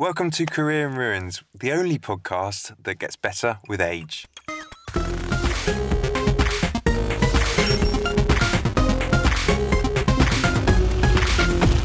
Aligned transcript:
Welcome 0.00 0.30
to 0.30 0.46
Career 0.46 0.86
in 0.86 0.94
Ruins, 0.94 1.42
the 1.52 1.72
only 1.72 1.98
podcast 1.98 2.72
that 2.80 3.00
gets 3.00 3.16
better 3.16 3.58
with 3.66 3.80
age. 3.80 4.28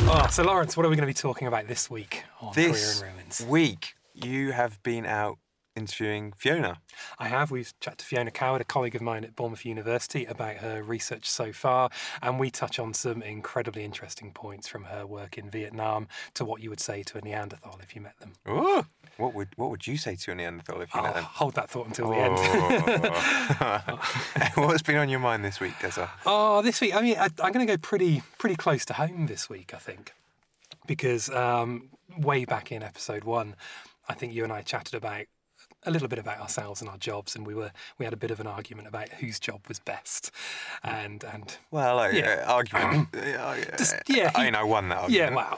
Oh, 0.05 0.27
so 0.29 0.43
Lawrence, 0.43 0.77
what 0.77 0.85
are 0.85 0.89
we 0.89 0.95
going 0.95 1.07
to 1.07 1.07
be 1.07 1.13
talking 1.15 1.47
about 1.47 1.67
this 1.67 1.89
week 1.89 2.23
on 2.39 2.53
This 2.53 2.99
Career 2.99 3.09
in 3.09 3.15
Ruins? 3.15 3.45
week, 3.49 3.95
you 4.13 4.51
have 4.51 4.83
been 4.83 5.07
out 5.07 5.39
interviewing 5.75 6.33
Fiona. 6.37 6.79
I 7.19 7.27
have. 7.27 7.51
We've 7.51 7.73
chatted 7.79 7.99
to 7.99 8.05
Fiona 8.05 8.31
Coward, 8.31 8.61
a 8.61 8.65
colleague 8.65 8.95
of 8.95 9.01
mine 9.01 9.23
at 9.23 9.35
Bournemouth 9.35 9.65
University, 9.65 10.25
about 10.25 10.57
her 10.57 10.83
research 10.83 11.29
so 11.29 11.51
far, 11.51 11.89
and 12.21 12.39
we 12.39 12.49
touch 12.49 12.79
on 12.79 12.93
some 12.93 13.21
incredibly 13.21 13.83
interesting 13.83 14.31
points 14.31 14.67
from 14.67 14.85
her 14.85 15.05
work 15.05 15.37
in 15.37 15.49
Vietnam 15.49 16.07
to 16.35 16.45
what 16.45 16.61
you 16.61 16.69
would 16.69 16.79
say 16.79 17.03
to 17.03 17.17
a 17.17 17.21
Neanderthal 17.21 17.79
if 17.81 17.95
you 17.95 18.01
met 18.01 18.19
them. 18.19 18.33
Ooh, 18.47 18.85
what 19.17 19.33
would 19.33 19.49
what 19.55 19.69
would 19.69 19.87
you 19.87 19.97
say 19.97 20.15
to 20.15 20.31
a 20.31 20.35
Neanderthal 20.35 20.81
if 20.81 20.93
you 20.93 20.99
I'll 20.99 21.07
met 21.07 21.15
them? 21.15 21.23
hold 21.23 21.55
that 21.55 21.69
thought 21.69 21.87
until 21.87 22.09
the 22.09 22.17
end. 22.17 22.35
Oh. 22.37 23.99
What's 24.67 24.81
been 24.81 24.97
on 24.97 25.09
your 25.09 25.19
mind 25.19 25.43
this 25.43 25.59
week, 25.59 25.73
Tessa? 25.79 26.09
Oh, 26.25 26.61
this 26.61 26.79
week, 26.81 26.95
I 26.95 27.01
mean, 27.01 27.17
I, 27.17 27.25
I'm 27.41 27.51
going 27.51 27.65
to 27.65 27.71
go 27.73 27.77
pretty 27.77 28.21
pretty 28.37 28.55
close 28.55 28.85
to 28.85 28.93
home 28.93 29.27
this 29.27 29.49
week, 29.49 29.73
I 29.73 29.77
think, 29.77 30.13
because 30.87 31.29
um, 31.29 31.89
way 32.17 32.45
back 32.45 32.71
in 32.71 32.83
episode 32.83 33.23
one, 33.23 33.55
I 34.07 34.13
think 34.13 34.33
you 34.33 34.43
and 34.43 34.53
I 34.53 34.61
chatted 34.61 34.93
about 34.95 35.25
a 35.85 35.91
little 35.91 36.07
bit 36.07 36.19
about 36.19 36.39
ourselves 36.39 36.81
and 36.81 36.89
our 36.89 36.97
jobs, 36.97 37.35
and 37.35 37.45
we 37.45 37.53
were 37.53 37.71
we 37.97 38.05
had 38.05 38.13
a 38.13 38.17
bit 38.17 38.31
of 38.31 38.39
an 38.39 38.47
argument 38.47 38.87
about 38.87 39.09
whose 39.09 39.39
job 39.39 39.61
was 39.67 39.79
best, 39.79 40.31
and 40.83 41.23
and 41.23 41.57
Well, 41.71 41.95
like, 41.97 42.13
Yeah. 42.13 42.45
uh, 42.47 42.53
argument. 42.53 43.09
Just- 43.77 43.95
yeah, 44.07 44.31
I 44.35 44.39
he- 44.39 44.45
mean, 44.45 44.55
I 44.55 44.63
won 44.63 44.89
that 44.89 44.97
argument. 44.99 45.31
yeah, 45.31 45.35
wow, 45.35 45.55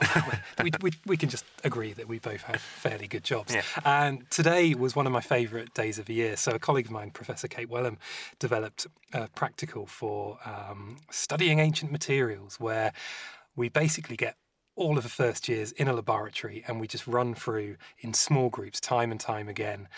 we, 0.62 0.70
we 0.82 0.90
we 1.06 1.16
can 1.16 1.28
just 1.28 1.44
agree 1.64 1.92
that 1.94 2.08
we 2.08 2.18
both 2.18 2.42
have 2.42 2.60
fairly 2.60 3.06
good 3.08 3.24
jobs. 3.24 3.54
Yeah. 3.54 3.62
And 3.84 4.28
today 4.30 4.74
was 4.74 4.94
one 4.96 5.06
of 5.06 5.12
my 5.12 5.20
favourite 5.20 5.72
days 5.74 5.98
of 5.98 6.06
the 6.06 6.14
year. 6.14 6.36
So 6.36 6.52
a 6.52 6.58
colleague 6.58 6.86
of 6.86 6.92
mine, 6.92 7.10
Professor 7.10 7.48
Kate 7.48 7.68
Welham, 7.70 7.96
developed 8.38 8.86
a 9.12 9.28
practical 9.28 9.86
for 9.86 10.38
um, 10.44 10.96
studying 11.10 11.58
ancient 11.60 11.90
materials, 11.92 12.58
where 12.60 12.92
we 13.54 13.68
basically 13.68 14.16
get 14.16 14.36
all 14.76 14.96
of 14.96 15.02
the 15.02 15.10
first 15.10 15.48
years 15.48 15.72
in 15.72 15.88
a 15.88 15.92
laboratory 15.92 16.62
and 16.66 16.78
we 16.78 16.86
just 16.86 17.06
run 17.06 17.34
through 17.34 17.76
in 17.98 18.14
small 18.14 18.48
groups 18.50 18.80
time 18.80 19.10
and 19.10 19.18
time 19.18 19.48
again 19.48 19.88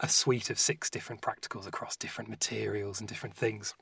a 0.00 0.08
suite 0.08 0.50
of 0.50 0.58
six 0.58 0.90
different 0.90 1.22
practicals 1.22 1.66
across 1.66 1.96
different 1.96 2.28
materials 2.28 3.00
and 3.00 3.08
different 3.08 3.36
things. 3.36 3.74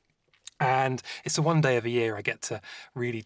And 0.59 1.01
it's 1.25 1.35
the 1.35 1.41
one 1.41 1.61
day 1.61 1.77
of 1.77 1.85
a 1.85 1.89
year 1.89 2.15
I 2.15 2.21
get 2.21 2.41
to 2.43 2.61
really 2.93 3.25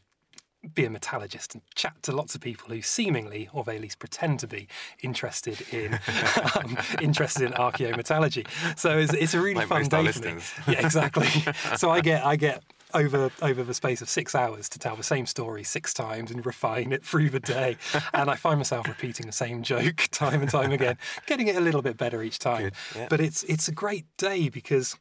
be 0.74 0.86
a 0.86 0.90
metallurgist 0.90 1.54
and 1.54 1.62
chat 1.76 2.02
to 2.04 2.12
lots 2.12 2.36
of 2.36 2.42
people 2.42 2.74
who 2.74 2.82
seemingly, 2.82 3.50
or 3.54 3.64
they 3.64 3.76
at 3.76 3.82
least 3.82 4.00
pretend 4.00 4.40
to 4.40 4.48
be, 4.48 4.68
interested 5.02 5.62
in 5.72 5.94
um, 6.56 6.78
interested 7.02 7.44
in 7.44 7.54
archaeometallurgy. 7.54 8.48
So 8.78 8.98
it's, 8.98 9.14
it's 9.14 9.34
a 9.34 9.42
really 9.42 9.66
Like 9.66 9.68
fun 9.68 9.84
day 9.84 10.12
for 10.12 10.26
me. 10.26 10.42
Yeah, 10.68 10.86
exactly. 10.86 11.28
so 11.78 11.90
I 11.92 12.02
get 12.02 12.26
I 12.26 12.36
get 12.36 12.64
over 12.94 13.32
over 13.42 13.64
the 13.64 13.74
space 13.74 14.02
of 14.02 14.10
six 14.10 14.34
hours 14.34 14.70
to 14.70 14.80
tell 14.80 14.96
the 14.96 15.04
same 15.04 15.26
story 15.26 15.64
six 15.64 15.94
times 15.94 16.32
and 16.32 16.46
refine 16.46 16.92
it 16.92 17.04
through 17.04 17.30
the 17.30 17.40
day, 17.40 17.78
and 18.14 18.30
I 18.30 18.36
find 18.36 18.58
myself 18.60 18.88
repeating 18.88 19.26
the 19.26 19.32
same 19.32 19.64
joke 19.64 20.08
time 20.12 20.42
and 20.42 20.50
time 20.50 20.72
again, 20.72 20.98
getting 21.26 21.48
it 21.48 21.56
a 21.56 21.62
little 21.62 21.82
bit 21.82 21.98
better 21.98 22.22
each 22.24 22.40
time. 22.40 22.72
Yeah. 22.96 23.08
But 23.10 23.22
it's 23.22 23.44
it's 23.44 23.68
a 23.68 23.72
great 23.72 24.06
day 24.18 24.50
because 24.50 24.98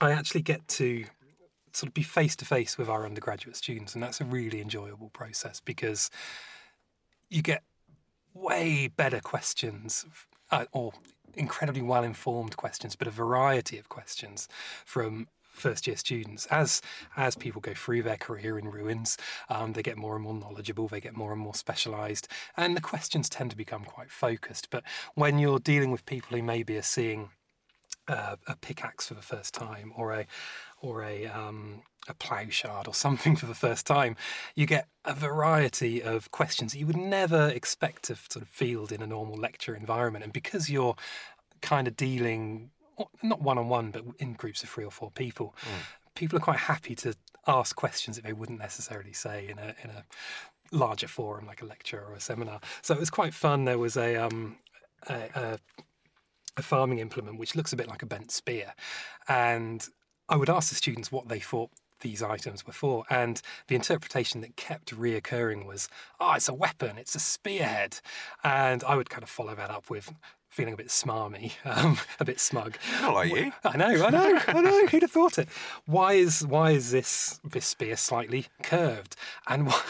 I 0.00 0.12
actually 0.12 0.42
get 0.42 0.66
to 0.68 1.04
sort 1.72 1.88
of 1.88 1.94
be 1.94 2.02
face 2.02 2.36
to 2.36 2.44
face 2.44 2.78
with 2.78 2.88
our 2.88 3.04
undergraduate 3.04 3.56
students, 3.56 3.94
and 3.94 4.02
that's 4.02 4.20
a 4.20 4.24
really 4.24 4.60
enjoyable 4.60 5.10
process 5.10 5.60
because 5.60 6.10
you 7.28 7.42
get 7.42 7.62
way 8.32 8.88
better 8.88 9.20
questions 9.20 10.04
uh, 10.50 10.64
or 10.72 10.92
incredibly 11.34 11.82
well 11.82 12.04
informed 12.04 12.56
questions, 12.56 12.96
but 12.96 13.08
a 13.08 13.10
variety 13.10 13.78
of 13.78 13.88
questions 13.88 14.48
from 14.84 15.26
first 15.54 15.86
year 15.86 15.96
students 15.96 16.46
as 16.46 16.82
as 17.16 17.36
people 17.36 17.60
go 17.60 17.74
through 17.74 18.02
their 18.02 18.16
career 18.16 18.58
in 18.58 18.70
ruins 18.70 19.16
um, 19.48 19.72
they 19.72 19.82
get 19.82 19.96
more 19.96 20.14
and 20.14 20.24
more 20.24 20.34
knowledgeable 20.34 20.88
they 20.88 21.00
get 21.00 21.16
more 21.16 21.32
and 21.32 21.40
more 21.40 21.54
specialized 21.54 22.28
and 22.56 22.76
the 22.76 22.80
questions 22.80 23.28
tend 23.28 23.50
to 23.50 23.56
become 23.56 23.84
quite 23.84 24.10
focused 24.10 24.68
but 24.70 24.82
when 25.14 25.38
you're 25.38 25.58
dealing 25.58 25.90
with 25.90 26.04
people 26.06 26.36
who 26.36 26.42
maybe 26.42 26.76
are 26.76 26.82
seeing 26.82 27.30
uh, 28.08 28.36
a 28.46 28.56
pickaxe 28.56 29.08
for 29.08 29.14
the 29.14 29.22
first 29.22 29.54
time 29.54 29.92
or 29.96 30.12
a 30.12 30.26
or 30.80 31.02
a 31.02 31.26
um, 31.26 31.82
a 32.08 32.14
plough 32.14 32.50
shard 32.50 32.86
or 32.86 32.94
something 33.06 33.36
for 33.36 33.46
the 33.46 33.54
first 33.54 33.86
time, 33.86 34.16
you 34.54 34.66
get 34.66 34.88
a 35.04 35.14
variety 35.14 36.02
of 36.02 36.30
questions 36.30 36.72
that 36.72 36.78
you 36.78 36.86
would 36.86 36.96
never 36.96 37.48
expect 37.48 38.04
to 38.04 38.16
sort 38.16 38.42
of 38.42 38.48
field 38.48 38.92
in 38.92 39.02
a 39.02 39.06
normal 39.06 39.36
lecture 39.36 39.74
environment. 39.74 40.24
And 40.24 40.32
because 40.32 40.68
you're 40.68 40.96
kind 41.60 41.88
of 41.88 41.96
dealing 41.96 42.70
not 43.22 43.40
one 43.40 43.58
on 43.58 43.68
one, 43.68 43.90
but 43.90 44.04
in 44.18 44.34
groups 44.34 44.62
of 44.62 44.68
three 44.68 44.84
or 44.84 44.90
four 44.90 45.10
people, 45.10 45.54
people 46.14 46.36
are 46.38 46.42
quite 46.42 46.60
happy 46.60 46.94
to 46.96 47.14
ask 47.46 47.76
questions 47.76 48.16
that 48.16 48.24
they 48.24 48.32
wouldn't 48.32 48.58
necessarily 48.58 49.12
say 49.12 49.48
in 49.48 49.58
a 49.58 49.74
in 49.82 49.90
a 49.90 50.04
larger 50.72 51.08
forum 51.08 51.46
like 51.46 51.62
a 51.62 51.66
lecture 51.66 52.02
or 52.06 52.14
a 52.14 52.20
seminar. 52.20 52.60
So 52.82 52.94
it 52.94 53.00
was 53.00 53.10
quite 53.10 53.34
fun. 53.34 53.64
There 53.64 53.78
was 53.78 53.96
a 53.96 54.16
um, 54.16 54.56
a, 55.08 55.28
a 55.34 55.58
a 56.56 56.62
farming 56.62 56.98
implement 56.98 57.38
which 57.38 57.56
looks 57.56 57.72
a 57.72 57.76
bit 57.76 57.88
like 57.88 58.02
a 58.02 58.06
bent 58.06 58.30
spear. 58.30 58.74
And 59.28 59.86
I 60.28 60.36
would 60.36 60.50
ask 60.50 60.68
the 60.68 60.74
students 60.76 61.10
what 61.10 61.28
they 61.28 61.40
thought 61.40 61.70
these 62.00 62.22
items 62.22 62.66
were 62.66 62.72
for. 62.72 63.04
And 63.10 63.40
the 63.68 63.74
interpretation 63.74 64.40
that 64.42 64.56
kept 64.56 64.94
reoccurring 64.96 65.66
was, 65.66 65.88
oh, 66.20 66.34
it's 66.34 66.48
a 66.48 66.54
weapon, 66.54 66.98
it's 66.98 67.14
a 67.14 67.20
spearhead. 67.20 68.00
And 68.42 68.84
I 68.84 68.94
would 68.94 69.10
kind 69.10 69.22
of 69.22 69.30
follow 69.30 69.54
that 69.54 69.70
up 69.70 69.90
with 69.90 70.12
feeling 70.54 70.72
a 70.74 70.76
bit 70.76 70.86
smarmy, 70.88 71.52
um, 71.64 71.98
a 72.20 72.24
bit 72.24 72.38
smug. 72.38 72.76
Not 73.00 73.14
like 73.14 73.34
you. 73.34 73.52
I 73.64 73.76
know, 73.76 74.06
I 74.06 74.10
know, 74.10 74.40
I 74.46 74.60
know. 74.60 74.86
Who'd 74.86 75.02
have 75.02 75.10
thought 75.10 75.36
it? 75.38 75.48
Why 75.84 76.12
is 76.12 76.46
why 76.46 76.70
is 76.70 76.92
this 76.92 77.40
this 77.42 77.66
spear 77.66 77.96
slightly 77.96 78.46
curved? 78.62 79.16
And 79.48 79.66
one- 79.66 79.80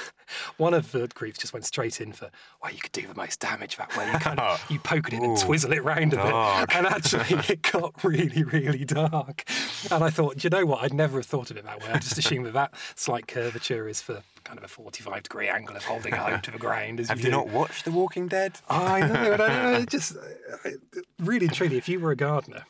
one 0.56 0.74
of 0.74 0.92
the 0.92 1.08
groups 1.08 1.38
just 1.38 1.52
went 1.52 1.64
straight 1.64 2.00
in 2.00 2.12
for, 2.12 2.30
well, 2.62 2.72
you 2.72 2.78
could 2.78 2.92
do 2.92 3.06
the 3.06 3.14
most 3.14 3.40
damage 3.40 3.76
that 3.76 3.96
way. 3.96 4.10
You 4.10 4.18
kind 4.18 4.40
of 4.40 4.64
you 4.70 4.78
poke 4.78 5.08
it 5.08 5.14
in 5.14 5.24
and 5.24 5.38
twizzle 5.38 5.72
it 5.72 5.84
round 5.84 6.12
a 6.12 6.16
dark. 6.16 6.68
bit, 6.68 6.76
and 6.76 6.86
actually 6.86 7.38
it 7.48 7.62
got 7.62 8.02
really, 8.04 8.42
really 8.42 8.84
dark. 8.84 9.44
And 9.90 10.04
I 10.04 10.10
thought, 10.10 10.42
you 10.44 10.50
know 10.50 10.66
what? 10.66 10.82
I'd 10.82 10.94
never 10.94 11.18
have 11.18 11.26
thought 11.26 11.50
of 11.50 11.56
it 11.56 11.64
that 11.64 11.80
way. 11.80 11.88
I 11.92 11.98
just 11.98 12.18
assumed 12.18 12.46
that 12.46 12.54
that 12.54 12.74
slight 12.94 13.26
curvature 13.26 13.88
is 13.88 14.00
for 14.00 14.22
kind 14.44 14.58
of 14.58 14.64
a 14.64 14.68
forty-five 14.68 15.22
degree 15.22 15.48
angle 15.48 15.76
of 15.76 15.84
holding 15.84 16.12
it 16.12 16.18
home 16.18 16.40
to 16.42 16.50
the 16.50 16.58
ground. 16.58 17.00
As 17.00 17.08
Have 17.08 17.18
you 17.18 17.24
you 17.24 17.30
do. 17.30 17.36
not 17.36 17.48
watched 17.48 17.84
The 17.84 17.90
Walking 17.90 18.28
Dead? 18.28 18.58
I 18.68 19.00
know, 19.00 19.32
I 19.34 19.36
know. 19.36 19.84
Just 19.88 20.16
really 21.18 21.46
and 21.46 21.54
truly, 21.54 21.76
if 21.76 21.88
you 21.88 22.00
were 22.00 22.10
a 22.10 22.16
gardener 22.16 22.64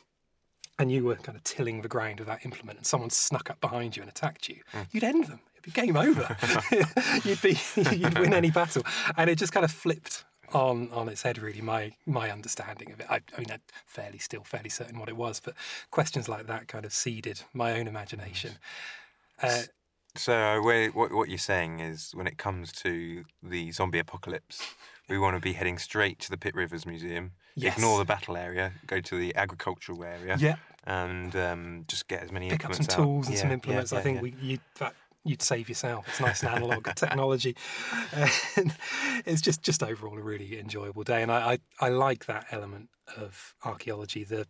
and 0.77 0.91
you 0.91 1.05
were 1.05 1.15
kind 1.15 1.37
of 1.37 1.43
tilling 1.43 1.81
the 1.81 1.87
ground 1.87 2.19
with 2.19 2.27
that 2.27 2.43
implement, 2.45 2.77
and 2.77 2.85
someone 2.85 3.09
snuck 3.09 3.49
up 3.49 3.61
behind 3.61 3.95
you 3.95 4.01
and 4.01 4.09
attacked 4.09 4.49
you, 4.49 4.57
mm. 4.73 4.85
you'd 4.91 5.03
end 5.03 5.25
them. 5.25 5.39
Be 5.65 5.71
game 5.71 5.97
over. 5.97 6.37
you'd 7.25 7.41
be, 7.41 7.57
you'd 7.95 8.17
win 8.19 8.33
any 8.33 8.51
battle, 8.51 8.83
and 9.17 9.29
it 9.29 9.37
just 9.37 9.51
kind 9.51 9.63
of 9.63 9.71
flipped 9.71 10.23
on 10.53 10.89
on 10.91 11.09
its 11.09 11.23
head. 11.23 11.37
Really, 11.39 11.61
my 11.61 11.91
my 12.05 12.29
understanding 12.31 12.91
of 12.91 12.99
it. 12.99 13.07
I, 13.09 13.15
I 13.35 13.39
mean, 13.39 13.51
I'm 13.51 13.61
fairly 13.85 14.19
still 14.19 14.43
fairly 14.43 14.69
certain 14.69 14.99
what 14.99 15.09
it 15.09 15.17
was, 15.17 15.39
but 15.39 15.55
questions 15.91 16.29
like 16.29 16.45
that 16.47 16.67
kind 16.67 16.85
of 16.85 16.93
seeded 16.93 17.41
my 17.53 17.73
own 17.79 17.87
imagination. 17.87 18.53
Uh, 19.41 19.63
So, 20.17 20.61
what, 20.93 21.11
what 21.11 21.27
you're 21.27 21.37
saying 21.37 21.81
is 21.81 22.11
when 22.13 22.25
it 22.25 22.37
comes 22.37 22.71
to 22.83 23.25
the 23.43 23.71
zombie 23.73 23.99
apocalypse, 23.99 24.61
we 25.09 25.17
want 25.19 25.35
to 25.35 25.41
be 25.41 25.51
heading 25.53 25.77
straight 25.77 26.19
to 26.19 26.29
the 26.29 26.37
Pitt 26.37 26.55
Rivers 26.55 26.85
Museum, 26.85 27.31
Yes. 27.57 27.75
ignore 27.77 27.97
the 27.97 28.05
battle 28.05 28.37
area, 28.37 28.71
go 28.87 29.01
to 29.01 29.17
the 29.17 29.35
agricultural 29.35 30.03
area, 30.05 30.37
yeah, 30.39 30.55
and 30.85 31.35
um, 31.35 31.83
just 31.89 32.07
get 32.07 32.23
as 32.23 32.31
many 32.31 32.49
pick 32.49 32.63
up 32.65 32.73
some 32.75 32.85
out. 32.85 32.89
tools 32.97 33.27
and 33.27 33.35
Yeah, 33.35 33.41
some 33.41 33.49
yeah, 33.49 33.53
implements. 33.55 33.91
I 33.93 34.01
think 34.01 34.15
yeah. 34.17 34.21
we 34.21 34.35
you 34.41 34.59
that 34.79 34.93
you'd 35.25 35.41
save 35.41 35.67
yourself. 35.67 36.07
It's 36.07 36.21
nice 36.21 36.43
and 36.43 36.55
analog 36.55 36.93
technology. 36.95 37.55
And 38.13 38.73
it's 39.25 39.41
just 39.41 39.61
just 39.61 39.83
overall 39.83 40.17
a 40.17 40.21
really 40.21 40.59
enjoyable 40.59 41.03
day, 41.03 41.21
and 41.21 41.31
I, 41.31 41.59
I 41.79 41.87
I 41.87 41.89
like 41.89 42.25
that 42.25 42.47
element 42.51 42.89
of 43.17 43.55
archaeology. 43.63 44.23
The 44.23 44.47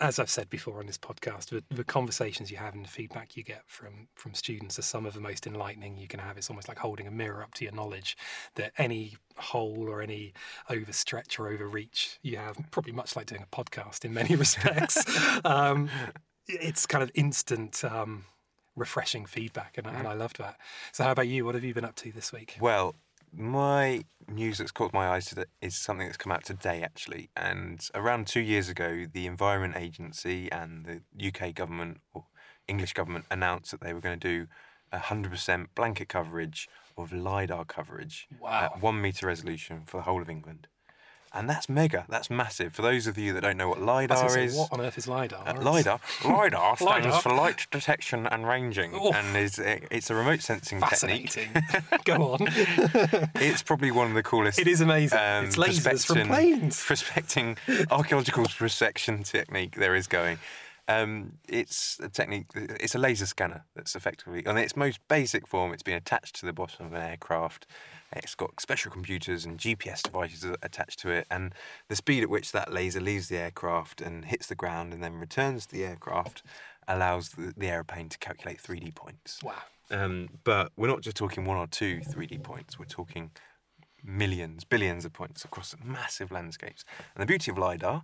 as 0.00 0.18
I've 0.18 0.30
said 0.30 0.48
before 0.48 0.78
on 0.80 0.86
this 0.86 0.96
podcast, 0.96 1.50
the, 1.50 1.62
the 1.74 1.84
conversations 1.84 2.50
you 2.50 2.56
have 2.56 2.74
and 2.74 2.84
the 2.84 2.88
feedback 2.88 3.36
you 3.36 3.42
get 3.42 3.62
from 3.66 4.08
from 4.14 4.34
students 4.34 4.78
are 4.78 4.82
some 4.82 5.06
of 5.06 5.14
the 5.14 5.20
most 5.20 5.46
enlightening 5.46 5.96
you 5.96 6.08
can 6.08 6.20
have. 6.20 6.38
It's 6.38 6.50
almost 6.50 6.68
like 6.68 6.78
holding 6.78 7.06
a 7.06 7.10
mirror 7.10 7.42
up 7.42 7.54
to 7.54 7.64
your 7.64 7.74
knowledge 7.74 8.16
that 8.54 8.72
any 8.78 9.16
hole 9.36 9.86
or 9.88 10.00
any 10.00 10.32
overstretch 10.70 11.38
or 11.38 11.48
overreach 11.48 12.18
you 12.22 12.38
have, 12.38 12.56
probably 12.70 12.92
much 12.92 13.14
like 13.14 13.26
doing 13.26 13.42
a 13.42 13.56
podcast 13.56 14.04
in 14.04 14.14
many 14.14 14.36
respects. 14.44 15.04
um, 15.44 15.90
it's 16.48 16.86
kind 16.86 17.02
of 17.02 17.10
instant 17.14 17.84
um, 17.84 18.24
refreshing 18.76 19.26
feedback, 19.26 19.76
and, 19.78 19.86
I- 19.86 19.94
and 19.94 20.06
mm. 20.06 20.10
I 20.10 20.14
loved 20.14 20.38
that. 20.38 20.56
So, 20.92 21.04
how 21.04 21.12
about 21.12 21.28
you? 21.28 21.44
What 21.44 21.54
have 21.54 21.64
you 21.64 21.74
been 21.74 21.84
up 21.84 21.96
to 21.96 22.12
this 22.12 22.32
week? 22.32 22.56
Well, 22.60 22.94
my 23.32 24.04
news 24.28 24.58
that's 24.58 24.72
caught 24.72 24.92
my 24.92 25.08
eyes 25.08 25.26
today 25.26 25.44
is 25.60 25.76
something 25.76 26.06
that's 26.06 26.16
come 26.16 26.32
out 26.32 26.44
today, 26.44 26.82
actually. 26.82 27.30
And 27.36 27.86
around 27.94 28.26
two 28.26 28.40
years 28.40 28.68
ago, 28.68 29.06
the 29.12 29.26
Environment 29.26 29.74
Agency 29.76 30.50
and 30.50 30.84
the 30.84 31.28
UK 31.28 31.54
government 31.54 32.00
or 32.12 32.24
English 32.66 32.92
government 32.92 33.26
announced 33.30 33.70
that 33.70 33.80
they 33.80 33.92
were 33.92 34.00
going 34.00 34.18
to 34.18 34.28
do 34.28 34.46
100% 34.92 35.66
blanket 35.74 36.08
coverage 36.08 36.68
of 36.96 37.12
LiDAR 37.12 37.64
coverage 37.64 38.26
Wow. 38.40 38.70
at 38.74 38.82
one 38.82 39.00
metre 39.00 39.26
resolution 39.26 39.82
for 39.86 39.98
the 39.98 40.02
whole 40.02 40.20
of 40.22 40.28
England. 40.28 40.66
And 41.32 41.48
that's 41.48 41.68
mega, 41.68 42.06
that's 42.08 42.28
massive. 42.28 42.74
For 42.74 42.82
those 42.82 43.06
of 43.06 43.16
you 43.16 43.32
that 43.34 43.42
don't 43.42 43.56
know 43.56 43.68
what 43.68 43.78
I 43.78 43.80
was 43.82 44.08
gonna 44.08 44.22
LiDAR 44.24 44.38
is, 44.40 44.56
what 44.56 44.72
on 44.72 44.80
earth 44.80 44.98
is 44.98 45.06
LiDAR? 45.06 45.46
uh, 45.46 45.60
LiDAR. 45.62 46.00
LiDAR 46.24 46.76
stands 46.76 47.06
LiDAR. 47.06 47.20
for 47.22 47.32
light 47.32 47.66
detection 47.70 48.26
and 48.26 48.48
ranging, 48.48 48.90
Oh. 48.94 49.12
and 49.12 49.36
is 49.36 49.58
it's 49.58 50.10
a 50.10 50.14
remote 50.16 50.40
sensing 50.40 50.80
technique. 50.80 51.30
Fascinating. 51.30 51.62
Go 52.04 52.32
on. 52.32 52.40
It's 53.36 53.62
probably 53.62 53.92
one 53.92 54.08
of 54.08 54.14
the 54.14 54.22
coolest. 54.24 54.58
It 54.58 54.66
is 54.66 54.80
amazing. 54.80 55.18
um, 55.18 55.44
it's 55.46 55.56
lasers 55.56 56.04
from 56.04 56.26
planes. 56.26 56.82
Prospecting 56.84 57.56
archaeological 57.92 58.44
prospection 58.46 59.22
technique 59.22 59.76
there 59.76 59.94
is 59.94 60.06
going. 60.08 60.38
Um, 60.88 61.34
it's 61.48 62.00
a 62.02 62.08
technique. 62.08 62.46
It's 62.56 62.96
a 62.96 62.98
laser 62.98 63.26
scanner 63.26 63.64
that's 63.76 63.94
effectively, 63.94 64.44
on 64.46 64.58
its 64.58 64.74
most 64.76 64.98
basic 65.06 65.46
form, 65.46 65.72
it's 65.72 65.84
been 65.84 65.94
attached 65.96 66.34
to 66.40 66.46
the 66.46 66.52
bottom 66.52 66.86
of 66.86 66.92
an 66.92 67.02
aircraft. 67.02 67.66
It's 68.12 68.34
got 68.34 68.60
special 68.60 68.90
computers 68.90 69.44
and 69.44 69.58
GPS 69.58 70.02
devices 70.02 70.44
attached 70.62 70.98
to 71.00 71.10
it, 71.10 71.26
and 71.30 71.54
the 71.88 71.96
speed 71.96 72.22
at 72.22 72.30
which 72.30 72.52
that 72.52 72.72
laser 72.72 73.00
leaves 73.00 73.28
the 73.28 73.38
aircraft 73.38 74.00
and 74.00 74.24
hits 74.24 74.46
the 74.46 74.54
ground 74.54 74.92
and 74.92 75.02
then 75.02 75.14
returns 75.14 75.66
to 75.66 75.76
the 75.76 75.84
aircraft 75.84 76.42
allows 76.88 77.30
the, 77.30 77.54
the 77.56 77.68
aeroplane 77.68 78.08
to 78.08 78.18
calculate 78.18 78.60
3D 78.60 78.94
points. 78.94 79.40
Wow. 79.42 79.54
Um, 79.92 80.28
but 80.44 80.72
we're 80.76 80.88
not 80.88 81.02
just 81.02 81.16
talking 81.16 81.44
one 81.44 81.56
or 81.56 81.66
two 81.66 82.00
3D 82.00 82.42
points, 82.42 82.78
we're 82.78 82.84
talking 82.84 83.30
millions, 84.02 84.64
billions 84.64 85.04
of 85.04 85.12
points 85.12 85.44
across 85.44 85.74
massive 85.84 86.30
landscapes. 86.30 86.84
And 87.14 87.22
the 87.22 87.26
beauty 87.26 87.50
of 87.50 87.58
LiDAR, 87.58 88.02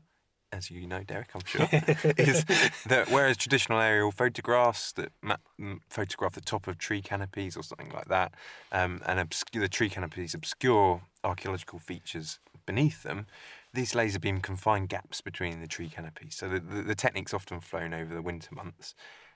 as 0.52 0.70
you 0.70 0.86
know, 0.86 1.02
Derek, 1.02 1.30
I'm 1.34 1.44
sure, 1.44 1.68
is 2.16 2.44
that 2.86 3.06
whereas 3.10 3.36
traditional 3.36 3.80
aerial 3.80 4.10
photographs 4.10 4.92
that 4.92 5.12
map, 5.22 5.40
m- 5.58 5.80
photograph 5.88 6.34
the 6.34 6.40
top 6.40 6.66
of 6.66 6.78
tree 6.78 7.02
canopies 7.02 7.56
or 7.56 7.62
something 7.62 7.90
like 7.90 8.08
that, 8.08 8.32
um, 8.72 9.00
and 9.06 9.20
obscure, 9.20 9.62
the 9.62 9.68
tree 9.68 9.90
canopies 9.90 10.34
obscure 10.34 11.02
archaeological 11.24 11.78
features 11.78 12.38
beneath 12.66 13.02
them, 13.02 13.26
these 13.72 13.94
laser 13.94 14.18
beam 14.18 14.40
can 14.40 14.56
find 14.56 14.88
gaps 14.88 15.20
between 15.20 15.60
the 15.60 15.66
tree 15.66 15.88
canopies. 15.88 16.36
So 16.36 16.48
the, 16.48 16.60
the, 16.60 16.82
the 16.82 16.94
technique's 16.94 17.34
often 17.34 17.60
flown 17.60 17.92
over 17.92 18.14
the 18.14 18.22
winter 18.22 18.54
months, 18.54 18.94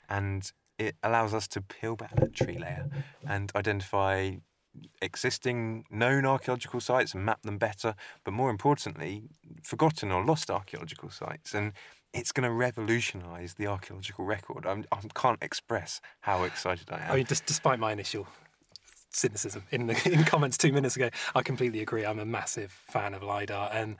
and 0.08 0.50
it 0.78 0.96
allows 1.02 1.34
us 1.34 1.46
to 1.48 1.60
peel 1.60 1.94
back 1.96 2.16
that 2.16 2.34
tree 2.34 2.58
layer 2.58 2.88
and 3.26 3.52
identify 3.54 4.32
existing 5.02 5.84
known 5.90 6.26
archaeological 6.26 6.81
sites 6.81 7.14
and 7.14 7.25
map 7.25 7.43
them 7.43 7.58
better, 7.58 7.94
but 8.25 8.32
more 8.32 8.50
importantly, 8.50 9.25
forgotten 9.62 10.11
or 10.11 10.25
lost 10.25 10.50
archaeological 10.50 11.11
sites. 11.11 11.55
And 11.55 11.72
it's 12.12 12.32
going 12.32 12.44
to 12.49 12.52
revolutionise 12.52 13.55
the 13.55 13.67
archaeological 13.67 14.25
record. 14.25 14.67
I'm, 14.67 14.84
I 14.93 14.99
can't 15.14 15.43
express 15.43 16.00
how 16.20 16.44
excited 16.44 16.90
I 16.90 16.99
am. 17.00 17.12
I 17.12 17.17
mean, 17.17 17.26
just 17.26 17.46
despite 17.46 17.78
my 17.78 17.93
initial 17.93 18.26
cynicism 19.10 19.64
in 19.70 19.86
the 19.86 20.10
in 20.12 20.24
comments 20.24 20.56
two 20.56 20.72
minutes 20.72 20.96
ago, 20.96 21.10
I 21.34 21.42
completely 21.42 21.80
agree. 21.80 22.04
I'm 22.06 22.18
a 22.18 22.24
massive 22.24 22.72
fan 22.88 23.14
of 23.14 23.22
lidar 23.22 23.70
and 23.72 23.96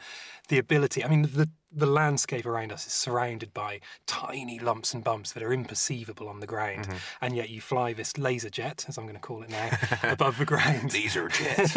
the 0.49 0.59
ability. 0.59 1.05
I 1.05 1.09
mean, 1.09 1.23
the 1.23 1.49
the 1.73 1.87
landscape 1.87 2.47
around 2.47 2.73
us 2.73 2.85
is 2.87 2.93
surrounded 2.93 3.55
by 3.55 3.81
tiny 4.07 4.59
lumps 4.59 4.93
and 4.93 5.05
bumps 5.05 5.33
that 5.33 5.43
are 5.43 5.51
imperceivable 5.51 6.29
on 6.29 6.41
the 6.41 6.47
ground, 6.47 6.87
Mm-hmm. 6.87 6.97
and 7.21 7.37
yet 7.37 7.49
you 7.51 7.61
fly 7.61 7.93
this 7.93 8.19
laser 8.19 8.51
jet, 8.51 8.85
as 8.89 8.99
I'm 8.99 9.05
going 9.05 9.15
to 9.15 9.21
call 9.21 9.43
it 9.43 9.51
now, 9.51 9.71
above 10.03 10.39
the 10.39 10.45
ground, 10.45 10.91
These 10.91 11.17
are 11.17 11.29
jets. 11.41 11.77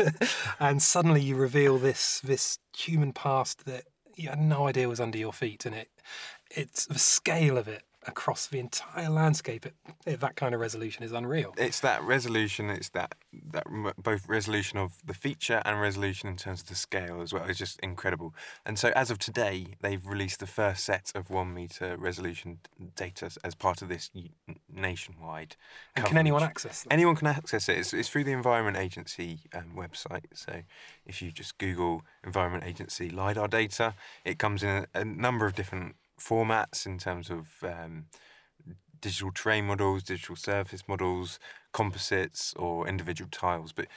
and 0.60 0.82
suddenly 0.82 1.22
you 1.22 1.36
reveal 1.36 1.78
this 1.78 2.20
this 2.22 2.58
human 2.76 3.14
past 3.14 3.66
that 3.66 3.84
you 4.16 4.30
had 4.30 4.40
no 4.42 4.68
idea 4.68 4.88
was 4.90 5.00
under 5.00 5.18
your 5.18 5.34
feet, 5.34 5.66
and 5.66 5.76
it 5.76 5.90
it's 6.52 6.86
the 6.86 7.00
scale 7.00 7.58
of 7.58 7.68
it 7.68 7.84
across 8.06 8.48
the 8.48 8.60
entire 8.60 9.10
landscape 9.10 9.66
at, 9.66 9.74
at 10.06 10.20
that 10.20 10.36
kind 10.36 10.54
of 10.54 10.62
resolution 10.62 11.04
is 11.04 11.12
unreal. 11.12 11.54
it's 11.58 11.80
that 11.80 12.02
resolution. 12.04 12.70
It's 12.70 12.90
that 12.90 13.16
that 13.52 13.66
both 13.98 14.28
resolution 14.28 14.78
of 14.78 14.98
the 15.06 15.14
feature 15.14 15.62
and 15.66 15.80
resolution 15.80 16.30
in 16.30 16.38
terms 16.38 16.62
of 16.62 16.68
the 16.68 16.76
scale 16.76 17.22
as 17.22 17.34
well. 17.34 17.46
It's 17.48 17.60
just 17.60 17.80
incredible. 17.80 18.34
And 18.66 18.78
so, 18.78 18.92
as 18.96 19.10
of 19.12 19.20
today, 19.20 19.68
they've 19.82 20.06
released 20.06 20.40
the 20.40 20.48
first 20.48 20.84
set 20.84 21.12
of 21.16 21.30
one 21.30 21.54
meter 21.54 21.98
resolution 21.98 22.60
data 22.96 23.32
as- 23.44 23.56
part 23.56 23.82
of 23.82 23.88
this 23.88 24.10
nationwide. 24.72 25.56
And 25.96 26.06
can 26.06 26.18
anyone 26.18 26.44
access 26.44 26.84
them? 26.84 26.92
Anyone 26.92 27.16
can 27.16 27.28
access 27.28 27.70
it. 27.70 27.78
It's, 27.78 27.94
it's 27.94 28.10
through 28.10 28.26
the 28.26 28.32
Environment 28.32 28.76
Agency 28.78 29.40
um, 29.54 29.72
website. 29.76 30.26
So 30.34 30.64
if 31.06 31.22
you 31.22 31.32
just 31.32 31.58
Google 31.58 32.04
Environment 32.24 32.64
Agency 32.66 33.10
LiDAR 33.10 33.48
data, 33.48 33.94
it 34.26 34.40
comes 34.40 34.64
in 34.64 34.70
a, 34.70 34.88
a 34.94 35.06
number 35.06 35.46
of 35.46 35.56
different 35.56 35.96
formats 36.24 36.86
in 36.86 36.98
terms 36.98 37.30
of 37.30 37.48
um, 37.64 38.06
digital 39.02 39.32
terrain 39.32 39.66
models, 39.66 40.04
digital 40.04 40.36
surface 40.36 40.84
models, 40.88 41.40
composites, 41.74 42.54
or 42.56 42.88
individual 42.88 43.30
tiles. 43.32 43.72
But 43.72 43.88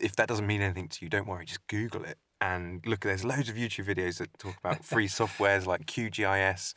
if 0.00 0.16
that 0.16 0.28
doesn't 0.28 0.46
mean 0.46 0.62
anything 0.62 0.88
to 0.88 1.04
you, 1.04 1.08
don't 1.08 1.28
worry, 1.28 1.44
just 1.44 1.66
Google 1.66 2.04
it 2.04 2.18
and 2.40 2.84
look. 2.86 3.00
There's 3.00 3.24
loads 3.24 3.48
of 3.48 3.56
YouTube 3.56 3.86
videos 3.86 4.18
that 4.18 4.36
talk 4.38 4.56
about 4.58 4.84
free 4.84 5.08
softwares 5.20 5.66
like 5.66 5.86
QGIS, 5.86 6.74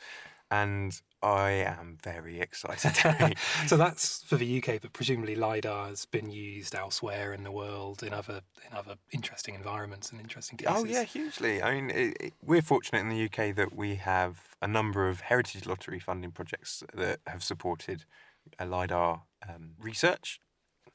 and 0.50 1.00
I 1.22 1.50
am 1.50 1.98
very 2.02 2.40
excited. 2.40 2.94
So 3.66 3.76
that's 3.84 4.22
for 4.22 4.36
the 4.36 4.58
UK, 4.58 4.80
but 4.80 4.92
presumably 4.92 5.34
lidar 5.34 5.88
has 5.88 6.04
been 6.04 6.30
used 6.30 6.74
elsewhere 6.74 7.32
in 7.32 7.42
the 7.42 7.50
world 7.50 8.02
in 8.02 8.12
other 8.12 8.42
in 8.68 8.76
other 8.76 8.96
interesting 9.12 9.54
environments 9.54 10.10
and 10.10 10.20
interesting 10.20 10.58
cases. 10.58 10.74
Oh 10.76 10.84
yeah, 10.84 11.02
hugely. 11.02 11.62
I 11.62 11.74
mean, 11.74 11.90
it, 11.90 12.16
it, 12.20 12.32
we're 12.42 12.62
fortunate 12.62 13.00
in 13.00 13.08
the 13.08 13.24
UK 13.24 13.54
that 13.56 13.74
we 13.74 13.96
have 13.96 14.56
a 14.62 14.68
number 14.68 15.08
of 15.08 15.22
heritage 15.22 15.66
lottery 15.66 15.98
funding 15.98 16.32
projects 16.32 16.82
that 16.94 17.20
have 17.26 17.42
supported 17.42 18.04
lidar 18.64 19.22
um, 19.48 19.72
research. 19.80 20.40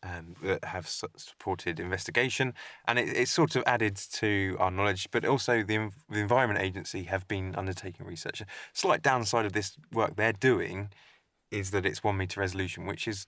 Um, 0.04 0.34
that 0.42 0.66
have 0.66 0.88
su- 0.88 1.08
supported 1.16 1.80
investigation, 1.80 2.56
and 2.88 2.98
it, 2.98 3.10
it's 3.16 3.30
sort 3.30 3.56
of 3.56 3.62
added 3.68 3.98
to 4.14 4.58
our 4.60 4.72
knowledge. 4.72 5.08
But 5.12 5.26
also, 5.26 5.62
the, 5.62 5.92
the 6.10 6.20
Environment 6.20 6.60
Agency 6.60 7.04
have 7.04 7.28
been 7.28 7.54
undertaking 7.56 8.08
research. 8.08 8.42
Slight 8.74 9.04
downside 9.04 9.46
of 9.46 9.54
this 9.54 9.78
work 9.94 10.16
they're 10.16 10.34
doing 10.34 10.90
is 11.52 11.70
that 11.70 11.86
it's 11.86 12.04
one 12.04 12.18
meter 12.18 12.40
resolution, 12.40 12.88
which 12.88 13.08
is 13.08 13.28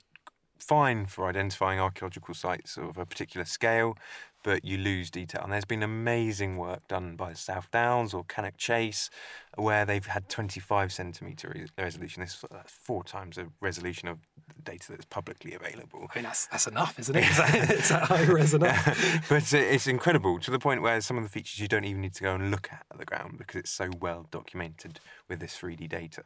fine 0.64 1.06
for 1.06 1.28
identifying 1.28 1.80
archaeological 1.80 2.34
sites 2.34 2.78
of 2.78 2.98
a 2.98 3.06
particular 3.06 3.46
scale, 3.46 3.98
but 4.44 4.66
you 4.66 4.78
lose 4.78 5.10
detail. 5.10 5.42
And 5.44 5.52
there's 5.52 5.66
been 5.66 5.84
amazing 5.84 6.58
work 6.58 6.88
done 6.88 7.16
by 7.16 7.34
South 7.34 7.72
Downs 7.72 8.14
or 8.14 8.24
Cannock 8.26 8.58
Chase, 8.58 9.10
where 9.56 9.86
they've 9.86 10.06
had 10.06 10.30
25 10.30 10.92
centimeter 10.92 11.52
re- 11.56 11.68
resolution. 11.78 12.22
This 12.22 12.36
is 12.36 12.46
that's 12.52 12.72
four 12.72 13.04
times 13.04 13.38
the 13.38 13.48
resolution 13.62 14.08
of 14.10 14.20
data 14.64 14.92
that's 14.92 15.06
publicly 15.06 15.54
available. 15.54 16.08
I 16.14 16.18
mean 16.18 16.24
that's 16.24 16.48
that's 16.48 16.68
enough, 16.68 17.00
isn't 17.00 17.16
it? 17.16 17.24
Is 17.30 17.38
that, 17.38 17.72
is 17.72 17.90
that 17.90 18.04
high 18.04 18.24
res 18.24 18.54
enough? 18.54 19.26
but 19.30 19.54
it's 19.54 19.88
incredible 19.88 20.40
to 20.40 20.52
the 20.52 20.60
point 20.60 20.82
where 20.82 21.00
some 21.02 21.18
of 21.18 21.24
the 21.24 21.30
features 21.30 21.60
you 21.60 21.68
don't 21.68 21.86
even 21.86 22.02
need 22.02 22.14
to 22.16 22.24
go 22.24 22.36
and 22.36 22.52
look 22.52 22.70
at 22.72 22.86
at 22.92 22.98
the 22.98 23.06
ground 23.06 23.38
because 23.38 23.56
it's 23.56 23.72
so 23.72 23.90
well 24.00 24.28
documented 24.32 25.00
with 25.30 25.40
this 25.40 25.58
3D 25.58 25.90
data. 25.90 26.24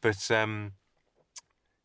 But 0.00 0.30
um, 0.30 0.72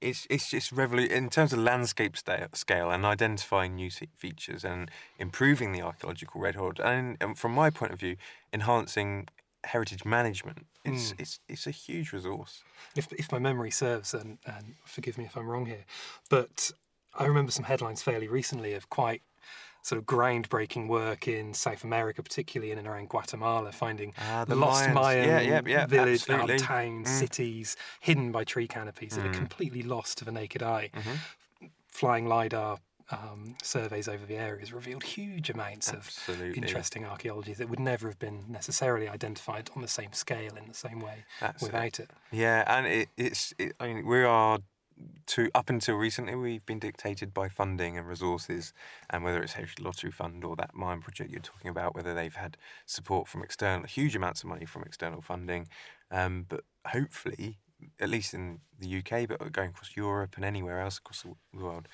it's 0.02 0.28
it's 0.30 0.50
just 0.50 0.74
revolu- 0.74 1.10
in 1.10 1.30
terms 1.30 1.54
of 1.54 1.60
landscape 1.60 2.16
scale 2.54 2.92
and 2.92 3.06
identifying 3.06 3.76
new 3.76 3.90
features 3.90 4.64
and 4.64 4.92
improving 5.18 5.72
the 5.72 5.82
archaeological 5.82 6.40
record 6.42 6.80
and, 6.80 7.18
and 7.20 7.38
from 7.38 7.52
my 7.54 7.70
point 7.70 7.94
of 7.94 8.00
view 8.00 8.16
enhancing 8.54 9.28
heritage 9.64 10.06
management. 10.06 10.66
It's 10.86 11.12
hmm. 11.12 11.22
it's 11.22 11.40
it's 11.48 11.68
a 11.68 11.72
huge 11.72 12.14
resource. 12.14 12.64
If, 12.96 13.12
if 13.14 13.32
my 13.32 13.40
memory 13.40 13.72
serves, 13.72 14.14
and, 14.14 14.38
and 14.46 14.76
forgive 14.86 15.18
me 15.18 15.26
if 15.26 15.36
I'm 15.36 15.48
wrong 15.48 15.66
here, 15.66 15.86
but 16.30 16.72
I 17.18 17.26
remember 17.26 17.52
some 17.52 17.66
headlines 17.66 18.02
fairly 18.02 18.28
recently 18.28 18.74
of 18.74 18.90
quite 18.90 19.22
sort 19.88 19.98
of 20.00 20.06
groundbreaking 20.06 20.90
work 20.90 21.30
in 21.30 21.54
South 21.54 21.84
America, 21.86 22.22
particularly 22.22 22.72
in 22.74 22.78
and 22.78 22.88
around 22.88 23.08
Guatemala, 23.08 23.72
finding 23.72 24.14
Ah, 24.18 24.44
the 24.44 24.54
lost 24.56 24.84
Mayans. 24.90 24.94
Mayan 24.94 25.28
Yeah, 25.30 25.40
yeah, 25.40 25.62
yeah, 25.66 25.86
village, 25.86 26.26
towns, 26.26 27.08
Mm. 27.08 27.20
cities 27.20 27.78
hidden 28.02 28.32
by 28.34 28.44
tree 28.44 28.68
canopies 28.68 29.16
that 29.16 29.26
are 29.26 29.30
Mm. 29.30 29.34
completely 29.44 29.84
lost 29.84 30.18
to 30.18 30.26
the 30.26 30.32
naked 30.32 30.62
eye. 30.62 30.90
Mhm. 30.94 31.18
Flying 31.88 32.28
lidar 32.28 32.80
um, 33.10 33.56
surveys 33.64 34.10
over 34.10 34.26
the 34.26 34.36
areas 34.36 34.74
revealed 34.74 35.02
huge 35.04 35.50
amounts 35.50 35.94
of 35.94 36.12
interesting 36.58 37.06
archaeology 37.06 37.54
that 37.54 37.70
would 37.70 37.80
never 37.80 38.10
have 38.10 38.20
been 38.20 38.44
necessarily 38.52 39.08
identified 39.08 39.70
on 39.78 39.82
the 39.82 39.88
same 39.88 40.12
scale 40.12 40.58
in 40.58 40.68
the 40.68 40.74
same 40.74 41.00
way 41.00 41.24
That's 41.40 41.64
it. 41.64 41.66
without 41.68 42.00
it. 42.02 42.12
Yeah, 42.32 42.66
and 42.68 42.86
it, 42.86 43.08
it's. 43.16 43.54
It, 43.58 43.72
I 43.80 43.88
mean, 43.88 44.06
we 44.06 44.24
are 44.24 44.60
to 45.28 45.50
up 45.54 45.70
until 45.70 45.96
recently, 45.96 46.36
we've 46.36 46.66
been 46.66 46.80
dictated 46.80 47.34
by 47.34 47.50
funding 47.50 47.98
and 47.98 48.08
resources, 48.08 48.74
and 49.10 49.24
whether 49.24 49.42
it's 49.42 49.54
Heritage 49.54 49.80
Lottery 49.80 50.12
Fund 50.12 50.44
or 50.44 50.56
that 50.56 50.74
mine 50.74 51.02
project 51.02 51.32
you're 51.32 51.42
talking 51.42 51.70
about, 51.70 51.96
whether 51.96 52.14
they've 52.14 52.36
had 52.36 52.58
support 52.86 53.28
from 53.28 53.44
external, 53.44 53.86
huge 53.86 54.16
amounts 54.16 54.44
of 54.44 54.50
money 54.50 54.66
from 54.66 54.84
external 54.84 55.22
funding, 55.22 55.68
um, 56.12 56.46
but 56.48 56.62
hopefully, 56.88 57.58
at 58.00 58.10
least 58.10 58.34
in 58.34 58.60
the 58.80 58.98
UK, 59.00 59.28
but 59.28 59.52
going 59.52 59.70
across 59.70 59.96
Europe 59.96 60.36
and 60.36 60.46
anywhere 60.46 60.82
else 60.82 60.98
across 60.98 61.24
the 61.24 61.60
world, 61.60 61.88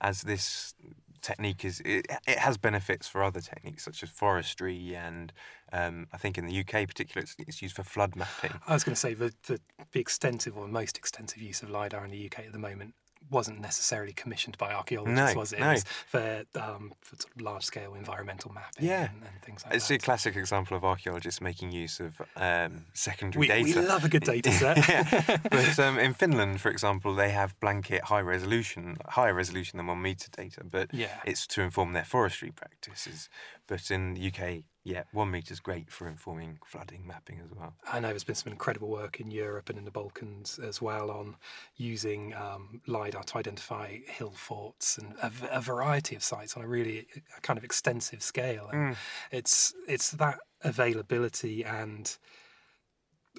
as 0.00 0.22
this 0.22 0.74
technique 1.22 1.64
is 1.64 1.80
it, 1.84 2.06
it 2.26 2.38
has 2.38 2.56
benefits 2.56 3.08
for 3.08 3.22
other 3.22 3.40
techniques 3.40 3.84
such 3.84 4.02
as 4.02 4.10
forestry 4.10 4.94
and 4.94 5.32
um, 5.72 6.06
I 6.12 6.18
think 6.18 6.36
in 6.36 6.46
the 6.46 6.60
UK 6.60 6.86
particularly 6.86 7.22
it's, 7.22 7.36
it's 7.38 7.62
used 7.62 7.76
for 7.76 7.82
flood 7.82 8.16
mapping. 8.16 8.52
I 8.66 8.74
was 8.74 8.84
going 8.84 8.94
to 8.94 9.00
say 9.00 9.14
the, 9.14 9.32
the, 9.46 9.60
the 9.92 10.00
extensive 10.00 10.56
or 10.56 10.68
most 10.68 10.98
extensive 10.98 11.40
use 11.40 11.62
of 11.62 11.70
LiDAR 11.70 12.04
in 12.04 12.10
the 12.10 12.26
UK 12.26 12.40
at 12.40 12.52
the 12.52 12.58
moment 12.58 12.94
wasn't 13.30 13.60
necessarily 13.60 14.12
commissioned 14.12 14.58
by 14.58 14.72
archaeologists, 14.72 15.34
No, 15.34 15.40
was 15.40 15.52
it? 15.52 15.60
no. 15.60 15.70
It 15.70 15.72
was 15.74 15.84
for, 16.06 16.44
um, 16.60 16.92
for 17.00 17.16
sort 17.16 17.34
of 17.34 17.40
large 17.40 17.64
scale 17.64 17.94
environmental 17.94 18.52
mapping 18.52 18.86
Yeah. 18.86 19.10
and, 19.10 19.22
and 19.22 19.42
things 19.42 19.64
like 19.64 19.74
It's 19.74 19.88
that. 19.88 19.94
It's 19.94 20.02
a 20.02 20.04
classic 20.04 20.36
example 20.36 20.76
of 20.76 20.84
archaeologists 20.84 21.40
making 21.40 21.72
use 21.72 22.00
of 22.00 22.20
um, 22.36 22.84
secondary 22.94 23.48
we, 23.48 23.62
we 23.62 23.72
data. 23.72 23.86
love 23.86 24.04
a 24.04 24.08
good 24.08 24.24
data 24.24 24.50
set. 24.62 24.76
yeah. 24.88 25.38
But 25.50 25.78
um, 25.86 25.98
in 25.98 26.14
Finland, 26.14 26.60
for 26.60 26.70
example, 26.70 27.14
they 27.14 27.30
have 27.30 27.58
blanket 27.60 28.04
high 28.04 28.20
resolution, 28.20 28.96
higher 29.08 29.34
resolution 29.34 29.76
than 29.78 29.86
one 29.86 30.02
meter 30.02 30.28
data, 30.30 30.62
but 30.64 30.92
Yeah. 30.92 31.08
it's 31.24 31.46
to 31.48 31.62
inform 31.62 31.92
their 31.92 32.04
forestry 32.04 32.50
practices. 32.50 33.28
But 33.72 33.90
in 33.90 34.12
the 34.12 34.26
UK, 34.26 34.64
yeah, 34.84 35.04
one 35.12 35.30
meter 35.30 35.50
is 35.50 35.58
great 35.58 35.90
for 35.90 36.06
informing 36.06 36.58
flooding 36.66 37.06
mapping 37.06 37.40
as 37.42 37.50
well. 37.56 37.72
I 37.90 38.00
know 38.00 38.08
there's 38.08 38.22
been 38.22 38.34
some 38.34 38.52
incredible 38.52 38.90
work 38.90 39.18
in 39.18 39.30
Europe 39.30 39.70
and 39.70 39.78
in 39.78 39.86
the 39.86 39.90
Balkans 39.90 40.58
as 40.58 40.82
well 40.82 41.10
on 41.10 41.36
using 41.76 42.34
um, 42.34 42.82
LIDAR 42.86 43.22
to 43.22 43.38
identify 43.38 44.00
hill 44.06 44.34
forts 44.36 44.98
and 44.98 45.14
a 45.22 45.62
variety 45.62 46.14
of 46.14 46.22
sites 46.22 46.54
on 46.54 46.62
a 46.62 46.68
really 46.68 47.06
kind 47.40 47.56
of 47.56 47.64
extensive 47.64 48.22
scale. 48.22 48.68
And 48.70 48.94
It's 49.30 49.72
it's 49.88 50.10
that 50.10 50.40
availability 50.62 51.64
and 51.64 52.14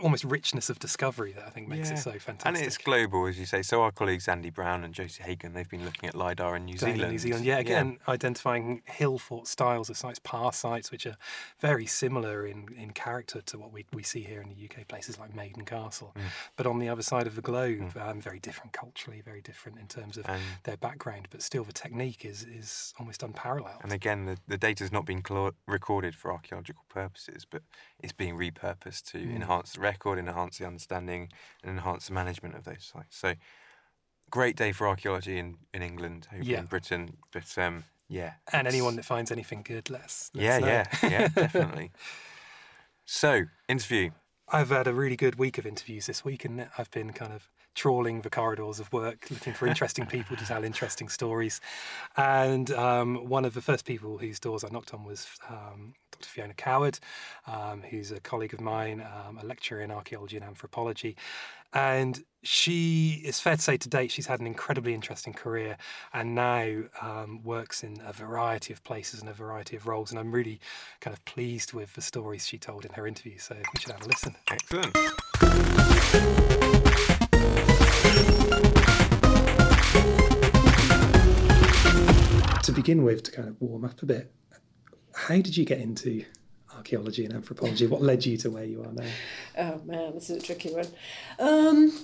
almost 0.02 0.24
richness 0.24 0.70
of 0.70 0.80
discovery 0.80 1.34
that 1.34 1.46
I 1.46 1.50
think 1.52 1.68
makes 1.68 1.90
Yeah. 1.90 1.96
it 1.96 2.00
so 2.00 2.12
fantastic. 2.14 2.46
And 2.48 2.58
it's 2.58 2.78
global, 2.78 3.28
as 3.28 3.38
you 3.38 3.46
say. 3.46 3.62
So 3.62 3.84
our 3.84 3.92
colleagues 3.92 4.28
Andy 4.28 4.50
Brown 4.50 4.84
and 4.84 4.94
Josie 4.94 5.22
Hagan, 5.22 5.54
they've 5.54 5.70
been 5.70 5.86
looking 5.86 6.10
at 6.10 6.16
lidar 6.16 6.56
in 6.56 6.66
New 6.66 6.78
Down 6.78 6.90
in 6.90 6.96
Zealand. 6.96 7.12
New 7.14 7.20
Zealand, 7.20 7.46
yeah, 7.46 7.58
again, 7.60 8.00
identifying 8.08 8.82
hill 8.86 9.20
fort 9.20 9.48
styles 9.48 9.90
of 9.92 9.98
sites, 9.98 10.20
pass 10.24 10.58
sites, 10.58 10.92
which 10.92 11.06
are 11.06 11.16
very 11.60 11.86
similar 11.86 12.46
in, 12.48 12.68
in 12.76 12.92
character 12.92 13.40
to 13.42 13.58
what 13.60 13.72
we, 13.72 13.86
we 13.94 14.02
see 14.02 14.24
here 14.24 14.42
in 14.42 14.50
the 14.50 14.56
UK, 14.66 14.88
places 14.88 15.20
like 15.20 15.36
Maiden 15.36 15.64
Castle. 15.64 16.14
Mm. 16.16 16.22
But 16.56 16.66
on 16.66 16.80
the 16.80 16.90
other 16.90 17.04
side 17.04 17.28
of 17.28 17.36
the 17.36 17.42
globe, 17.42 17.96
um, 18.00 18.20
very 18.20 18.40
different 18.40 18.74
culturally, 18.74 19.22
very 19.22 19.42
different 19.42 19.78
in 19.78 19.88
terms 19.88 20.18
of 20.18 20.28
And- 20.28 20.42
their 20.64 20.78
background, 20.78 21.28
but 21.30 21.42
still 21.44 21.64
the 21.64 21.74
technique 21.74 22.26
is, 22.26 22.44
is 22.44 22.94
almost 22.98 23.22
unparalleled. 23.22 23.82
And 23.84 23.92
again, 23.94 24.26
the, 24.26 24.38
the 24.48 24.58
data's 24.58 24.92
not 24.92 25.06
been 25.06 25.22
clo- 25.22 25.54
recorded 25.68 26.16
for 26.16 26.32
archaeological 26.32 26.84
purposes, 26.90 27.46
but 27.46 27.62
it's 28.00 28.14
being 28.14 28.36
repurposed 28.36 29.06
to 29.12 29.20
Mm. 29.20 29.36
enhance 29.36 29.74
the 29.74 29.82
record, 29.84 30.18
and 30.18 30.28
enhance 30.28 30.58
the 30.58 30.66
understanding, 30.66 31.30
and 31.62 31.72
enhance 31.72 32.08
the 32.08 32.14
management 32.14 32.56
of 32.56 32.64
those 32.64 32.84
sites. 32.92 33.16
So, 33.18 33.36
great 34.32 34.56
day 34.56 34.72
for 34.72 34.88
archaeology 34.88 35.38
in, 35.38 35.58
in 35.74 35.82
England, 35.84 36.28
hopefully 36.32 36.54
Yeah. 36.54 36.60
in 36.62 36.66
Britain. 36.66 37.18
But 37.32 37.56
um, 37.58 37.84
yeah. 38.10 38.34
and 38.52 38.68
anyone 38.68 38.96
that 38.96 39.06
finds 39.06 39.32
anything 39.32 39.62
good, 39.64 39.90
let's, 39.90 40.32
let's 40.34 40.44
Yeah, 40.46 40.60
know. 40.60 40.68
yeah, 40.68 40.86
yeah, 41.10 41.28
definitely. 41.36 41.92
So, 43.06 43.44
interview. 43.68 44.12
I've 44.50 44.70
had 44.70 44.88
a 44.88 44.94
really 44.94 45.16
good 45.16 45.36
week 45.36 45.58
of 45.58 45.66
interviews 45.66 46.06
this 46.06 46.24
week, 46.26 46.46
and 46.46 46.68
I've 46.78 46.92
been 46.92 47.12
kind 47.14 47.34
of 47.34 47.50
trawling 47.76 48.22
the 48.22 48.30
corridors 48.30 48.80
of 48.80 48.92
work, 48.94 49.28
looking 49.30 49.54
for 49.54 49.68
interesting 49.68 50.06
people 50.06 50.36
to 50.38 50.46
tell 50.46 50.64
interesting 50.64 51.10
stories. 51.10 51.60
And 52.18 52.72
um, 52.72 53.28
one 53.28 53.46
of 53.46 53.54
the 53.54 53.62
first 53.62 53.86
people 53.86 54.18
whose 54.18 54.40
doors 54.40 54.64
I 54.64 54.70
knocked 54.70 54.94
on 54.94 55.04
was 55.04 55.28
um, 55.50 55.94
Dr. 56.12 56.30
Fiona 56.30 56.54
Coward, 56.54 57.00
um, 57.48 57.82
who's 57.82 58.12
a 58.12 58.20
colleague 58.20 58.54
of 58.54 58.62
mine, 58.62 59.02
um, 59.02 59.38
a 59.40 59.46
lecturer 59.46 59.82
in 59.82 59.92
archaeology 59.92 60.38
and 60.38 60.46
anthropology. 60.46 61.16
And 61.74 62.24
she, 62.44 63.22
it's 63.26 63.40
fair 63.40 63.56
to 63.56 63.62
say, 63.62 63.78
to 63.78 63.90
date, 63.90 64.12
she's 64.12 64.28
had 64.28 64.40
an 64.40 64.46
incredibly 64.46 64.94
interesting 64.94 65.34
career 65.34 65.78
and 66.14 66.36
now 66.36 66.84
um, 67.02 67.42
works 67.44 67.84
in 67.84 68.00
a 68.06 68.14
variety 68.14 68.74
of 68.74 68.84
places 68.84 69.22
and 69.22 69.30
a 69.30 69.34
variety 69.34 69.76
of 69.76 69.88
roles. 69.88 70.12
And 70.12 70.20
I'm 70.20 70.32
really 70.32 70.60
kind 71.02 71.16
of 71.16 71.26
pleased 71.26 71.74
with 71.74 71.94
the 71.94 72.02
stories 72.02 72.46
she 72.46 72.60
told 72.60 72.86
in 72.86 72.94
her 72.94 73.08
interview. 73.08 73.40
So 73.40 73.56
we 73.56 73.80
should 73.80 73.92
have 73.92 74.04
a 74.04 74.08
listen. 74.08 74.36
Excellent. 74.52 74.96
Begin 82.84 83.04
with, 83.04 83.24
to 83.24 83.32
kind 83.32 83.48
of 83.48 83.56
warm 83.62 83.86
up 83.86 84.04
a 84.04 84.06
bit, 84.06 84.30
how 85.16 85.36
did 85.36 85.56
you 85.56 85.64
get 85.64 85.80
into 85.80 86.26
archaeology 86.76 87.24
and 87.24 87.34
anthropology? 87.34 87.88
What 87.88 88.02
led 88.02 88.26
you 88.26 88.36
to 88.38 88.52
where 88.52 88.66
you 88.66 88.82
are 88.82 88.92
now? 88.92 89.06
Oh 89.58 89.82
man, 89.86 90.14
this 90.16 90.30
is 90.30 90.44
a 90.44 90.46
tricky 90.46 90.74
one. 90.74 90.88
Um, 91.40 91.98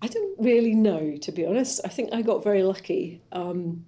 I 0.00 0.08
don't 0.08 0.40
really 0.40 0.74
know, 0.74 1.16
to 1.18 1.30
be 1.30 1.46
honest. 1.46 1.82
I 1.84 1.88
think 1.88 2.12
I 2.12 2.20
got 2.22 2.42
very 2.42 2.64
lucky. 2.64 3.22
Um, 3.30 3.86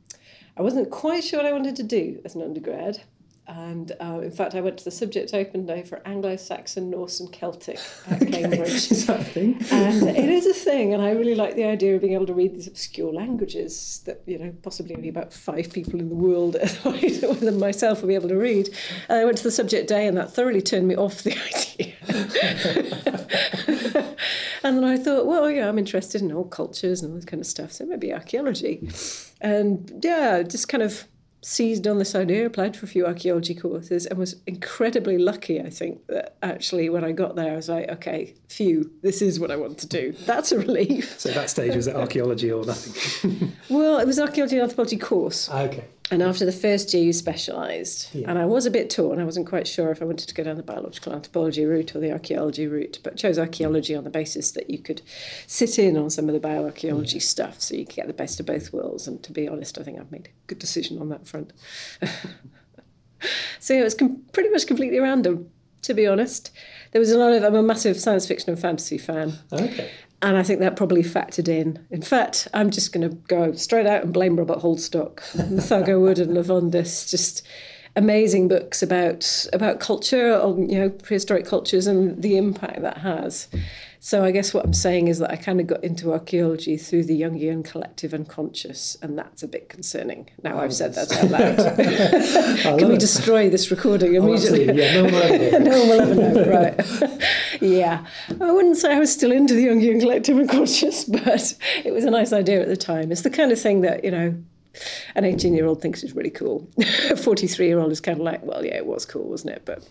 I 0.56 0.62
wasn't 0.62 0.88
quite 0.92 1.24
sure 1.24 1.40
what 1.40 1.46
I 1.46 1.52
wanted 1.52 1.74
to 1.76 1.82
do 1.82 2.20
as 2.24 2.36
an 2.36 2.42
undergrad. 2.42 3.02
And 3.46 3.92
uh, 4.00 4.20
in 4.22 4.30
fact, 4.30 4.54
I 4.54 4.62
went 4.62 4.78
to 4.78 4.84
the 4.84 4.90
subject 4.90 5.34
open 5.34 5.66
day 5.66 5.82
for 5.82 6.00
Anglo 6.06 6.36
Saxon, 6.36 6.88
Norse, 6.88 7.20
and 7.20 7.30
Celtic 7.30 7.78
at 8.08 8.20
Cambridge. 8.20 8.90
Is 8.90 9.06
that 9.06 9.20
a 9.20 9.24
thing? 9.24 9.62
and 9.70 10.08
it 10.08 10.30
is 10.30 10.46
a 10.46 10.54
thing, 10.54 10.94
and 10.94 11.02
I 11.02 11.10
really 11.10 11.34
like 11.34 11.54
the 11.54 11.64
idea 11.64 11.94
of 11.94 12.00
being 12.00 12.14
able 12.14 12.26
to 12.26 12.32
read 12.32 12.54
these 12.54 12.66
obscure 12.66 13.12
languages 13.12 14.00
that 14.06 14.22
you 14.24 14.38
know 14.38 14.54
possibly 14.62 14.96
only 14.96 15.10
about 15.10 15.30
five 15.32 15.70
people 15.70 16.00
in 16.00 16.08
the 16.08 16.14
world, 16.14 16.56
other 16.84 17.34
than 17.34 17.58
myself, 17.58 18.00
will 18.00 18.08
be 18.08 18.14
able 18.14 18.30
to 18.30 18.36
read. 18.36 18.70
And 19.10 19.18
I 19.18 19.26
went 19.26 19.36
to 19.38 19.44
the 19.44 19.50
subject 19.50 19.88
day, 19.88 20.06
and 20.06 20.16
that 20.16 20.32
thoroughly 20.32 20.62
turned 20.62 20.88
me 20.88 20.96
off 20.96 21.22
the 21.22 21.32
idea. 21.54 21.92
and 24.64 24.78
then 24.78 24.84
I 24.84 24.96
thought, 24.96 25.26
well, 25.26 25.50
yeah, 25.50 25.68
I'm 25.68 25.78
interested 25.78 26.22
in 26.22 26.32
all 26.32 26.44
cultures 26.44 27.02
and 27.02 27.12
all 27.12 27.16
this 27.16 27.26
kind 27.26 27.42
of 27.42 27.46
stuff, 27.46 27.72
so 27.72 27.84
maybe 27.84 28.10
archaeology. 28.10 28.88
And 29.42 30.00
yeah, 30.02 30.42
just 30.42 30.68
kind 30.68 30.82
of 30.82 31.06
seized 31.44 31.86
on 31.86 31.98
this 31.98 32.14
idea, 32.14 32.46
applied 32.46 32.76
for 32.76 32.86
a 32.86 32.88
few 32.88 33.06
archaeology 33.06 33.54
courses, 33.54 34.06
and 34.06 34.18
was 34.18 34.36
incredibly 34.46 35.18
lucky, 35.18 35.60
I 35.60 35.68
think, 35.68 36.06
that 36.06 36.36
actually 36.42 36.88
when 36.88 37.04
I 37.04 37.12
got 37.12 37.36
there, 37.36 37.52
I 37.52 37.56
was 37.56 37.68
like, 37.68 37.88
okay, 37.90 38.34
phew, 38.48 38.90
this 39.02 39.20
is 39.20 39.38
what 39.38 39.50
I 39.50 39.56
want 39.56 39.78
to 39.78 39.86
do. 39.86 40.12
That's 40.24 40.52
a 40.52 40.58
relief. 40.58 41.20
So 41.20 41.30
at 41.30 41.34
that 41.36 41.50
stage, 41.50 41.76
was 41.76 41.86
it 41.86 41.96
archaeology 41.96 42.50
or 42.50 42.64
nothing? 42.64 43.52
Well, 43.70 43.98
it 43.98 44.06
was 44.06 44.18
an 44.18 44.28
archaeology 44.28 44.56
and 44.56 44.62
anthropology 44.62 44.98
course. 44.98 45.48
Ah, 45.50 45.62
okay. 45.62 45.84
And 46.10 46.22
after 46.22 46.44
the 46.44 46.52
first 46.52 46.92
year, 46.92 47.02
you 47.02 47.12
specialised. 47.14 48.14
Yeah. 48.14 48.28
And 48.28 48.38
I 48.38 48.44
was 48.44 48.66
a 48.66 48.70
bit 48.70 48.90
torn. 48.90 49.18
I 49.18 49.24
wasn't 49.24 49.46
quite 49.46 49.66
sure 49.66 49.90
if 49.90 50.02
I 50.02 50.04
wanted 50.04 50.28
to 50.28 50.34
go 50.34 50.44
down 50.44 50.56
the 50.56 50.62
biological 50.62 51.14
anthropology 51.14 51.64
route 51.64 51.96
or 51.96 52.00
the 52.00 52.12
archaeology 52.12 52.66
route, 52.66 52.98
but 53.02 53.16
chose 53.16 53.38
archaeology 53.38 53.94
on 53.94 54.04
the 54.04 54.10
basis 54.10 54.50
that 54.52 54.68
you 54.68 54.78
could 54.78 55.00
sit 55.46 55.78
in 55.78 55.96
on 55.96 56.10
some 56.10 56.28
of 56.28 56.34
the 56.34 56.46
bioarchaeology 56.46 57.22
stuff 57.22 57.60
so 57.60 57.74
you 57.74 57.86
could 57.86 57.96
get 57.96 58.06
the 58.06 58.12
best 58.12 58.38
of 58.38 58.44
both 58.44 58.70
worlds. 58.72 59.08
And 59.08 59.22
to 59.22 59.32
be 59.32 59.48
honest, 59.48 59.78
I 59.78 59.82
think 59.82 59.98
I've 59.98 60.12
made 60.12 60.26
a 60.26 60.46
good 60.46 60.58
decision 60.58 61.00
on 61.00 61.08
that 61.08 61.26
front. 61.26 61.54
so 63.58 63.72
yeah, 63.72 63.80
it 63.80 63.84
was 63.84 63.94
com- 63.94 64.22
pretty 64.32 64.50
much 64.50 64.66
completely 64.66 65.00
random, 65.00 65.50
to 65.84 65.94
be 65.94 66.06
honest. 66.06 66.50
There 66.92 67.00
was 67.00 67.10
a 67.10 67.18
lot 67.18 67.32
of, 67.32 67.42
I'm 67.42 67.54
a 67.54 67.62
massive 67.62 67.98
science 67.98 68.26
fiction 68.26 68.50
and 68.50 68.58
fantasy 68.58 68.98
fan. 68.98 69.34
Okay. 69.52 69.90
And 70.22 70.36
I 70.36 70.42
think 70.42 70.60
that 70.60 70.76
probably 70.76 71.02
factored 71.02 71.48
in. 71.48 71.84
In 71.90 72.00
fact, 72.00 72.48
I'm 72.54 72.70
just 72.70 72.92
going 72.92 73.08
to 73.08 73.14
go 73.28 73.52
straight 73.52 73.86
out 73.86 74.04
and 74.04 74.12
blame 74.12 74.36
Robert 74.36 74.58
Holdstock, 74.60 75.16
Mythago 75.34 76.00
Wood 76.02 76.18
and 76.18 76.34
Lavondyss. 76.34 77.10
Just 77.10 77.46
amazing 77.96 78.48
books 78.48 78.82
about 78.82 79.46
about 79.52 79.80
culture, 79.80 80.34
on 80.34 80.68
you 80.68 80.78
know 80.78 80.88
prehistoric 80.88 81.44
cultures 81.44 81.86
and 81.86 82.22
the 82.22 82.36
impact 82.38 82.80
that 82.82 82.98
has. 82.98 83.48
So 84.04 84.22
I 84.22 84.32
guess 84.32 84.52
what 84.52 84.66
I'm 84.66 84.74
saying 84.74 85.08
is 85.08 85.18
that 85.20 85.30
I 85.30 85.36
kind 85.36 85.62
of 85.62 85.66
got 85.66 85.82
into 85.82 86.12
archaeology 86.12 86.76
through 86.76 87.04
the 87.04 87.22
Jungian 87.22 87.64
collective 87.64 88.12
unconscious, 88.12 88.98
and 89.00 89.16
that's 89.16 89.42
a 89.42 89.48
bit 89.48 89.70
concerning. 89.70 90.28
Now 90.42 90.58
I've 90.58 90.74
said 90.74 90.92
that 90.92 91.10
out 91.10 91.30
loud. 91.30 92.78
Can 92.78 92.90
we 92.90 92.98
destroy 92.98 93.48
this 93.48 93.70
recording 93.70 94.14
immediately? 94.14 94.68
Absolutely. 94.68 94.82
Yeah, 94.82 94.92
no 94.92 95.04
one 95.04 95.12
will 95.14 95.22
ever 95.22 95.42
it. 95.42 95.62
no 95.62 95.78
one 95.78 95.88
will 95.88 96.00
ever 96.02 96.14
know, 96.14 96.52
right? 96.52 97.22
yeah. 97.62 98.04
I 98.42 98.52
wouldn't 98.52 98.76
say 98.76 98.94
I 98.94 98.98
was 98.98 99.10
still 99.10 99.32
into 99.32 99.54
the 99.54 99.68
Jungian 99.68 100.00
collective 100.00 100.36
unconscious, 100.36 101.04
but 101.04 101.54
it 101.82 101.94
was 101.94 102.04
a 102.04 102.10
nice 102.10 102.34
idea 102.34 102.60
at 102.60 102.68
the 102.68 102.76
time. 102.76 103.10
It's 103.10 103.22
the 103.22 103.30
kind 103.30 103.52
of 103.52 103.58
thing 103.58 103.80
that, 103.80 104.04
you 104.04 104.10
know, 104.10 104.34
an 105.14 105.24
18 105.24 105.54
year 105.54 105.66
old 105.66 105.80
thinks 105.80 106.02
it's 106.02 106.12
really 106.14 106.30
cool. 106.30 106.68
A 107.10 107.16
43 107.16 107.66
year 107.66 107.78
old 107.78 107.92
is 107.92 108.00
kind 108.00 108.18
of 108.18 108.24
like, 108.24 108.42
well, 108.44 108.64
yeah, 108.64 108.74
it 108.76 108.86
was 108.86 109.04
cool, 109.04 109.24
wasn't 109.28 109.52
it? 109.54 109.62
But 109.64 109.86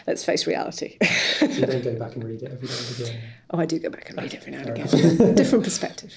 let's 0.06 0.24
face 0.24 0.46
reality. 0.46 0.96
So 1.38 1.46
you 1.46 1.66
don't 1.66 1.82
go 1.84 1.94
back 1.98 2.14
and 2.14 2.24
read 2.24 2.42
it 2.42 2.52
every 2.52 2.68
day 2.68 2.74
and 2.74 3.00
again. 3.00 3.20
oh, 3.50 3.58
I 3.58 3.66
do 3.66 3.78
go 3.78 3.90
back 3.90 4.08
and 4.10 4.18
read 4.18 4.34
it 4.34 4.36
every 4.40 4.52
now 4.52 4.60
and 4.60 4.70
again. 4.70 5.34
Different 5.34 5.64
perspective. 5.64 6.12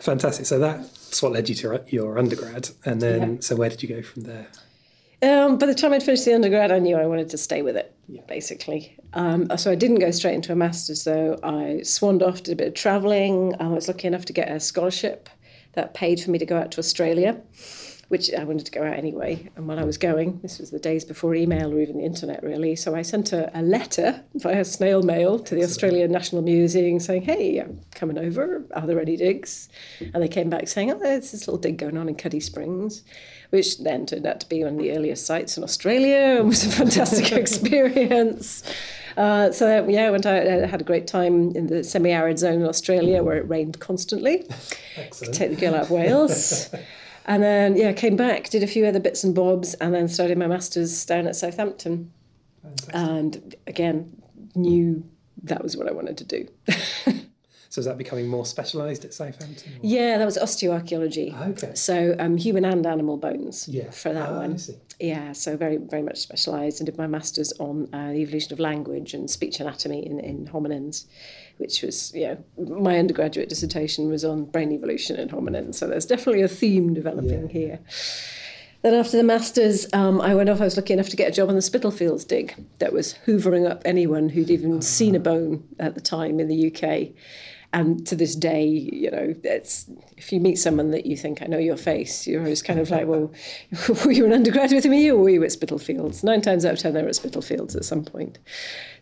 Fantastic. 0.00 0.46
So 0.46 0.58
that's 0.58 1.22
what 1.22 1.32
led 1.32 1.48
you 1.48 1.54
to 1.56 1.82
your 1.88 2.18
undergrad. 2.18 2.70
And 2.84 3.00
then, 3.02 3.34
Yeah. 3.34 3.36
so 3.40 3.56
where 3.56 3.68
did 3.68 3.82
you 3.82 3.88
go 3.88 4.02
from 4.02 4.22
there? 4.22 4.46
Um, 5.20 5.58
by 5.58 5.66
the 5.66 5.74
time 5.74 5.92
I'd 5.92 6.02
finished 6.02 6.24
the 6.24 6.34
undergrad, 6.34 6.70
I 6.70 6.78
knew 6.78 6.96
I 6.96 7.06
wanted 7.06 7.28
to 7.30 7.38
stay 7.38 7.62
with 7.62 7.76
it, 7.76 7.92
Yeah. 8.08 8.20
basically. 8.28 8.96
Um, 9.14 9.50
so 9.56 9.70
I 9.72 9.74
didn't 9.74 9.98
go 9.98 10.10
straight 10.12 10.34
into 10.34 10.52
a 10.52 10.56
master's, 10.56 11.02
though. 11.04 11.38
I 11.42 11.82
swanned 11.82 12.22
off, 12.22 12.42
did 12.44 12.52
a 12.52 12.56
bit 12.56 12.68
of 12.68 12.74
travelling. 12.74 13.54
I 13.58 13.66
was 13.66 13.88
lucky 13.88 14.06
enough 14.06 14.26
to 14.26 14.32
get 14.32 14.48
a 14.50 14.60
scholarship 14.60 15.28
that 15.74 15.94
paid 15.94 16.20
for 16.20 16.30
me 16.30 16.38
to 16.38 16.46
go 16.46 16.56
out 16.56 16.70
to 16.72 16.78
Australia, 16.78 17.40
which 18.08 18.32
I 18.32 18.44
wanted 18.44 18.66
to 18.66 18.72
go 18.72 18.82
out 18.82 18.96
anyway. 18.96 19.50
And 19.56 19.68
while 19.68 19.78
I 19.78 19.84
was 19.84 19.98
going, 19.98 20.40
this 20.40 20.58
was 20.58 20.70
the 20.70 20.78
days 20.78 21.04
before 21.04 21.34
email 21.34 21.72
or 21.72 21.80
even 21.80 21.98
the 21.98 22.04
internet, 22.04 22.42
really. 22.42 22.74
So 22.74 22.94
I 22.94 23.02
sent 23.02 23.32
a, 23.32 23.56
a 23.58 23.62
letter 23.62 24.22
via 24.34 24.64
snail 24.64 25.02
mail 25.02 25.38
to 25.40 25.54
the 25.54 25.62
Australian 25.62 26.10
National 26.10 26.42
Museum 26.42 27.00
saying, 27.00 27.22
hey, 27.22 27.58
I'm 27.58 27.80
coming 27.94 28.18
over. 28.18 28.64
Are 28.74 28.86
there 28.86 29.00
any 29.00 29.16
digs? 29.16 29.68
And 30.00 30.22
they 30.22 30.28
came 30.28 30.48
back 30.50 30.68
saying, 30.68 30.90
oh, 30.90 30.98
there's 30.98 31.32
this 31.32 31.46
little 31.46 31.60
dig 31.60 31.76
going 31.76 31.98
on 31.98 32.08
in 32.08 32.14
Cuddie 32.14 32.40
Springs 32.40 33.04
which 33.50 33.78
then 33.78 34.06
turned 34.06 34.26
out 34.26 34.40
to 34.40 34.48
be 34.48 34.62
one 34.62 34.74
of 34.74 34.78
the 34.78 34.92
earliest 34.92 35.26
sites 35.26 35.56
in 35.56 35.64
Australia 35.64 36.38
and 36.38 36.48
was 36.48 36.64
a 36.64 36.70
fantastic 36.70 37.32
experience. 37.32 38.62
Uh, 39.18 39.50
so 39.50 39.84
yeah, 39.88 40.06
I 40.06 40.10
went 40.10 40.26
out. 40.26 40.46
I 40.46 40.66
had 40.66 40.80
a 40.80 40.84
great 40.84 41.08
time 41.08 41.50
in 41.56 41.66
the 41.66 41.82
semi-arid 41.82 42.38
zone 42.38 42.60
in 42.60 42.66
Australia 42.66 43.22
where 43.24 43.36
it 43.36 43.48
rained 43.48 43.80
constantly. 43.80 44.46
Excellent. 44.96 45.34
Take 45.34 45.50
the 45.50 45.56
girl 45.56 45.74
out 45.74 45.82
of 45.82 45.90
Wales. 45.90 46.70
And 47.28 47.42
then, 47.42 47.76
yeah, 47.76 47.92
came 47.92 48.16
back, 48.16 48.48
did 48.48 48.62
a 48.62 48.66
few 48.66 48.86
other 48.86 49.00
bits 49.00 49.22
and 49.22 49.34
bobs, 49.34 49.74
and 49.74 49.92
then 49.92 50.08
started 50.08 50.38
my 50.38 50.46
master's 50.46 51.04
down 51.04 51.26
at 51.26 51.36
Southampton. 51.36 52.10
And 52.94 53.54
again, 53.66 54.22
knew 54.54 55.04
that 55.42 55.62
was 55.62 55.76
what 55.76 55.88
I 55.88 55.92
wanted 55.92 56.16
to 56.16 56.24
do. 56.24 56.48
So 57.78 57.80
is 57.80 57.86
that 57.86 57.96
becoming 57.96 58.26
more 58.26 58.44
specialised 58.44 59.04
at 59.04 59.14
Southampton? 59.14 59.74
or- 59.74 59.78
yeah, 59.82 60.18
that 60.18 60.24
was 60.24 60.36
osteoarchaeology. 60.36 61.32
Okay. 61.50 61.72
So 61.76 62.16
um, 62.18 62.36
human 62.36 62.64
and 62.64 62.84
animal 62.84 63.16
bones 63.16 63.68
Yeah. 63.68 63.90
for 63.90 64.12
that 64.12 64.30
I 64.30 64.32
one. 64.32 64.58
Yeah, 64.98 65.30
so 65.30 65.56
very, 65.56 65.76
very 65.76 66.02
much 66.02 66.18
specialised 66.18 66.80
and 66.80 66.86
did 66.86 66.98
my 66.98 67.06
master's 67.06 67.52
on 67.60 67.88
uh, 67.92 68.08
the 68.10 68.18
evolution 68.18 68.52
of 68.52 68.58
language 68.58 69.14
and 69.14 69.30
speech 69.30 69.60
anatomy 69.60 70.04
in, 70.04 70.18
in 70.18 70.48
hominins, 70.48 71.04
which 71.58 71.82
was, 71.82 72.12
you 72.16 72.26
know, 72.56 72.74
my 72.80 72.98
undergraduate 72.98 73.48
dissertation 73.48 74.08
was 74.08 74.24
on 74.24 74.46
brain 74.46 74.72
evolution 74.72 75.14
in 75.14 75.28
hominins. 75.28 75.76
So 75.76 75.86
there's 75.86 76.04
definitely 76.06 76.42
a 76.42 76.48
theme 76.48 76.94
developing 76.94 77.48
here. 77.48 77.78
Then 78.82 78.94
after 78.94 79.16
the 79.16 79.24
masters, 79.24 79.86
um, 79.92 80.20
I 80.20 80.36
went 80.36 80.48
off. 80.48 80.60
I 80.60 80.64
was 80.64 80.76
lucky 80.76 80.92
enough 80.92 81.08
to 81.08 81.16
get 81.16 81.28
a 81.28 81.32
job 81.32 81.48
on 81.48 81.56
the 81.56 81.62
Spitalfields 81.62 82.24
dig 82.24 82.54
that 82.78 82.92
was 82.92 83.16
hoovering 83.26 83.68
up 83.68 83.82
anyone 83.84 84.28
who'd 84.28 84.50
even 84.50 84.82
seen 84.82 85.16
a 85.16 85.18
bone 85.20 85.64
at 85.80 85.96
the 85.96 86.00
time 86.00 86.38
in 86.38 86.46
the 86.46 86.72
UK. 86.72 87.08
And 87.72 88.06
to 88.06 88.16
this 88.16 88.34
day, 88.34 88.64
you 88.64 89.10
know, 89.10 89.34
it's 89.44 89.90
if 90.16 90.32
you 90.32 90.40
meet 90.40 90.56
someone 90.56 90.90
that 90.92 91.04
you 91.04 91.18
think 91.18 91.42
I 91.42 91.46
know 91.46 91.58
your 91.58 91.76
face, 91.76 92.26
you're 92.26 92.40
always 92.40 92.62
kind 92.62 92.80
of 92.80 92.90
like, 92.90 93.06
well, 93.06 93.30
were 94.04 94.10
you 94.10 94.24
an 94.24 94.32
undergraduate 94.32 94.84
with 94.84 94.90
me 94.90 95.10
or 95.10 95.18
were 95.18 95.28
you 95.28 95.44
at 95.44 95.52
Spitalfields? 95.52 96.24
Nine 96.24 96.40
times 96.40 96.64
out 96.64 96.72
of 96.72 96.78
ten, 96.78 96.94
they 96.94 97.02
were 97.02 97.08
at 97.08 97.16
Spitalfields 97.16 97.76
at 97.76 97.84
some 97.84 98.04
point. 98.04 98.38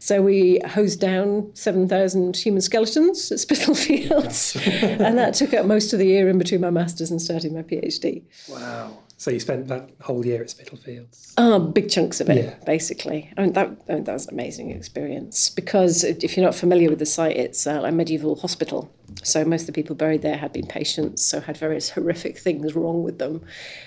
So 0.01 0.21
we 0.21 0.61
hosed 0.67 1.01
down 1.01 1.51
seven 1.55 1.89
thousand 1.89 2.37
human 2.37 2.61
skeletons 2.61 3.31
at 3.31 3.39
Spitalfields, 3.39 4.57
and 4.83 5.17
that 5.17 5.35
took 5.35 5.55
up 5.55 5.65
most 5.65 5.93
of 5.93 6.01
the 6.01 6.07
year 6.07 6.29
in 6.29 6.39
between 6.39 6.61
my 6.61 6.71
masters 6.71 7.11
and 7.11 7.23
starting 7.23 7.55
my 7.55 7.63
PhD. 7.63 8.25
Wow. 8.49 8.99
So 9.19 9.31
you 9.31 9.41
spent 9.41 9.69
that 9.69 9.89
whole 10.03 10.27
year 10.27 10.43
at 10.43 10.51
Spitalfields. 10.51 11.33
Oh, 11.39 11.59
big 11.59 11.89
chunks 11.89 12.21
of 12.21 12.29
it, 12.29 12.37
Yeah. 12.45 12.55
basically. 12.67 13.33
I 13.39 13.43
mean, 13.43 13.55
that, 13.55 13.71
I 13.89 13.95
mean, 13.95 14.05
that 14.05 14.13
was 14.13 14.27
an 14.27 14.35
amazing 14.35 14.71
experience 14.73 15.49
because 15.49 16.05
if 16.05 16.37
you're 16.37 16.45
not 16.45 16.55
familiar 16.55 16.91
with 16.91 16.99
the 16.99 17.07
site, 17.07 17.37
it's 17.37 17.67
uh, 17.67 17.81
a 17.83 17.91
medieval 17.91 18.37
hospital. 18.37 18.93
So 19.23 19.43
most 19.47 19.63
of 19.63 19.67
the 19.69 19.73
people 19.73 19.97
buried 19.97 20.21
there 20.21 20.37
had 20.37 20.53
been 20.53 20.67
patients, 20.67 21.25
so 21.25 21.41
had 21.41 21.57
various 21.57 21.89
horrific 21.97 22.37
things 22.39 22.75
wrong 22.75 23.03
with 23.03 23.19
them, 23.19 23.43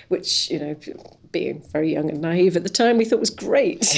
which, 0.08 0.50
you 0.50 0.58
know, 0.58 0.74
being 1.30 1.62
very 1.70 1.92
young 1.92 2.10
and 2.10 2.20
naive 2.20 2.56
at 2.56 2.64
the 2.64 2.68
time, 2.68 2.98
we 2.98 3.04
thought 3.04 3.20
was 3.20 3.30
great. 3.30 3.84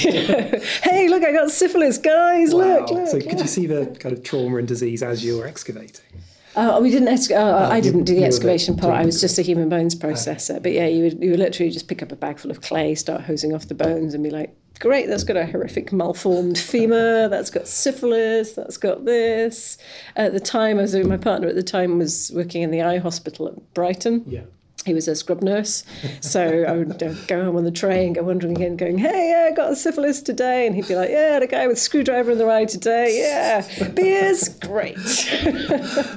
hey, 0.83 1.09
look, 1.09 1.25
I 1.25 1.33
got 1.33 1.51
syphilis, 1.51 1.97
guys, 1.97 2.53
look, 2.53 2.91
Wow. 2.91 2.97
look. 2.97 3.09
So 3.09 3.21
could 3.21 3.41
you 3.41 3.47
see 3.47 3.67
the 3.67 3.87
kind 3.99 4.15
of 4.15 4.23
trauma 4.23 4.59
and 4.59 4.69
disease 4.69 5.03
as 5.03 5.25
you 5.25 5.39
were 5.39 5.47
excavating? 5.47 6.05
Uh, 6.54 6.78
we 6.82 6.90
didn't. 6.90 7.30
Uh, 7.30 7.68
I 7.71 7.80
didn't 7.80 8.04
do 8.04 8.14
the 8.14 8.21
the 8.21 8.26
excavation 8.26 8.76
part. 8.76 8.94
I 8.94 9.04
was 9.04 9.21
just 9.21 9.38
a 9.38 9.42
human 9.42 9.68
bones 9.68 9.94
processor. 9.94 10.62
But 10.62 10.73
yeah, 10.73 10.87
you 10.87 11.04
would 11.04 11.23
you 11.23 11.30
would 11.30 11.40
literally 11.40 11.71
just 11.71 11.88
pick 11.88 12.02
up 12.02 12.12
a 12.12 12.16
bag 12.16 12.38
full 12.38 12.50
of 12.50 12.61
clay, 12.61 12.94
start 12.94 13.23
hosing 13.23 13.54
off 13.54 13.68
the 13.68 13.75
bones, 13.75 14.14
and 14.14 14.23
be 14.23 14.30
like, 14.30 14.54
"Great, 14.78 15.06
that's 15.06 15.25
got 15.25 15.37
a 15.37 15.47
horrific 15.47 15.92
malformed 15.92 16.59
femur. 16.59 17.28
That's 17.28 17.50
got 17.50 17.66
syphilis. 17.66 18.52
That's 18.52 18.76
got 18.76 19.04
this." 19.04 19.78
At 20.16 20.32
the 20.32 20.40
time, 20.40 20.78
I 20.78 20.82
was 20.82 20.94
my 20.94 21.16
partner 21.16 21.49
at 21.49 21.54
the 21.54 21.62
time 21.62 21.99
was 21.99 22.30
working 22.35 22.62
in 22.62 22.71
the 22.71 22.82
eye 22.82 22.99
hospital 22.99 23.49
at 23.49 23.75
Brighton. 23.75 24.25
Yeah. 24.26 24.42
He 24.85 24.95
was 24.95 25.07
a 25.07 25.15
scrub 25.15 25.43
nurse, 25.43 25.85
so 26.21 26.65
I 26.65 26.73
would 26.73 27.03
uh, 27.03 27.12
go 27.29 27.45
home 27.45 27.57
on 27.57 27.65
the 27.65 27.71
train, 27.71 28.15
go 28.15 28.23
wandering 28.25 28.57
again, 28.57 28.77
going, 28.77 28.99
"Hey, 28.99 29.31
yeah, 29.31 29.49
I 29.51 29.55
got 29.55 29.77
syphilis 29.77 30.21
today," 30.23 30.67
and 30.67 30.75
he'd 30.75 30.89
be 30.89 30.97
like, 30.97 31.11
"Yeah, 31.11 31.39
the 31.39 31.47
guy 31.47 31.67
with 31.69 31.79
screwdriver 31.79 32.33
in 32.33 32.39
the 32.39 32.49
eye 32.49 32.65
today, 32.65 33.19
yeah, 33.21 33.89
beers, 33.91 34.49
great." 34.49 34.97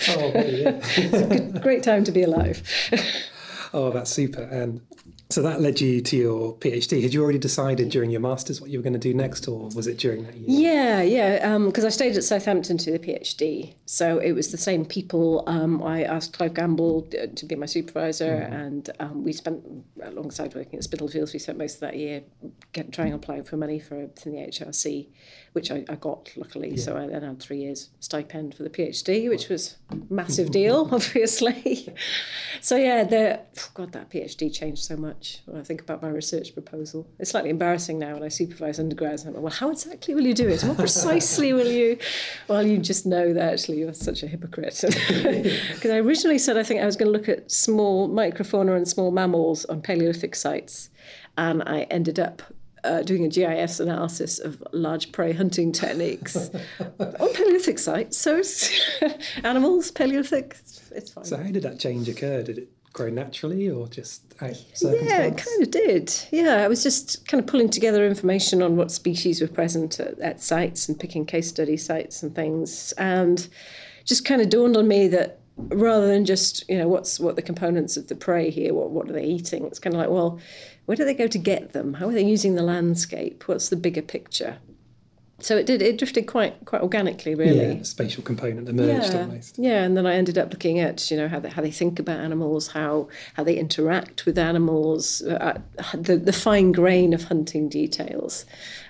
Oh, 0.08 0.32
yeah. 0.36 1.60
great 1.60 1.84
time 1.84 2.04
to 2.06 2.12
be 2.12 2.24
alive. 2.24 2.62
oh, 3.74 3.92
that's 3.92 4.12
super. 4.12 4.42
And 4.42 4.82
so 5.30 5.42
that 5.42 5.60
led 5.60 5.82
you 5.82 6.02
to 6.02 6.16
your 6.16 6.56
PhD. 6.58 7.02
Had 7.02 7.14
you 7.14 7.24
already 7.24 7.40
decided 7.40 7.90
during 7.90 8.12
your 8.12 8.22
masters 8.22 8.62
what 8.62 8.70
you 8.70 8.78
were 8.78 8.84
going 8.84 8.94
to 8.94 9.00
do 9.00 9.14
next, 9.14 9.48
or 9.48 9.70
was 9.76 9.88
it 9.88 9.98
during 9.98 10.24
that 10.24 10.36
year? 10.36 10.46
Yeah, 10.48 11.02
yeah, 11.02 11.58
because 11.58 11.84
I 11.84 11.90
stayed 11.90 12.16
at 12.16 12.24
Southampton 12.24 12.78
to 12.80 12.92
the 12.92 13.00
PhD, 13.00 13.74
so 13.86 14.20
it 14.20 14.34
was 14.34 14.52
the 14.52 14.58
same 14.58 14.86
people. 14.86 15.44
Um, 15.48 15.82
I 15.82 16.04
asked 16.04 16.34
Clive 16.34 16.54
Gamble 16.54 17.08
uh, 17.20 17.28
to 17.36 17.46
be 17.46 17.56
my 17.56 17.66
supervisor, 17.66 18.34
and 18.34 18.90
um, 19.00 19.24
we 19.24 19.34
spent 19.34 19.64
alongside 20.04 20.54
working 20.54 20.78
at 20.78 20.84
Spitalfields. 20.84 21.34
We 21.34 21.40
spent 21.40 21.58
most 21.58 21.76
of 21.76 21.80
that 21.82 21.98
year 21.98 22.24
get, 22.72 22.92
trying 22.92 23.10
to 23.10 23.16
apply 23.16 23.42
for 23.42 23.58
money 23.58 23.80
for 23.80 23.96
in 23.96 24.12
the 24.32 24.48
HRC, 24.48 25.08
which 25.56 25.72
I, 25.72 25.86
I 25.88 25.96
got 25.96 26.30
luckily. 26.36 26.76
So 26.76 26.98
I 26.98 27.08
then 27.08 27.24
had 27.24 27.40
three 27.40 27.60
years 27.60 27.90
stipend 28.02 28.56
for 28.56 28.64
the 28.64 28.70
PhD, 28.70 29.30
which 29.30 29.48
was 29.48 29.78
massive 30.10 30.52
deal, 30.52 30.90
obviously. 30.92 31.88
so 32.60 32.76
yeah, 32.76 33.06
the 33.06 33.40
oh 33.40 33.70
God, 33.74 33.94
that 33.94 34.10
PhD 34.10 34.54
changed 34.54 34.84
so 34.84 34.98
much 34.98 35.42
when 35.46 35.58
I 35.58 35.64
think 35.64 35.80
about 35.80 36.02
my 36.02 36.10
research 36.10 36.54
proposal. 36.54 37.08
It's 37.20 37.32
slightly 37.32 37.52
embarrassing 37.52 37.98
now 37.98 38.16
when 38.16 38.24
I 38.24 38.28
supervise 38.28 38.80
undergrads. 38.80 39.24
I'm 39.24 39.34
like, 39.34 39.44
well, 39.44 39.54
how 39.54 39.72
exactly 39.72 40.14
will 40.14 40.26
you 40.26 40.34
do 40.34 40.50
it? 40.50 40.62
What 40.62 40.78
precisely 40.78 41.54
will 41.54 41.72
you? 41.72 41.98
Well, 42.48 42.66
you 42.66 42.78
just 42.78 43.06
know 43.06 43.34
that 43.34 43.54
actually 43.54 43.80
you're 43.80 43.94
such 43.94 44.22
a 44.24 44.28
hypocrite. 44.28 44.84
Because 44.84 45.92
I 45.92 45.98
originally 45.98 46.38
said 46.38 46.58
I 46.58 46.64
think 46.64 46.82
I 46.82 46.86
was 46.86 46.96
going 46.96 47.12
to 47.12 47.18
look 47.18 47.30
at 47.30 47.50
small 47.50 48.10
microfauna 48.10 48.76
and 48.76 48.88
small 48.88 49.12
mammals 49.12 49.66
on 49.66 49.82
Paleolithic 49.82 50.36
sites, 50.36 50.90
and 51.38 51.64
I 51.64 51.82
ended 51.84 52.20
up 52.20 52.42
uh, 52.86 53.02
doing 53.02 53.26
a 53.26 53.28
GIS 53.28 53.80
analysis 53.80 54.40
of 54.40 54.62
large 54.72 55.12
prey 55.12 55.34
hunting 55.34 55.72
techniques 55.72 56.36
on 57.00 57.34
Paleolithic 57.34 57.80
sites. 57.80 58.18
So 58.18 58.42
animals, 59.44 59.92
Paleolithic, 59.92 60.58
it's, 60.60 60.92
it's 60.92 61.12
fine. 61.12 61.26
So 61.26 61.38
how 61.38 61.52
did 61.52 61.64
that 61.64 61.80
change 61.80 62.08
occur? 62.08 62.44
Did 62.44 62.60
it 62.60 62.70
grow 62.96 63.10
naturally, 63.10 63.70
or 63.70 63.88
just 63.88 64.22
out 64.42 64.56
Yeah, 64.82 65.24
it 65.24 65.38
kind 65.38 65.62
of 65.62 65.70
did. 65.70 66.14
Yeah, 66.32 66.64
I 66.64 66.68
was 66.68 66.82
just 66.82 67.28
kind 67.28 67.44
of 67.44 67.48
pulling 67.48 67.70
together 67.70 68.08
information 68.08 68.62
on 68.62 68.78
what 68.78 68.90
species 68.90 69.42
were 69.42 69.48
present 69.48 70.00
at, 70.00 70.18
at 70.20 70.42
sites 70.42 70.88
and 70.88 70.98
picking 70.98 71.26
case 71.26 71.50
study 71.50 71.76
sites 71.76 72.24
and 72.24 72.34
things, 72.34 72.94
and 72.94 73.48
just 74.06 74.24
kind 74.24 74.42
of 74.42 74.50
dawned 74.50 74.78
on 74.78 74.88
me 74.88 75.10
that 75.10 75.40
rather 75.58 76.08
than 76.08 76.26
just 76.26 76.68
you 76.70 76.78
know 76.78 76.88
what's 76.88 77.20
what 77.20 77.36
the 77.36 77.42
components 77.42 77.98
of 77.98 78.08
the 78.08 78.16
prey 78.16 78.50
here, 78.50 78.74
what 78.74 78.92
what 78.92 79.10
are 79.10 79.14
they 79.14 79.26
eating? 79.26 79.66
It's 79.66 79.80
kind 79.80 79.94
of 79.94 80.00
like 80.00 80.10
well, 80.10 80.40
where 80.86 80.96
do 80.96 81.04
they 81.06 81.14
go 81.14 81.28
to 81.28 81.38
get 81.38 81.74
them? 81.74 81.96
How 81.96 82.08
are 82.10 82.14
they 82.14 82.24
using 82.24 82.56
the 82.56 82.64
landscape? 82.64 83.48
What's 83.48 83.70
the 83.70 83.76
bigger 83.76 84.02
picture? 84.02 84.58
So 85.40 85.58
it 85.58 85.66
did. 85.66 85.82
It 85.82 85.98
drifted 85.98 86.28
quite 86.28 86.64
quite 86.64 86.82
organically, 86.82 87.36
really. 87.36 87.68
Yeah, 87.74 87.80
the 87.80 87.86
spatial 87.86 88.24
component 88.24 88.70
emerged 88.70 89.14
Yeah, 89.14 89.20
almost. 89.24 89.60
yeah, 89.60 89.84
and 89.84 89.98
then 89.98 90.06
I 90.06 90.16
ended 90.16 90.38
up 90.38 90.50
looking 90.54 90.80
at 90.80 91.12
you 91.12 91.18
know 91.18 91.28
how 91.28 91.42
they, 91.42 91.50
how 91.50 91.62
they 91.62 91.72
think 91.72 92.00
about 92.00 92.20
animals, 92.22 92.70
how 92.70 93.10
how 93.34 93.44
they 93.44 93.58
interact 93.58 94.26
with 94.26 94.38
animals, 94.38 95.22
uh, 95.24 95.60
the 95.94 96.16
the 96.16 96.32
fine 96.32 96.72
grain 96.72 97.14
of 97.14 97.26
hunting 97.26 97.68
details, 97.68 98.46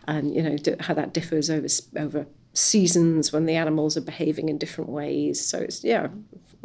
and 0.08 0.36
you 0.36 0.44
know 0.44 0.56
d- 0.58 0.76
how 0.82 0.94
that 0.94 1.14
differs 1.14 1.50
over 1.50 1.68
over 1.98 2.28
seasons 2.54 3.34
when 3.34 3.46
the 3.48 3.56
animals 3.56 3.98
are 3.98 4.02
behaving 4.02 4.48
in 4.48 4.60
different 4.60 4.92
ways. 4.92 5.44
So 5.44 5.58
it's 5.58 5.84
yeah, 5.84 6.10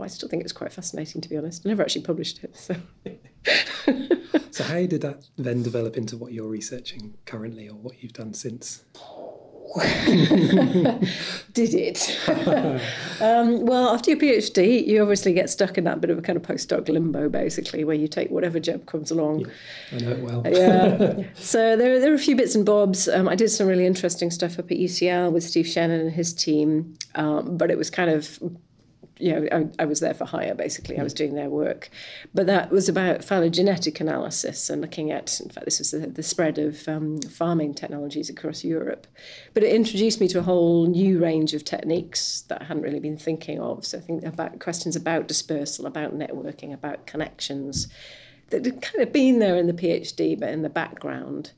I 0.02 0.08
still 0.08 0.28
think 0.28 0.42
it's 0.42 0.52
quite 0.52 0.72
fascinating 0.72 1.20
to 1.20 1.28
be 1.28 1.36
honest. 1.36 1.64
I 1.64 1.68
never 1.68 1.82
actually 1.82 2.02
published 2.02 2.42
it, 2.44 2.56
so 2.56 2.76
So 4.60 4.64
how 4.64 4.84
did 4.86 5.00
that 5.02 5.26
then 5.38 5.62
develop 5.62 5.96
into 5.96 6.16
what 6.16 6.32
you're 6.32 6.48
researching 6.48 7.14
currently, 7.24 7.68
or 7.68 7.76
what 7.76 8.02
you've 8.02 8.12
done 8.12 8.34
since? 8.34 8.84
did 11.52 11.74
it. 11.74 12.18
um, 13.20 13.64
well, 13.64 13.94
after 13.94 14.10
your 14.10 14.18
PhD, 14.18 14.84
you 14.84 15.00
obviously 15.00 15.32
get 15.32 15.48
stuck 15.48 15.78
in 15.78 15.84
that 15.84 16.00
bit 16.00 16.10
of 16.10 16.18
a 16.18 16.22
kind 16.22 16.36
of 16.36 16.42
postdoc 16.42 16.88
limbo, 16.88 17.28
basically, 17.28 17.84
where 17.84 17.94
you 17.94 18.08
take 18.08 18.30
whatever 18.30 18.58
job 18.58 18.84
comes 18.86 19.12
along. 19.12 19.46
I 19.92 19.98
know 19.98 20.10
it 20.10 20.18
well. 20.20 20.42
yeah. 20.44 21.22
So 21.34 21.76
there, 21.76 22.00
there 22.00 22.10
are 22.10 22.16
a 22.16 22.18
few 22.18 22.34
bits 22.34 22.56
and 22.56 22.66
bobs. 22.66 23.08
Um, 23.08 23.28
I 23.28 23.36
did 23.36 23.48
some 23.50 23.68
really 23.68 23.86
interesting 23.86 24.32
stuff 24.32 24.58
up 24.58 24.70
at 24.72 24.76
UCL 24.76 25.32
with 25.32 25.44
Steve 25.44 25.66
Shennan 25.66 26.00
and 26.00 26.10
his 26.10 26.34
team, 26.34 26.96
um, 27.14 27.56
but 27.56 27.70
it 27.70 27.78
was 27.78 27.88
kind 27.88 28.10
of, 28.10 28.40
you 29.20 29.32
know, 29.32 29.48
I, 29.52 29.82
I 29.82 29.84
was 29.84 30.00
there 30.00 30.14
for 30.14 30.24
hire 30.24 30.54
basically. 30.54 30.98
I 30.98 31.02
was 31.02 31.14
doing 31.14 31.34
their 31.34 31.50
work, 31.50 31.90
but 32.34 32.46
that 32.46 32.70
was 32.70 32.88
about 32.88 33.22
phylogenetic 33.22 34.00
analysis 34.00 34.70
and 34.70 34.80
looking 34.80 35.10
at. 35.10 35.40
In 35.40 35.50
fact, 35.50 35.64
this 35.64 35.78
was 35.78 35.90
the, 35.90 35.98
the 35.98 36.22
spread 36.22 36.58
of 36.58 36.88
um, 36.88 37.20
farming 37.22 37.74
technologies 37.74 38.30
across 38.30 38.64
Europe, 38.64 39.06
but 39.54 39.62
it 39.62 39.74
introduced 39.74 40.20
me 40.20 40.28
to 40.28 40.38
a 40.38 40.42
whole 40.42 40.86
new 40.86 41.18
range 41.18 41.54
of 41.54 41.64
techniques 41.64 42.42
that 42.48 42.62
I 42.62 42.64
hadn't 42.64 42.82
really 42.82 43.00
been 43.00 43.18
thinking 43.18 43.60
of. 43.60 43.84
So 43.84 43.98
I 43.98 44.00
think 44.00 44.24
about 44.24 44.58
questions 44.60 44.96
about 44.96 45.28
dispersal, 45.28 45.86
about 45.86 46.18
networking, 46.18 46.72
about 46.72 47.06
connections 47.06 47.88
that 48.50 48.64
had 48.64 48.82
kind 48.82 49.02
of 49.02 49.12
been 49.12 49.38
there 49.38 49.56
in 49.56 49.66
the 49.66 49.72
PhD, 49.72 50.38
but 50.38 50.48
in 50.48 50.62
the 50.62 50.68
background. 50.68 51.52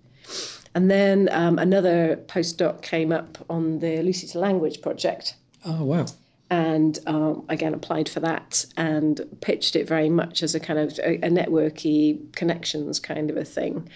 And 0.75 0.90
then 0.90 1.29
um, 1.33 1.59
another 1.59 2.16
postdoc 2.27 2.83
came 2.83 3.12
up 3.12 3.38
on 3.51 3.81
the 3.81 4.03
Lucy 4.03 4.27
to 4.29 4.38
Language 4.38 4.81
project, 4.81 5.35
Oh 5.64 5.85
wow. 5.85 6.07
And 6.53 6.99
um, 7.07 7.47
again 7.49 7.73
applied 7.73 8.11
for 8.11 8.21
that 8.21 8.67
and 8.77 9.23
pitched 9.41 9.75
it 9.75 9.88
very 9.88 10.11
much 10.11 10.43
as 10.43 10.55
a 10.55 10.61
kind 10.61 10.79
of 10.79 10.99
a, 10.99 11.15
a 11.25 11.31
networky 11.31 12.31
connections 12.35 13.01
kind 13.01 13.31
of 13.31 13.38
a 13.38 13.45
thing. 13.45 13.88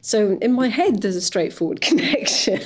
So 0.00 0.38
in 0.40 0.52
my 0.52 0.68
head, 0.68 1.02
there's 1.02 1.16
a 1.16 1.20
straightforward 1.20 1.80
connection. 1.80 2.62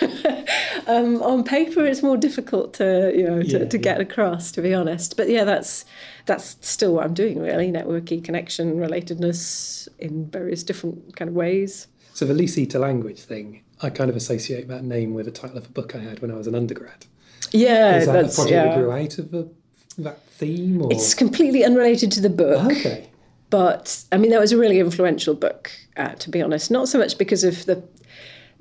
um, 0.86 1.20
on 1.20 1.42
paper, 1.42 1.84
it's 1.84 2.00
more 2.00 2.16
difficult 2.16 2.74
to 2.74 3.12
you 3.12 3.24
know 3.24 3.42
to, 3.42 3.58
Yeah, 3.58 3.64
to 3.64 3.78
get 3.78 4.00
across, 4.00 4.52
to 4.52 4.62
be 4.62 4.72
honest. 4.72 5.16
But 5.16 5.28
yeah, 5.28 5.42
that's 5.42 5.84
that's 6.26 6.56
still 6.60 6.94
what 6.94 7.06
I'm 7.06 7.14
doing 7.14 7.40
really: 7.40 7.72
networky 7.72 8.22
connection, 8.22 8.76
relatedness 8.76 9.88
in 9.98 10.30
various 10.30 10.62
different 10.62 11.16
kind 11.16 11.28
of 11.28 11.34
ways. 11.34 11.88
So 12.14 12.24
the 12.24 12.34
Lucy 12.34 12.66
to 12.66 12.78
language 12.78 13.22
thing, 13.22 13.64
I 13.82 13.90
kind 13.90 14.10
of 14.10 14.14
associate 14.14 14.68
that 14.68 14.84
name 14.84 15.12
with 15.12 15.26
the 15.26 15.32
title 15.32 15.58
of 15.58 15.66
a 15.66 15.70
book 15.70 15.96
I 15.96 15.98
had 15.98 16.20
when 16.20 16.30
I 16.30 16.34
was 16.34 16.46
an 16.46 16.54
undergrad. 16.54 17.06
Yeah, 17.52 17.96
Is 17.98 18.06
that 18.06 18.16
a 18.16 18.22
that's 18.22 18.34
project 18.36 18.52
yeah. 18.52 18.64
that 18.66 18.78
grew 18.78 18.92
out 18.92 19.18
of 19.18 19.30
the, 19.30 19.50
that 19.98 20.22
theme? 20.26 20.82
Or? 20.82 20.92
It's 20.92 21.14
completely 21.14 21.64
unrelated 21.64 22.12
to 22.12 22.20
the 22.20 22.30
book. 22.30 22.64
okay. 22.70 23.08
but 23.50 24.04
I 24.12 24.16
mean 24.18 24.30
that 24.30 24.40
was 24.40 24.52
a 24.52 24.56
really 24.58 24.78
influential 24.78 25.34
book, 25.34 25.70
uh, 25.96 26.10
to 26.14 26.30
be 26.30 26.40
honest. 26.42 26.70
Not 26.70 26.88
so 26.88 26.98
much 26.98 27.18
because 27.18 27.44
of 27.44 27.66
the 27.66 27.82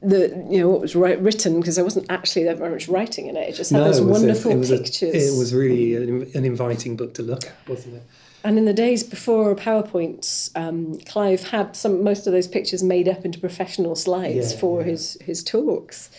the 0.01 0.29
you 0.49 0.59
know 0.59 0.69
what 0.69 0.79
was 0.81 0.95
right, 0.95 1.19
written 1.21 1.59
because 1.59 1.75
there 1.75 1.83
wasn't 1.83 2.05
actually 2.09 2.45
that 2.45 2.57
very 2.57 2.69
much 2.71 2.87
writing 2.87 3.27
in 3.27 3.35
it. 3.35 3.49
It 3.49 3.55
just 3.55 3.71
had 3.71 3.81
those 3.83 3.99
it 3.99 4.03
a- 4.03 4.07
wonderful 4.07 4.51
it 4.51 4.57
was 4.57 4.71
a- 4.71 4.77
pictures. 4.77 5.13
it 5.13 5.37
was 5.37 5.53
really 5.53 5.95
an, 5.95 6.29
an 6.33 6.45
inviting 6.45 6.95
book 6.95 7.13
to 7.15 7.21
look 7.21 7.45
at, 7.45 7.53
wasn't 7.67 7.95
it? 7.95 8.03
And 8.41 8.57
in 8.57 8.63
the 8.63 8.71
days 8.73 9.03
before 9.03 9.53
PowerPoints, 9.53 10.49
um, 10.55 10.97
Clive 11.05 11.49
had 11.49 11.75
some 11.75 12.01
most 12.05 12.25
of 12.25 12.31
those 12.31 12.47
pictures 12.47 12.81
made 12.81 13.09
up 13.09 13.25
into 13.25 13.37
professional 13.37 13.97
slides 13.97 14.53
Yeah, 14.53 14.59
for 14.59 14.79
yeah. 14.79 14.87
his 14.87 15.17
his 15.21 15.43
talks. 15.43 16.09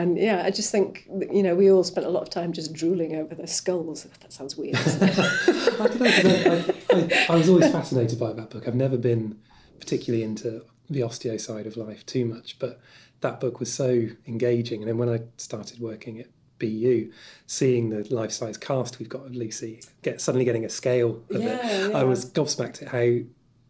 And 0.00 0.16
yeah, 0.16 0.42
I 0.46 0.50
just 0.50 0.72
think 0.72 1.06
you 1.30 1.42
know 1.42 1.54
we 1.54 1.70
all 1.70 1.84
spent 1.84 2.06
a 2.06 2.10
lot 2.10 2.22
of 2.22 2.30
time 2.30 2.52
just 2.52 2.72
drooling 2.72 3.16
over 3.16 3.34
their 3.34 3.46
skulls. 3.46 4.06
That 4.20 4.32
sounds 4.32 4.56
weird. 4.56 4.76
I 4.76 5.88
don't 5.88 6.00
know. 6.00 6.64
I, 6.90 7.26
I, 7.28 7.34
I 7.34 7.36
was 7.36 7.48
always 7.48 7.70
fascinated 7.70 8.18
by 8.18 8.32
that 8.32 8.48
book. 8.48 8.66
I've 8.66 8.74
never 8.74 8.96
been 8.96 9.38
particularly 9.78 10.24
into 10.24 10.64
the 10.88 11.00
osteo 11.00 11.38
side 11.38 11.66
of 11.66 11.76
life 11.76 12.06
too 12.06 12.24
much, 12.24 12.58
but 12.58 12.80
that 13.20 13.40
book 13.40 13.60
was 13.60 13.72
so 13.72 14.06
engaging. 14.26 14.80
And 14.80 14.88
then 14.88 14.96
when 14.96 15.10
I 15.10 15.20
started 15.36 15.80
working 15.80 16.18
at 16.18 16.28
BU, 16.58 17.12
seeing 17.46 17.90
the 17.90 18.02
life 18.14 18.32
size 18.32 18.56
cast 18.56 18.98
we've 18.98 19.08
got 19.08 19.26
of 19.26 19.34
Lucy, 19.34 19.82
get 20.02 20.20
suddenly 20.20 20.44
getting 20.46 20.64
a 20.64 20.70
scale 20.70 21.22
of 21.30 21.42
Yeah, 21.42 21.56
it, 21.56 21.90
yeah. 21.90 21.98
I 21.98 22.04
was 22.04 22.30
gobsmacked 22.30 22.82
at 22.82 22.88
how 22.88 23.24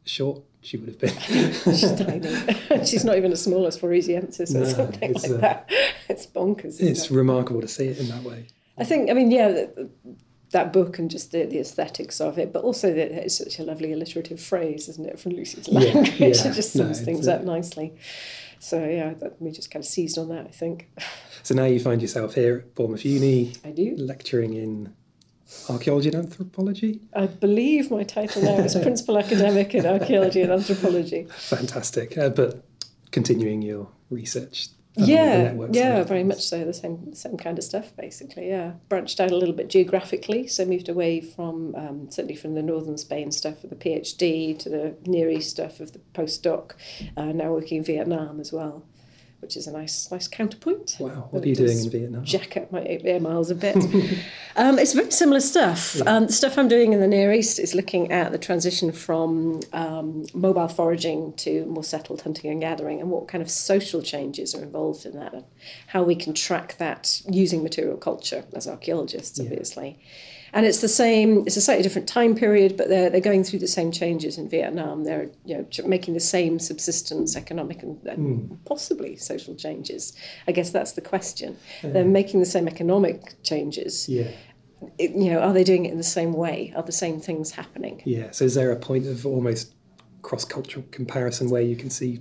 short 0.04 0.42
she 0.62 0.76
would 0.76 0.88
have 0.88 0.98
been. 0.98 1.10
She's 1.52 1.92
tiny. 1.94 2.84
She's 2.86 3.04
not 3.04 3.16
even 3.16 3.32
as 3.32 3.42
small 3.42 3.66
as 3.66 3.78
floresiensis 3.78 4.54
or 4.54 4.60
No, 4.60 4.64
something 4.64 5.12
like 5.14 5.30
uh, 5.30 5.36
that. 5.38 5.70
It's 6.08 6.26
bonkers. 6.26 6.80
It's 6.80 7.04
it? 7.06 7.10
remarkable 7.10 7.60
to 7.60 7.68
see 7.68 7.86
it 7.86 7.98
in 7.98 8.08
that 8.08 8.22
way. 8.22 8.48
I 8.76 8.84
think. 8.84 9.10
I 9.10 9.14
mean, 9.14 9.30
yeah, 9.30 9.48
that, 9.48 9.90
that 10.50 10.72
book 10.72 10.98
and 10.98 11.10
just 11.10 11.30
the, 11.32 11.44
the 11.46 11.60
aesthetics 11.60 12.20
of 12.20 12.38
it, 12.38 12.52
but 12.52 12.64
also 12.64 12.92
that 12.92 13.12
it's 13.12 13.38
such 13.38 13.58
a 13.58 13.62
lovely 13.62 13.92
alliterative 13.92 14.40
phrase, 14.40 14.88
isn't 14.88 15.06
it, 15.06 15.20
from 15.20 15.32
Lucy's 15.32 15.68
language? 15.68 16.08
yeah. 16.18 16.26
yeah. 16.26 16.26
it 16.26 16.54
just 16.54 16.72
sums 16.72 16.98
it's, 16.98 17.04
things 17.04 17.28
up 17.28 17.44
nicely. 17.44 17.94
So 18.58 18.84
yeah, 18.84 19.14
that, 19.14 19.40
we 19.40 19.52
just 19.52 19.70
kind 19.70 19.82
of 19.84 19.88
seized 19.88 20.18
on 20.18 20.28
that. 20.30 20.46
I 20.46 20.50
think 20.50 20.90
So 21.42 21.54
now 21.54 21.64
you 21.64 21.80
find 21.80 22.02
yourself 22.02 22.34
here 22.34 22.58
at 22.58 22.74
Bournemouth 22.74 23.04
Uni, 23.04 23.54
I 23.64 23.70
do. 23.70 23.94
lecturing 23.96 24.54
in 24.54 24.94
archaeology 25.68 26.08
and 26.08 26.18
anthropology. 26.18 27.00
I 27.14 27.26
believe 27.26 27.90
my 27.90 28.04
title 28.04 28.42
now 28.42 28.58
is 28.58 28.74
Principal 28.74 29.18
Academic 29.18 29.74
in 29.74 29.86
Archaeology 29.86 30.42
and 30.42 30.52
Anthropology. 30.52 31.26
Fantastic. 31.30 32.16
Uh, 32.16 32.28
but 32.30 32.64
continuing 33.10 33.62
your 33.62 33.88
research. 34.10 34.68
um, 34.98 35.04
yeah, 35.04 35.54
yeah, 35.70 36.02
very 36.02 36.24
much 36.24 36.42
so. 36.42 36.64
The 36.64 36.74
same, 36.74 37.14
same 37.14 37.36
kind 37.36 37.58
of 37.58 37.64
stuff, 37.64 37.94
basically. 37.96 38.48
Yeah, 38.48 38.72
branched 38.88 39.20
out 39.20 39.30
a 39.30 39.36
little 39.36 39.54
bit 39.54 39.68
geographically, 39.68 40.48
so 40.48 40.64
moved 40.64 40.88
away 40.88 41.20
from 41.20 41.74
um, 41.76 42.10
certainly 42.10 42.34
from 42.34 42.54
the 42.54 42.62
northern 42.62 42.98
Spain 42.98 43.30
stuff 43.30 43.62
of 43.62 43.70
the 43.70 43.76
PhD 43.76 44.58
to 44.58 44.68
the 44.68 44.96
Near 45.06 45.30
East 45.30 45.50
stuff 45.50 45.78
of 45.80 45.92
the 45.92 46.00
postdoc. 46.12 46.72
Uh, 47.16 47.26
now 47.26 47.52
working 47.52 47.78
in 47.78 47.84
Vietnam 47.84 48.40
as 48.40 48.52
well, 48.52 48.84
which 49.40 49.56
is 49.56 49.66
a 49.66 49.72
nice, 49.72 50.10
nice 50.10 50.28
counterpoint. 50.28 50.96
Wow, 51.00 51.28
what 51.30 51.42
are 51.42 51.48
you 51.48 51.54
doing 51.54 51.78
in 51.78 51.90
Vietnam? 51.90 52.24
Jack 52.24 52.56
up 52.56 52.70
my 52.70 52.84
air 52.84 53.20
miles 53.20 53.50
a 53.50 53.54
bit. 53.54 53.76
um, 54.56 54.78
it's 54.78 54.92
very 54.92 55.10
similar 55.10 55.40
stuff. 55.40 56.00
Um, 56.06 56.26
the 56.26 56.32
stuff 56.32 56.58
I'm 56.58 56.68
doing 56.68 56.92
in 56.92 57.00
the 57.00 57.08
Near 57.08 57.32
East 57.32 57.58
is 57.58 57.74
looking 57.74 58.12
at 58.12 58.32
the 58.32 58.38
transition 58.38 58.92
from 58.92 59.60
um, 59.72 60.26
mobile 60.34 60.68
foraging 60.68 61.32
to 61.34 61.64
more 61.66 61.84
settled 61.84 62.22
hunting 62.22 62.50
and 62.50 62.60
gathering, 62.60 63.00
and 63.00 63.10
what 63.10 63.28
kind 63.28 63.42
of 63.42 63.50
social 63.50 64.02
changes 64.02 64.54
are 64.54 64.62
involved 64.62 65.06
in 65.06 65.12
that, 65.18 65.32
and 65.32 65.44
how 65.88 66.02
we 66.02 66.14
can 66.14 66.34
track 66.34 66.76
that 66.78 67.22
using 67.30 67.62
material 67.62 67.96
culture 67.96 68.44
as 68.52 68.68
archaeologists, 68.68 69.40
obviously. 69.40 69.98
And 70.52 70.66
it's 70.66 70.80
the 70.80 70.88
same. 70.88 71.44
It's 71.46 71.56
a 71.56 71.60
slightly 71.60 71.82
different 71.82 72.08
time 72.08 72.34
period, 72.34 72.76
but 72.76 72.88
they're 72.88 73.10
they're 73.10 73.20
going 73.20 73.44
through 73.44 73.60
the 73.60 73.68
same 73.68 73.92
changes 73.92 74.38
in 74.38 74.48
Vietnam. 74.48 75.04
They're 75.04 75.30
you 75.44 75.58
know 75.58 75.66
making 75.86 76.14
the 76.14 76.20
same 76.20 76.58
subsistence, 76.58 77.36
economic, 77.36 77.82
and, 77.82 78.04
and 78.06 78.48
hmm. 78.48 78.54
possibly 78.64 79.16
social 79.16 79.54
changes. 79.54 80.12
I 80.48 80.52
guess 80.52 80.70
that's 80.70 80.92
the 80.92 81.00
question. 81.00 81.56
They're 81.82 82.04
making 82.04 82.40
the 82.40 82.46
same 82.46 82.68
economic 82.68 83.42
changes. 83.42 84.08
Yeah. 84.08 84.30
It, 84.98 85.10
you 85.10 85.30
know, 85.30 85.40
are 85.40 85.52
they 85.52 85.64
doing 85.64 85.84
it 85.84 85.92
in 85.92 85.98
the 85.98 86.04
same 86.04 86.32
way? 86.32 86.72
Are 86.74 86.82
the 86.82 86.92
same 86.92 87.20
things 87.20 87.50
happening? 87.50 88.02
Yeah. 88.04 88.30
So 88.30 88.46
is 88.46 88.54
there 88.54 88.70
a 88.72 88.76
point 88.76 89.06
of 89.06 89.26
almost 89.26 89.74
cross-cultural 90.22 90.86
comparison 90.90 91.50
where 91.50 91.62
you 91.62 91.76
can 91.76 91.90
see? 91.90 92.20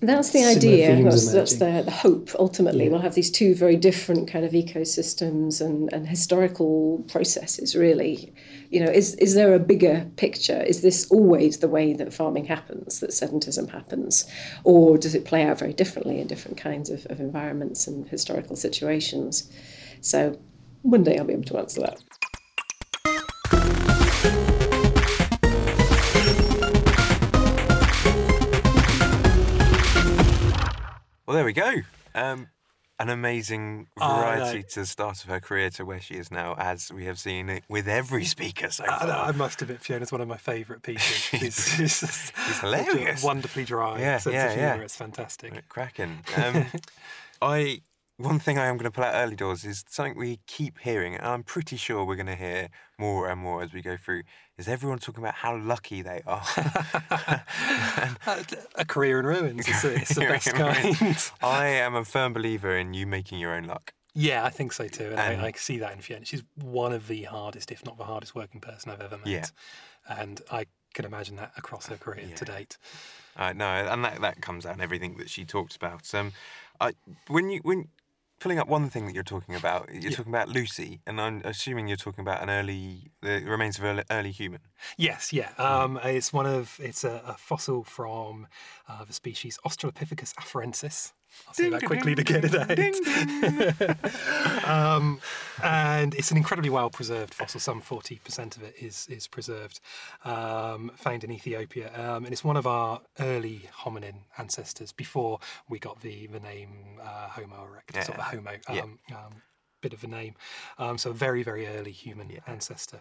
That's 0.00 0.30
the 0.30 0.44
idea. 0.44 1.02
That's, 1.02 1.32
that's 1.32 1.54
the, 1.54 1.82
the 1.84 1.90
hope. 1.90 2.30
Ultimately, 2.38 2.84
Yeah. 2.84 2.90
we'll 2.90 3.00
have 3.00 3.14
these 3.16 3.32
two 3.32 3.54
very 3.54 3.76
different 3.76 4.28
kind 4.30 4.44
of 4.44 4.52
ecosystems 4.52 5.60
and, 5.60 5.92
and 5.92 6.06
historical 6.06 7.04
processes. 7.08 7.74
Really, 7.74 8.32
you 8.70 8.78
know, 8.84 8.90
is 8.90 9.14
is 9.16 9.34
there 9.34 9.54
a 9.54 9.58
bigger 9.58 10.08
picture? 10.16 10.62
Is 10.62 10.82
this 10.82 11.10
always 11.10 11.58
the 11.58 11.68
way 11.68 11.94
that 11.94 12.14
farming 12.14 12.44
happens, 12.44 13.00
that 13.00 13.10
sedentism 13.10 13.70
happens, 13.70 14.24
or 14.62 14.98
does 14.98 15.16
it 15.16 15.24
play 15.24 15.42
out 15.42 15.58
very 15.58 15.72
differently 15.72 16.20
in 16.20 16.28
different 16.28 16.58
kinds 16.58 16.90
of, 16.90 17.04
of 17.06 17.18
environments 17.18 17.88
and 17.88 18.08
historical 18.08 18.54
situations? 18.54 19.50
So, 20.00 20.38
one 20.82 21.02
day 21.02 21.18
I'll 21.18 21.24
be 21.24 21.32
able 21.32 21.42
to 21.44 21.58
answer 21.58 21.80
that. 21.80 21.98
Well, 31.28 31.34
there 31.36 31.44
we 31.44 31.52
go. 31.52 31.74
Um, 32.14 32.48
an 32.98 33.10
amazing 33.10 33.88
variety 33.98 34.62
to 34.62 34.80
the 34.80 34.86
start 34.86 35.22
of 35.24 35.28
her 35.28 35.40
career 35.40 35.68
to 35.68 35.84
where 35.84 36.00
she 36.00 36.14
is 36.14 36.30
now, 36.30 36.54
as 36.56 36.90
we 36.90 37.04
have 37.04 37.18
seen 37.18 37.50
it 37.50 37.64
with 37.68 37.86
every 37.86 38.24
speaker 38.24 38.70
so 38.70 38.84
I, 38.84 38.98
far. 38.98 39.10
I 39.10 39.32
must 39.32 39.60
admit, 39.60 39.82
Fiona's 39.82 40.10
one 40.10 40.22
of 40.22 40.26
my 40.28 40.38
favourite 40.38 40.82
pieces. 40.84 41.42
It's, 41.42 41.78
it's, 41.80 42.32
it's 42.48 42.60
hilarious. 42.60 43.22
wonderfully 43.22 43.66
dry 43.66 44.00
Yeah, 44.00 44.16
sense 44.16 44.32
yeah, 44.32 44.46
of 44.46 44.52
humour. 44.54 44.76
yeah. 44.76 44.80
It's 44.84 44.96
fantastic. 44.96 45.68
Cracking. 45.68 46.20
Um, 46.38 46.64
I 47.42 47.82
one 48.18 48.40
thing 48.40 48.58
I 48.58 48.66
am 48.66 48.76
going 48.76 48.84
to 48.84 48.90
pull 48.90 49.04
out 49.04 49.14
early 49.14 49.36
doors 49.36 49.64
is 49.64 49.84
something 49.88 50.18
we 50.18 50.40
keep 50.46 50.78
hearing, 50.80 51.14
and 51.14 51.24
I'm 51.24 51.44
pretty 51.44 51.76
sure 51.76 52.04
we're 52.04 52.16
going 52.16 52.26
to 52.26 52.34
hear 52.34 52.68
more 52.98 53.28
and 53.28 53.40
more 53.40 53.62
as 53.62 53.72
we 53.72 53.80
go 53.80 53.96
through. 53.96 54.22
Is 54.58 54.66
everyone 54.66 54.98
talking 54.98 55.22
about 55.22 55.34
how 55.34 55.56
lucky 55.56 56.02
they 56.02 56.20
are? 56.26 56.42
A 58.74 58.84
career 58.84 59.20
in 59.20 59.26
ruins. 59.26 59.68
It's, 59.68 59.84
it's 59.84 60.14
the 60.16 60.20
best 60.28 60.52
kind. 60.52 61.30
I 61.40 61.66
am 61.66 61.94
a 61.94 62.04
firm 62.04 62.32
believer 62.32 62.76
in 62.76 62.92
you 62.92 63.06
making 63.06 63.38
your 63.38 63.54
own 63.54 63.64
luck. 63.64 63.92
Yeah, 64.14 64.44
I 64.44 64.50
think 64.50 64.72
so 64.72 64.88
too. 64.88 65.10
And, 65.10 65.20
And- 65.20 65.40
I, 65.42 65.46
I 65.46 65.52
see 65.52 65.78
that 65.78 65.92
in 65.92 66.00
Fiona. 66.00 66.24
She's 66.24 66.42
one 66.56 66.92
of 66.92 67.06
the 67.06 67.22
hardest, 67.24 67.70
if 67.70 67.84
not 67.86 67.98
the 67.98 68.04
hardest 68.04 68.34
working 68.34 68.60
person 68.60 68.90
I've 68.90 69.00
ever 69.00 69.18
met. 69.18 69.28
Yeah. 69.28 69.44
And 70.08 70.40
I 70.50 70.66
can 70.94 71.04
imagine 71.04 71.36
that 71.36 71.52
across 71.56 71.86
her 71.86 71.96
career 71.96 72.26
to 72.34 72.44
date. 72.44 72.78
Uh, 73.36 73.52
no, 73.52 73.66
and 73.66 74.04
that, 74.04 74.20
that 74.20 74.40
comes 74.40 74.66
out 74.66 74.74
in 74.74 74.80
everything 74.80 75.18
that 75.18 75.30
she 75.30 75.44
talks 75.44 75.76
about. 75.76 76.12
Um, 76.12 76.32
I, 76.80 76.94
when 77.28 77.50
you 77.50 77.60
when 77.62 77.88
pulling 78.38 78.58
up 78.58 78.68
one 78.68 78.88
thing 78.88 79.06
that 79.06 79.14
you're 79.14 79.24
talking 79.24 79.54
about, 79.54 79.88
you're 79.92 80.12
talking 80.12 80.32
about 80.32 80.48
Lucy, 80.48 81.00
and 81.06 81.20
I'm 81.20 81.42
assuming 81.44 81.88
you're 81.88 81.96
talking 81.96 82.22
about 82.22 82.42
an 82.42 82.50
early 82.50 83.10
the 83.22 83.44
remains 83.44 83.78
of 83.78 83.84
early, 83.84 84.02
early 84.10 84.30
human. 84.30 84.60
Yes, 84.96 85.32
yeah. 85.32 85.50
Um, 85.58 85.98
it's 86.02 86.32
one 86.32 86.46
of 86.46 86.78
it's 86.82 87.04
a, 87.04 87.22
a 87.26 87.34
fossil 87.34 87.84
from 87.84 88.46
uh, 88.88 89.04
the 89.04 89.12
species 89.12 89.58
Australopithecus 89.66 90.34
afarensis. 90.34 91.12
I'll 91.46 91.54
say 91.54 91.68
that 91.70 91.84
quickly 91.84 92.14
to 92.14 92.24
get 92.24 92.44
it 92.44 92.54
out. 92.54 92.68
um, 94.68 95.20
and 95.62 96.14
it's 96.14 96.30
an 96.30 96.36
incredibly 96.36 96.70
well 96.70 96.90
preserved 96.90 97.34
fossil. 97.34 97.60
Some 97.60 97.80
forty 97.80 98.20
percent 98.24 98.56
of 98.56 98.62
it 98.62 98.74
is 98.80 99.06
is 99.10 99.26
preserved, 99.26 99.80
um, 100.24 100.90
found 100.96 101.24
in 101.24 101.30
Ethiopia, 101.30 101.90
um, 101.94 102.24
and 102.24 102.32
it's 102.32 102.44
one 102.44 102.56
of 102.56 102.66
our 102.66 103.00
early 103.20 103.68
hominin 103.82 104.22
ancestors 104.36 104.92
before 104.92 105.40
we 105.68 105.78
got 105.78 106.00
the 106.00 106.26
the 106.26 106.40
name 106.40 106.98
uh, 107.02 107.28
Homo 107.28 107.56
erectus 107.56 108.08
or 108.08 108.12
the 108.12 108.18
Yeah. 108.18 108.22
Homo. 108.24 108.50
Yeah. 108.70 108.82
Um, 108.82 108.98
um, 109.12 109.42
bit 109.80 109.92
of 109.92 110.02
a 110.04 110.08
name. 110.08 110.34
Um, 110.78 110.98
so 110.98 111.10
a 111.10 111.14
very, 111.14 111.42
very 111.42 111.66
early 111.66 111.92
human 111.92 112.30
ancestor. 112.46 113.00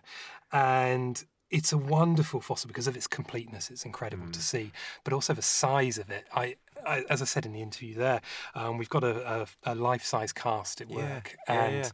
And 0.52 1.24
it's 1.50 1.72
a 1.72 1.78
wonderful 1.78 2.42
fossil 2.42 2.68
because 2.68 2.88
of 2.88 2.96
its 2.96 3.08
completeness. 3.08 3.70
It's 3.72 3.86
incredible 3.86 4.28
Mm. 4.28 4.34
to 4.34 4.42
see, 4.42 4.72
but 5.04 5.14
also 5.14 5.34
the 5.34 5.42
size 5.42 5.98
of 5.98 6.10
it. 6.10 6.26
I, 6.36 6.56
I 6.86 7.04
as 7.10 7.22
I 7.22 7.26
said 7.26 7.46
in 7.46 7.54
the 7.54 7.62
interview 7.62 7.96
there, 7.96 8.22
um, 8.56 8.78
we've 8.78 8.90
got 8.90 9.04
a, 9.04 9.48
a, 9.66 9.72
a 9.72 9.76
life-size 9.76 10.34
cast 10.34 10.82
at 10.82 10.90
work, 10.90 11.36
yeah, 11.48 11.64
and 11.66 11.76
yeah. 11.86 11.90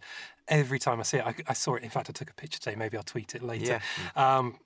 every 0.47 0.79
time 0.79 0.99
I 0.99 1.03
see 1.03 1.17
it, 1.17 1.25
I, 1.25 1.35
I 1.47 1.53
saw 1.53 1.75
it. 1.75 1.83
In 1.83 1.89
fact, 1.89 2.09
I 2.09 2.13
took 2.13 2.29
a 2.29 2.33
picture 2.33 2.59
today. 2.59 2.75
Maybe 2.75 2.97
I'll 2.97 3.03
tweet 3.03 3.35
it 3.35 3.43
later. 3.43 3.79
Yeah. 4.15 4.37
Um, 4.37 4.57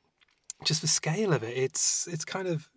just 0.63 0.81
the 0.81 0.87
scale 0.87 1.33
of 1.33 1.43
it, 1.43 1.55
it's 1.57 2.07
it's 2.07 2.25
kind 2.25 2.47
of 2.47 2.69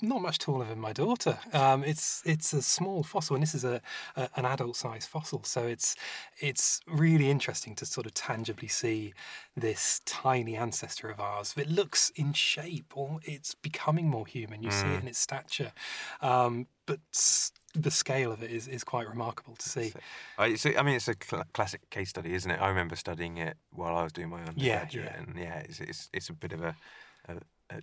not 0.00 0.22
much 0.22 0.38
taller 0.38 0.64
than 0.66 0.78
my 0.80 0.92
daughter. 0.92 1.38
Um, 1.52 1.84
it's 1.84 2.22
it's 2.24 2.52
a 2.52 2.62
small 2.62 3.02
fossil, 3.02 3.36
and 3.36 3.42
this 3.42 3.54
is 3.54 3.64
a, 3.64 3.80
a 4.16 4.28
an 4.36 4.44
adult 4.44 4.76
sized 4.76 5.08
fossil. 5.08 5.42
So 5.44 5.66
it's 5.66 5.96
it's 6.38 6.80
really 6.86 7.30
interesting 7.30 7.74
to 7.76 7.86
sort 7.86 8.06
of 8.06 8.14
tangibly 8.14 8.68
see 8.68 9.14
this 9.56 10.00
tiny 10.04 10.56
ancestor 10.56 11.08
of 11.10 11.20
ours. 11.20 11.54
It 11.56 11.68
looks 11.70 12.10
in 12.16 12.32
shape, 12.32 12.92
or 12.96 13.20
it's 13.24 13.54
becoming 13.54 14.08
more 14.08 14.26
human. 14.26 14.62
You 14.62 14.70
see 14.70 14.86
it 14.86 15.00
in 15.02 15.08
its 15.08 15.18
stature, 15.18 15.72
um, 16.20 16.66
but 16.86 17.00
s- 17.12 17.52
the 17.74 17.90
scale 17.90 18.30
of 18.30 18.42
it 18.42 18.52
is, 18.52 18.68
is 18.68 18.84
quite 18.84 19.08
remarkable 19.08 19.56
to 19.56 19.68
see. 19.68 19.92
I, 20.38 20.46
a- 20.46 20.78
I 20.78 20.82
mean, 20.82 20.94
it's 20.94 21.08
a 21.08 21.14
cl- 21.20 21.44
classic 21.52 21.90
case 21.90 22.10
study, 22.10 22.32
isn't 22.34 22.50
it? 22.50 22.60
I 22.60 22.68
remember 22.68 22.94
studying 22.96 23.36
it 23.38 23.56
while 23.70 23.96
I 23.96 24.02
was 24.04 24.12
doing 24.12 24.28
my 24.28 24.40
undergraduate, 24.44 25.10
yeah. 25.12 25.20
and 25.20 25.36
yeah, 25.36 25.58
it's, 25.58 25.80
it's 25.80 26.08
it's 26.12 26.28
a 26.28 26.32
bit 26.32 26.52
of 26.52 26.62
a, 26.62 26.76
a, 27.28 27.34
a 27.70 27.80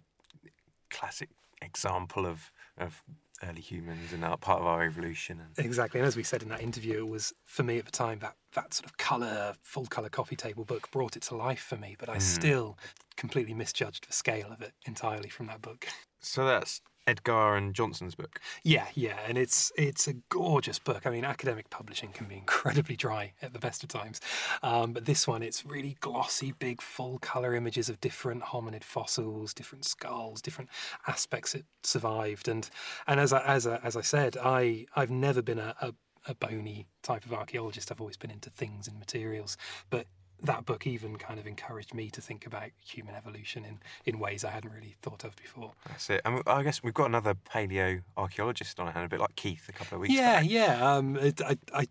classic 0.90 1.30
example 1.62 2.26
of 2.26 2.52
of 2.78 3.04
early 3.44 3.62
humans 3.62 4.14
and 4.14 4.24
our, 4.24 4.38
part 4.38 4.62
of 4.62 4.68
our 4.68 4.84
evolution. 4.84 5.40
And 5.40 5.66
Exactly, 5.66 6.00
and 6.00 6.08
as 6.08 6.16
we 6.16 6.24
said 6.24 6.44
in 6.44 6.50
that 6.50 6.62
interview, 6.62 7.00
it 7.00 7.10
was 7.10 7.34
for 7.46 7.64
me 7.64 7.78
at 7.78 7.86
the 7.86 7.92
time 7.92 8.20
that 8.20 8.36
that 8.54 8.74
sort 8.74 8.86
of 8.86 8.98
color, 8.98 9.56
full 9.62 9.86
color 9.86 10.10
coffee 10.10 10.36
table 10.36 10.64
book 10.64 10.92
brought 10.92 11.16
it 11.16 11.24
to 11.24 11.36
life 11.36 11.62
for 11.62 11.78
me. 11.78 11.96
But 11.98 12.10
I 12.10 12.18
mm. 12.18 12.22
still 12.22 12.78
completely 13.18 13.54
misjudged 13.54 14.08
the 14.08 14.14
scale 14.14 14.52
of 14.52 14.62
it 14.62 14.74
entirely 14.86 15.30
from 15.30 15.48
that 15.48 15.62
book. 15.62 15.88
so 16.20 16.46
that's 16.46 16.82
Edgar 17.08 17.56
and 17.56 17.74
Johanson's 17.74 18.16
book. 18.16 18.40
Yeah, 18.64 18.86
yeah, 18.94 19.20
and 19.28 19.38
it's 19.38 19.72
it's 19.78 20.08
a 20.08 20.14
gorgeous 20.30 20.80
book. 20.80 21.06
I 21.06 21.10
mean, 21.10 21.26
academic 21.26 21.70
publishing 21.70 22.12
can 22.12 22.28
be 22.28 22.36
incredibly 22.38 22.96
dry 22.96 23.34
at 23.42 23.54
the 23.54 23.60
best 23.60 23.84
of 23.84 23.90
times, 23.90 24.22
um, 24.64 24.94
but 24.94 25.06
this 25.06 25.28
one 25.28 25.42
it's 25.42 25.66
really 25.66 25.98
glossy, 26.00 26.54
big, 26.54 26.82
full 26.82 27.20
color 27.20 27.56
images 27.56 27.90
of 27.90 28.00
different 28.02 28.44
hominid 28.44 28.84
fossils, 28.84 29.54
different 29.54 29.86
skulls, 29.86 30.42
different 30.42 30.70
aspects 31.08 31.56
it 31.56 31.66
survived, 31.84 32.48
and 32.48 32.70
and 33.08 33.20
as 33.20 33.34
I 33.34 33.42
as 33.46 33.66
I, 33.66 33.78
as 33.78 33.96
I 33.96 34.02
said, 34.02 34.38
I 34.38 34.86
I've 34.96 35.12
never 35.12 35.42
been 35.42 35.60
a, 35.60 35.76
a 35.82 35.94
a 36.28 36.36
bony 36.36 36.88
type 37.02 37.26
of 37.26 37.34
archaeologist. 37.34 37.92
I've 37.92 38.02
always 38.02 38.18
been 38.18 38.32
into 38.32 38.50
things 38.50 38.88
and 38.88 39.00
materials, 39.00 39.58
but 39.90 40.06
that 40.44 40.66
book 40.66 40.88
even 40.88 41.18
kind 41.18 41.40
of 41.40 41.46
encouraged 41.48 41.94
me 41.94 42.10
to 42.10 42.22
think 42.22 42.46
about 42.46 42.70
human 42.84 43.16
evolution 43.16 43.64
in, 43.66 43.80
in 44.06 44.20
ways 44.20 44.44
I 44.44 44.50
hadn't 44.50 44.72
really 44.74 44.96
thought 45.02 45.24
of 45.24 45.36
before. 45.36 45.74
That's 45.88 46.10
it. 46.10 46.22
And 46.26 46.42
I 46.48 46.64
guess 46.64 46.82
we've 46.82 46.94
got 46.94 47.06
another 47.06 47.36
paleo 47.36 48.02
archaeologist 48.18 48.80
on 48.80 48.88
our 48.88 48.94
hand, 48.94 49.06
a 49.06 49.10
bit 49.10 49.20
like 49.20 49.36
Keith 49.36 49.68
a 49.70 49.72
couple 49.72 49.96
of 49.96 50.02
weeks 50.02 50.14
Yeah, 50.14 50.42
back. 50.42 50.50
yeah. 50.50 50.96
Um, 50.96 51.18
I, 51.22 51.58
I, 51.74 51.88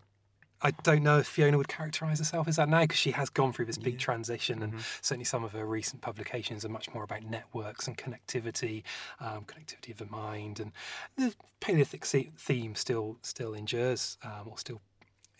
I 0.63 0.71
don't 0.83 1.01
know 1.01 1.17
if 1.17 1.27
Fiona 1.27 1.57
would 1.57 1.69
characterise 1.69 2.19
herself 2.19 2.47
as 2.47 2.57
that 2.57 2.69
now 2.69 2.81
because 2.81 2.99
she 2.99 3.11
has 3.11 3.29
gone 3.29 3.51
through 3.51 3.65
this 3.65 3.79
big 3.79 3.97
transition, 3.97 4.61
and 4.61 4.75
certainly 5.01 5.25
some 5.25 5.43
of 5.43 5.53
her 5.53 5.65
recent 5.65 6.01
publications 6.03 6.63
are 6.63 6.69
much 6.69 6.93
more 6.93 7.03
about 7.03 7.23
networks 7.23 7.87
and 7.87 7.97
connectivity, 7.97 8.83
um, 9.19 9.45
connectivity 9.45 9.89
of 9.89 9.97
the 9.97 10.05
mind, 10.05 10.59
and 10.59 10.71
the 11.17 11.33
Paleolithic 11.61 12.05
theme 12.05 12.75
still 12.75 13.17
still 13.23 13.55
endures 13.55 14.17
um, 14.23 14.47
or 14.49 14.57
still 14.59 14.81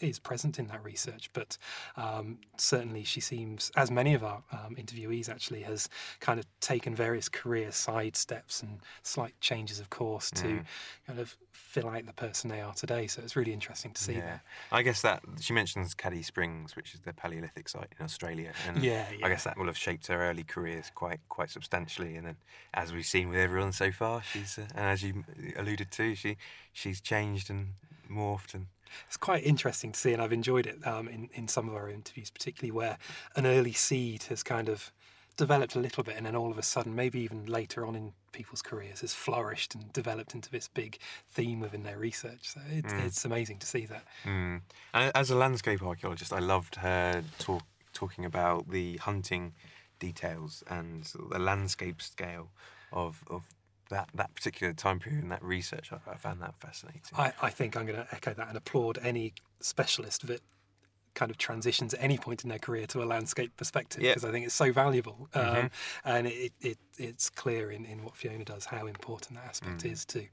is 0.02 0.20
present 0.20 0.60
in 0.60 0.68
that 0.68 0.84
research, 0.84 1.30
but 1.34 1.58
um, 1.96 2.40
certainly 2.58 3.04
she 3.04 3.22
seems, 3.22 3.72
as 3.76 3.92
many 3.92 4.14
of 4.14 4.24
our 4.24 4.44
um, 4.52 4.76
interviewees 4.76 5.30
actually, 5.30 5.62
has 5.62 5.90
kind 6.20 6.40
of 6.40 6.46
taken 6.60 6.96
various 6.96 7.30
career 7.30 7.72
side 7.72 8.16
steps 8.16 8.62
and 8.62 8.80
slight 9.04 9.40
changes 9.42 9.80
of 9.80 9.90
course 9.90 10.32
to 10.32 10.62
kind 11.08 11.20
of 11.20 11.38
fill 11.52 11.88
out 11.90 12.06
the 12.06 12.14
person 12.14 12.50
they 12.50 12.62
are 12.62 12.74
today. 12.74 13.08
So 13.08 13.22
it's 13.22 13.36
really 13.36 13.54
interesting 13.54 13.92
to 13.92 14.04
see 14.04 14.14
Yeah, 14.14 14.40
I 14.72 14.82
guess 14.82 15.02
that 15.02 15.24
she 15.40 15.54
mentions 15.54 15.94
Cuddie 15.94 16.24
Springs, 16.24 16.76
which 16.76 16.94
is 16.94 17.02
the 17.02 17.14
Paleolithic 17.14 17.70
site 17.70 17.94
in 17.98 18.04
Australia, 18.04 18.52
and 18.68 18.84
Yeah, 18.84 19.06
I 19.24 19.30
guess 19.30 19.44
that 19.46 19.58
will 19.58 19.68
have 19.68 19.78
shaped 19.78 20.08
her 20.08 20.22
early 20.30 20.44
careers 20.44 20.92
quite 20.94 21.20
quite 21.30 21.50
substantially. 21.50 22.16
And 22.16 22.28
then, 22.28 22.38
as 22.74 22.92
we've 22.92 23.06
seen 23.06 23.30
with 23.30 23.40
everyone 23.40 23.72
so 23.72 23.92
far, 23.92 24.22
she's 24.22 24.58
uh, 24.58 24.64
and 24.76 24.86
as 24.86 25.04
you 25.04 25.24
alluded 25.58 25.92
to, 25.92 26.16
she 26.16 26.38
she's 26.74 27.00
changed 27.00 27.50
and 27.50 27.74
morphed 28.10 28.54
and 28.54 28.68
It's 29.08 29.18
quite 29.18 29.44
interesting 29.44 29.92
to 29.92 30.00
see, 30.00 30.14
and 30.14 30.22
I've 30.22 30.34
enjoyed 30.34 30.68
it 30.68 30.86
um, 30.86 31.08
in, 31.08 31.30
in 31.34 31.48
some 31.48 31.70
of 31.70 31.76
our 31.76 31.90
interviews, 31.90 32.30
particularly 32.30 32.72
where 32.72 32.98
an 33.36 33.46
early 33.46 33.74
seed 33.74 34.24
has 34.24 34.44
kind 34.44 34.70
of 34.70 34.92
developed 35.38 35.76
a 35.76 35.80
little 35.80 36.04
bit, 36.04 36.16
and 36.18 36.26
then 36.26 36.36
all 36.36 36.52
of 36.52 36.58
a 36.58 36.64
sudden, 36.64 36.96
maybe 36.96 37.20
even 37.20 37.46
later 37.46 37.86
on 37.86 37.96
in 37.96 38.14
people's 38.32 38.62
careers, 38.62 39.02
has 39.02 39.14
flourished 39.14 39.74
and 39.76 39.92
developed 39.94 40.36
into 40.36 40.50
this 40.50 40.68
big 40.68 40.98
theme 41.30 41.60
within 41.60 41.84
their 41.84 41.98
research. 41.98 42.50
So 42.50 42.62
it, 42.70 42.86
it's 43.06 43.26
amazing 43.26 43.60
to 43.60 43.68
see 43.68 43.86
that. 43.88 44.04
Mm. 44.26 44.62
And 44.94 45.12
as 45.16 45.32
a 45.32 45.36
landscape 45.36 45.82
archaeologist, 45.82 46.34
I 46.34 46.40
loved 46.40 46.76
her 46.76 47.24
talk, 47.40 47.64
talking 47.94 48.26
about 48.26 48.70
the 48.70 48.98
hunting 48.98 49.54
details 50.00 50.64
and 50.70 51.10
the 51.30 51.40
landscape 51.40 52.02
scale 52.02 52.50
of, 52.92 53.24
of 53.30 53.44
that, 53.92 54.10
that 54.16 54.34
particular 54.36 54.74
time 54.74 55.00
period 55.00 55.22
and 55.24 55.32
that 55.32 55.44
research. 55.44 55.92
I, 55.94 56.12
I 56.12 56.16
found 56.18 56.42
that 56.42 56.56
fascinating. 56.60 57.02
I, 57.16 57.32
I 57.42 57.50
think 57.52 57.78
I'm 57.78 57.86
going 57.86 57.98
to 58.00 58.08
echo 58.12 58.34
that 58.34 58.48
and 58.48 58.58
applaud 58.58 58.98
any 59.04 59.34
specialist 59.60 60.26
that 60.28 60.42
kind 61.14 61.30
of 61.30 61.38
transitions 61.38 61.94
at 61.94 62.02
any 62.02 62.18
point 62.18 62.42
in 62.44 62.50
their 62.50 62.58
career 62.58 62.88
to 62.88 63.04
a 63.04 63.06
landscape 63.06 63.56
perspective 63.58 64.02
Yeah. 64.02 64.12
because 64.12 64.24
I 64.24 64.32
think 64.32 64.46
it's 64.46 64.56
so 64.56 64.72
valuable. 64.72 65.28
Um, 65.34 65.70
and 66.06 66.26
it, 66.28 66.54
it, 66.62 66.78
it's 66.98 67.30
clear 67.30 67.70
in, 67.70 67.84
in 67.86 68.04
what 68.06 68.16
Fiona 68.16 68.46
does 68.46 68.66
how 68.66 68.88
important 68.88 69.38
that 69.38 69.46
aspect 69.46 69.84
is 69.86 70.06
to 70.06 70.26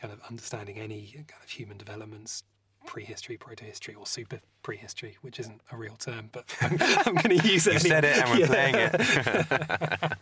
kind 0.00 0.12
of 0.12 0.20
understanding 0.30 0.78
any 0.78 1.10
kind 1.14 1.42
of 1.42 1.50
human 1.50 1.76
developments. 1.76 2.44
Prehistory, 2.86 3.36
protohistory, 3.38 3.96
or 3.96 4.06
super 4.06 4.40
prehistory, 4.62 5.16
which 5.22 5.38
isn't 5.38 5.60
a 5.70 5.76
real 5.76 5.94
term, 5.96 6.28
but 6.32 6.54
I'm, 6.60 6.76
I'm 7.06 7.14
going 7.14 7.38
to 7.40 7.48
use 7.48 7.66
it. 7.66 7.74
You 7.74 7.78
said 7.80 8.04
it, 8.04 8.16
and 8.18 8.30
we're 8.30 8.38
Yeah. 8.40 8.46
playing 8.46 8.74
it. 8.76 10.12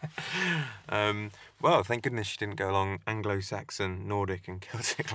um, 0.89 1.31
well, 1.63 1.83
thank 1.83 2.03
goodness 2.03 2.27
she 2.27 2.37
didn't 2.37 2.57
go 2.57 2.71
along 2.71 2.99
Anglo-Saxon, 3.07 4.07
Nordic, 4.09 4.49
and 4.49 4.61
Celtic. 4.61 5.11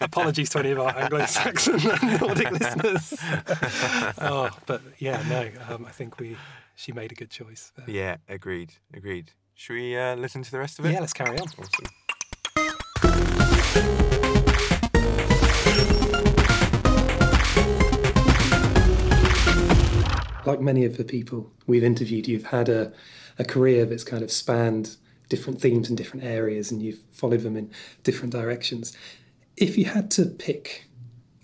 Apologies 0.00 0.50
to 0.50 0.58
any 0.58 0.70
of 0.72 0.80
our 0.80 0.96
Anglo-Saxon 0.98 1.80
and 1.80 2.20
Nordic 2.20 2.50
listeners. 2.50 3.14
oh, 4.18 4.50
but 4.66 4.82
yeah, 4.98 5.22
no, 5.28 5.50
um, 5.74 5.86
I 5.86 5.90
think 5.90 6.18
we 6.18 6.36
she 6.76 6.92
made 6.92 7.12
a 7.12 7.14
good 7.14 7.30
choice. 7.30 7.72
there. 7.76 7.88
yeah, 7.88 8.16
agreed, 8.28 8.74
agreed. 8.94 9.32
Should 9.54 9.74
we 9.74 9.96
uh, 9.96 10.16
listen 10.16 10.42
to 10.42 10.50
the 10.50 10.58
rest 10.58 10.78
of 10.78 10.84
it? 10.86 10.92
Yeah, 10.92 11.00
let's 11.00 11.12
carry 11.12 11.38
on. 11.38 11.46
Awesome. 11.58 11.86
Like 20.50 20.60
many 20.60 20.84
of 20.84 20.96
the 20.96 21.04
people 21.04 21.52
we've 21.66 21.84
interviewed, 21.84 22.26
you've 22.26 22.46
had 22.46 22.68
a, 22.68 22.92
a 23.38 23.44
career 23.44 23.86
that's 23.86 24.04
kind 24.04 24.22
of 24.22 24.30
spanned 24.30 24.96
different 25.28 25.60
themes 25.60 25.88
and 25.88 25.96
different 25.96 26.24
areas, 26.24 26.70
and 26.70 26.82
you've 26.82 27.00
followed 27.12 27.40
them 27.42 27.56
in 27.56 27.70
different 28.02 28.32
directions. 28.32 28.96
If 29.56 29.78
you 29.78 29.84
had 29.86 30.10
to 30.12 30.26
pick 30.26 30.86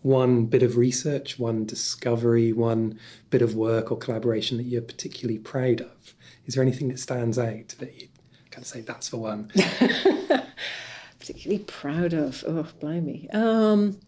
one 0.02 0.46
bit 0.46 0.62
of 0.62 0.76
research, 0.76 1.38
one 1.38 1.64
discovery, 1.64 2.52
one 2.52 2.98
bit 3.30 3.42
of 3.42 3.54
work 3.54 3.90
or 3.90 3.98
collaboration 3.98 4.56
that 4.56 4.64
you're 4.64 4.82
particularly 4.82 5.38
proud 5.38 5.80
of, 5.80 6.14
is 6.46 6.54
there 6.54 6.62
anything 6.62 6.88
that 6.88 6.98
stands 6.98 7.38
out 7.38 7.74
that 7.78 8.00
you 8.00 8.08
kind 8.50 8.62
of 8.62 8.66
say 8.66 8.80
that's 8.80 9.08
the 9.08 9.18
one? 9.18 9.50
particularly 11.18 11.62
proud 11.64 12.12
of. 12.12 12.44
Oh, 12.46 12.66
blimey. 12.80 13.28
Um, 13.32 13.98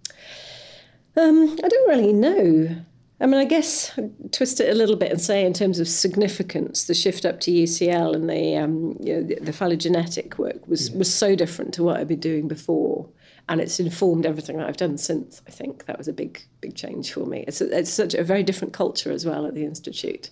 um, 1.16 1.56
I 1.62 1.68
don't 1.68 1.88
really 1.88 2.12
know. 2.12 2.84
I 3.20 3.26
mean, 3.26 3.40
I 3.40 3.44
guess 3.46 3.92
I'd 3.98 4.32
twist 4.32 4.60
it 4.60 4.70
a 4.70 4.74
little 4.74 4.94
bit 4.94 5.10
and 5.10 5.20
say, 5.20 5.44
in 5.44 5.52
terms 5.52 5.80
of 5.80 5.88
significance, 5.88 6.84
the 6.84 6.94
shift 6.94 7.24
up 7.24 7.40
to 7.40 7.50
UCL 7.50 8.14
and 8.14 8.30
the 8.30 8.56
um, 8.56 8.96
you 9.00 9.14
know, 9.14 9.22
the, 9.22 9.34
the 9.40 9.52
phylogenetic 9.52 10.38
work 10.38 10.66
was 10.68 10.92
was 10.92 11.12
so 11.12 11.34
different 11.34 11.74
to 11.74 11.82
what 11.82 11.98
I'd 11.98 12.06
been 12.06 12.20
doing 12.20 12.46
before, 12.46 13.08
and 13.48 13.60
it's 13.60 13.80
informed 13.80 14.24
everything 14.24 14.58
that 14.58 14.68
I've 14.68 14.76
done 14.76 14.98
since. 14.98 15.42
I 15.48 15.50
think. 15.50 15.86
That 15.86 15.98
was 15.98 16.06
a 16.06 16.12
big 16.12 16.44
big 16.60 16.76
change 16.76 17.12
for 17.12 17.26
me. 17.26 17.44
It's 17.48 17.60
a, 17.60 17.76
it's 17.76 17.92
such 17.92 18.14
a 18.14 18.22
very 18.22 18.44
different 18.44 18.72
culture 18.72 19.10
as 19.10 19.26
well 19.26 19.46
at 19.46 19.54
the 19.54 19.64
institute, 19.64 20.30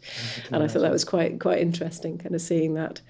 and 0.53 0.63
I 0.63 0.69
thought 0.69 0.83
that 0.83 0.93
was 0.93 1.05
quite 1.05 1.41
quite 1.41 1.59
interesting, 1.59 2.19
kind 2.19 2.37
of 2.37 2.41
seeing 2.41 2.75
that, 2.75 3.01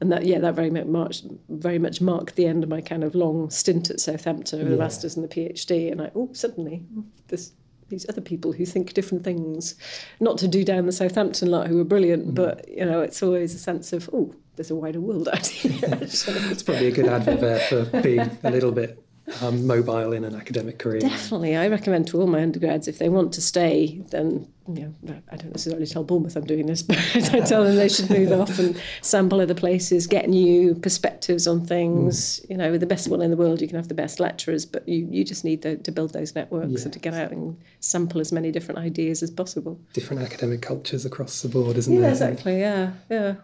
and 0.00 0.12
that 0.12 0.26
yeah, 0.26 0.38
that 0.38 0.54
very 0.54 0.70
much 0.70 0.86
marked, 0.86 1.22
very 1.48 1.80
much 1.80 2.00
marked 2.00 2.36
the 2.36 2.46
end 2.46 2.62
of 2.62 2.70
my 2.70 2.80
kind 2.80 3.02
of 3.02 3.16
long 3.16 3.50
stint 3.50 3.90
at 3.90 3.98
Southampton 3.98 4.60
over 4.60 4.70
the 4.70 4.76
masters 4.76 5.16
and 5.16 5.28
the 5.28 5.34
PhD, 5.34 5.90
and 5.90 6.00
I 6.00 6.12
oh 6.14 6.30
suddenly 6.32 6.84
this 7.26 7.50
these 7.94 8.08
other 8.08 8.20
people 8.20 8.52
who 8.52 8.66
think 8.66 8.92
different 8.92 9.24
things. 9.24 9.76
Not 10.20 10.36
to 10.38 10.48
do 10.48 10.64
down 10.64 10.86
the 10.86 10.92
Southampton 10.92 11.50
lot 11.50 11.68
who 11.68 11.80
are 11.80 11.84
brilliant, 11.84 12.24
mm-hmm. 12.24 12.34
but 12.34 12.68
you 12.68 12.84
know, 12.84 13.00
it's 13.00 13.22
always 13.22 13.54
a 13.54 13.58
sense 13.58 13.92
of 13.92 14.10
oh, 14.12 14.34
there's 14.56 14.70
a 14.70 14.74
wider 14.74 15.00
world 15.00 15.28
out 15.28 15.46
here. 15.46 15.72
It's 16.02 16.62
probably 16.62 16.88
a 16.88 16.92
good 16.92 17.06
advert 17.06 17.62
for 17.62 18.00
being 18.00 18.30
a 18.42 18.50
little 18.50 18.72
bit 18.72 19.03
um, 19.42 19.66
mobile 19.66 20.12
in 20.12 20.22
an 20.24 20.34
academic 20.34 20.78
career. 20.78 21.00
Definitely, 21.00 21.56
I 21.56 21.68
recommend 21.68 22.06
to 22.08 22.20
all 22.20 22.26
my 22.26 22.42
undergrads 22.42 22.88
if 22.88 22.98
they 22.98 23.08
want 23.08 23.32
to 23.34 23.40
stay, 23.40 24.02
then 24.10 24.46
you 24.68 24.94
know 25.02 25.22
I 25.32 25.36
don't 25.36 25.50
necessarily 25.50 25.86
tell 25.86 26.04
Bournemouth 26.04 26.36
I'm 26.36 26.44
doing 26.44 26.66
this, 26.66 26.82
but 26.88 26.98
I 27.32 27.40
tell 27.40 27.64
them 27.64 27.76
they 27.76 27.88
should 27.88 28.10
move 28.10 28.32
off 28.32 28.58
and 28.58 28.78
sample 29.00 29.40
other 29.40 29.54
places, 29.54 30.06
get 30.06 30.28
new 30.28 30.74
perspectives 30.74 31.46
on 31.46 31.64
things. 31.64 32.44
You 32.50 32.56
know, 32.58 32.70
with 32.70 32.80
the 32.80 32.86
best 32.86 33.08
one 33.08 33.22
in 33.22 33.30
the 33.30 33.36
world, 33.36 33.60
you 33.62 33.66
can 33.68 33.76
have 33.76 33.88
the 33.88 33.94
best 33.94 34.20
lecturers, 34.20 34.66
but 34.66 34.86
you, 34.88 35.08
you 35.10 35.24
just 35.24 35.42
need 35.44 35.62
to, 35.62 35.76
to 35.78 35.90
build 35.92 36.12
those 36.12 36.34
networks 36.34 36.84
and 36.84 36.92
to 36.92 36.98
get 36.98 37.14
out 37.14 37.30
and 37.32 37.56
sample 37.80 38.20
as 38.20 38.30
many 38.30 38.50
different 38.52 38.78
ideas 38.78 39.22
as 39.22 39.30
possible. 39.30 39.80
Different 39.94 40.22
academic 40.22 40.60
cultures 40.62 41.04
across 41.06 41.40
the 41.40 41.48
board, 41.48 41.76
isn't 41.78 41.92
Yeah, 41.94 42.00
there? 42.00 42.10
exactly. 42.10 42.60
Yeah, 42.60 42.92
yeah. 43.10 43.34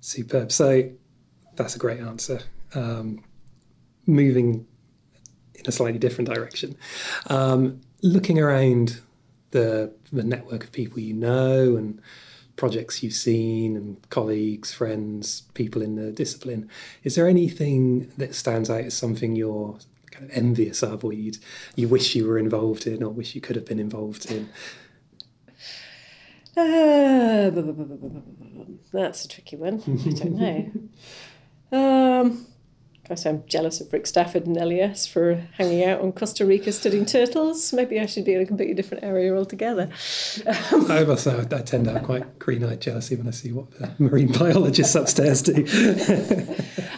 Superb. 0.00 0.50
So 0.52 0.90
that's 1.56 1.76
a 1.76 1.78
great 1.78 2.00
answer. 2.00 2.40
um, 2.74 3.22
moving 4.06 4.66
in 5.58 5.66
a 5.66 5.72
slightly 5.72 5.98
different 5.98 6.30
direction. 6.30 6.76
Um, 7.26 7.80
looking 8.02 8.38
around 8.38 9.00
the 9.50 9.92
the 10.12 10.22
network 10.22 10.64
of 10.64 10.72
people 10.72 11.00
you 11.00 11.14
know 11.14 11.76
and 11.76 12.00
projects 12.56 13.02
you've 13.02 13.14
seen 13.14 13.76
and 13.76 14.10
colleagues, 14.10 14.72
friends, 14.72 15.42
people 15.54 15.80
in 15.80 15.94
the 15.94 16.10
discipline, 16.10 16.68
is 17.04 17.14
there 17.14 17.28
anything 17.28 18.12
that 18.18 18.34
stands 18.34 18.68
out 18.68 18.84
as 18.84 18.94
something 18.94 19.36
you're 19.36 19.78
kind 20.10 20.24
of 20.24 20.36
envious 20.36 20.82
of 20.82 21.04
or 21.04 21.12
you 21.12 21.32
you 21.76 21.88
wish 21.88 22.14
you 22.14 22.26
were 22.26 22.38
involved 22.38 22.86
in 22.86 23.02
or 23.02 23.10
wish 23.10 23.34
you 23.34 23.40
could 23.40 23.56
have 23.56 23.64
been 23.64 23.78
involved 23.78 24.30
in? 24.30 24.48
Uh, 26.56 27.50
that's 28.92 29.24
a 29.24 29.28
tricky 29.28 29.56
one. 29.56 29.80
I 29.86 30.10
don't 30.12 30.34
know. 30.34 30.70
Um, 31.70 32.46
Guess 33.08 33.24
I'm 33.24 33.42
jealous 33.46 33.80
of 33.80 33.90
Rick 33.90 34.06
Stafford 34.06 34.46
and 34.46 34.56
Elias 34.58 35.06
for 35.06 35.36
hanging 35.56 35.82
out 35.82 36.02
on 36.02 36.12
Costa 36.12 36.44
Rica 36.44 36.72
studying 36.72 37.06
turtles. 37.06 37.72
Maybe 37.72 37.98
I 37.98 38.04
should 38.04 38.26
be 38.26 38.34
in 38.34 38.42
a 38.42 38.46
completely 38.46 38.74
different 38.74 39.02
area 39.02 39.34
altogether. 39.34 39.88
I 40.46 41.04
must 41.04 41.24
say, 41.24 41.38
I 41.40 41.44
tend 41.62 41.86
to 41.86 41.92
have 41.92 42.02
quite 42.02 42.38
green-eyed 42.38 42.82
jealousy 42.82 43.16
when 43.16 43.26
I 43.26 43.30
see 43.30 43.50
what 43.50 43.70
the 43.70 43.90
marine 43.98 44.30
biologists 44.32 44.94
upstairs 44.94 45.40
do. 45.40 45.54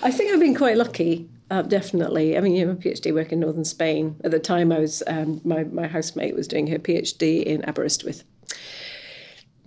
I 0.02 0.10
think 0.10 0.32
I've 0.32 0.40
been 0.40 0.56
quite 0.56 0.76
lucky, 0.76 1.28
uh, 1.48 1.62
definitely. 1.62 2.36
I 2.36 2.40
mean, 2.40 2.56
you 2.56 2.66
know, 2.66 2.72
my 2.72 2.78
PhD 2.80 3.14
work 3.14 3.30
in 3.30 3.38
northern 3.38 3.64
Spain. 3.64 4.16
At 4.24 4.32
the 4.32 4.40
time, 4.40 4.72
I 4.72 4.80
was 4.80 5.04
um, 5.06 5.40
my 5.44 5.62
my 5.62 5.86
housemate 5.86 6.34
was 6.34 6.48
doing 6.48 6.66
her 6.68 6.78
PhD 6.80 7.44
in 7.44 7.62
Aberystwyth. 7.62 8.24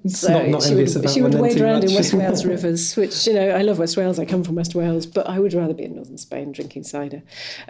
So 0.08 0.28
not, 0.28 0.48
not 0.50 0.64
she 0.64 0.76
would, 0.76 1.10
she 1.10 1.22
would 1.22 1.34
wade 1.36 1.62
around 1.62 1.82
much. 1.82 1.92
in 1.92 1.96
West 1.96 2.14
Wales 2.14 2.46
rivers, 2.46 2.96
which 2.96 3.26
you 3.26 3.34
know 3.34 3.50
I 3.52 3.62
love 3.62 3.80
West 3.80 3.96
Wales. 3.96 4.20
I 4.20 4.26
come 4.26 4.44
from 4.44 4.56
West 4.56 4.76
Wales, 4.76 5.06
but 5.06 5.28
I 5.28 5.40
would 5.40 5.54
rather 5.54 5.74
be 5.74 5.84
in 5.84 5.96
northern 5.96 6.18
Spain 6.18 6.52
drinking 6.52 6.84
cider. 6.84 7.24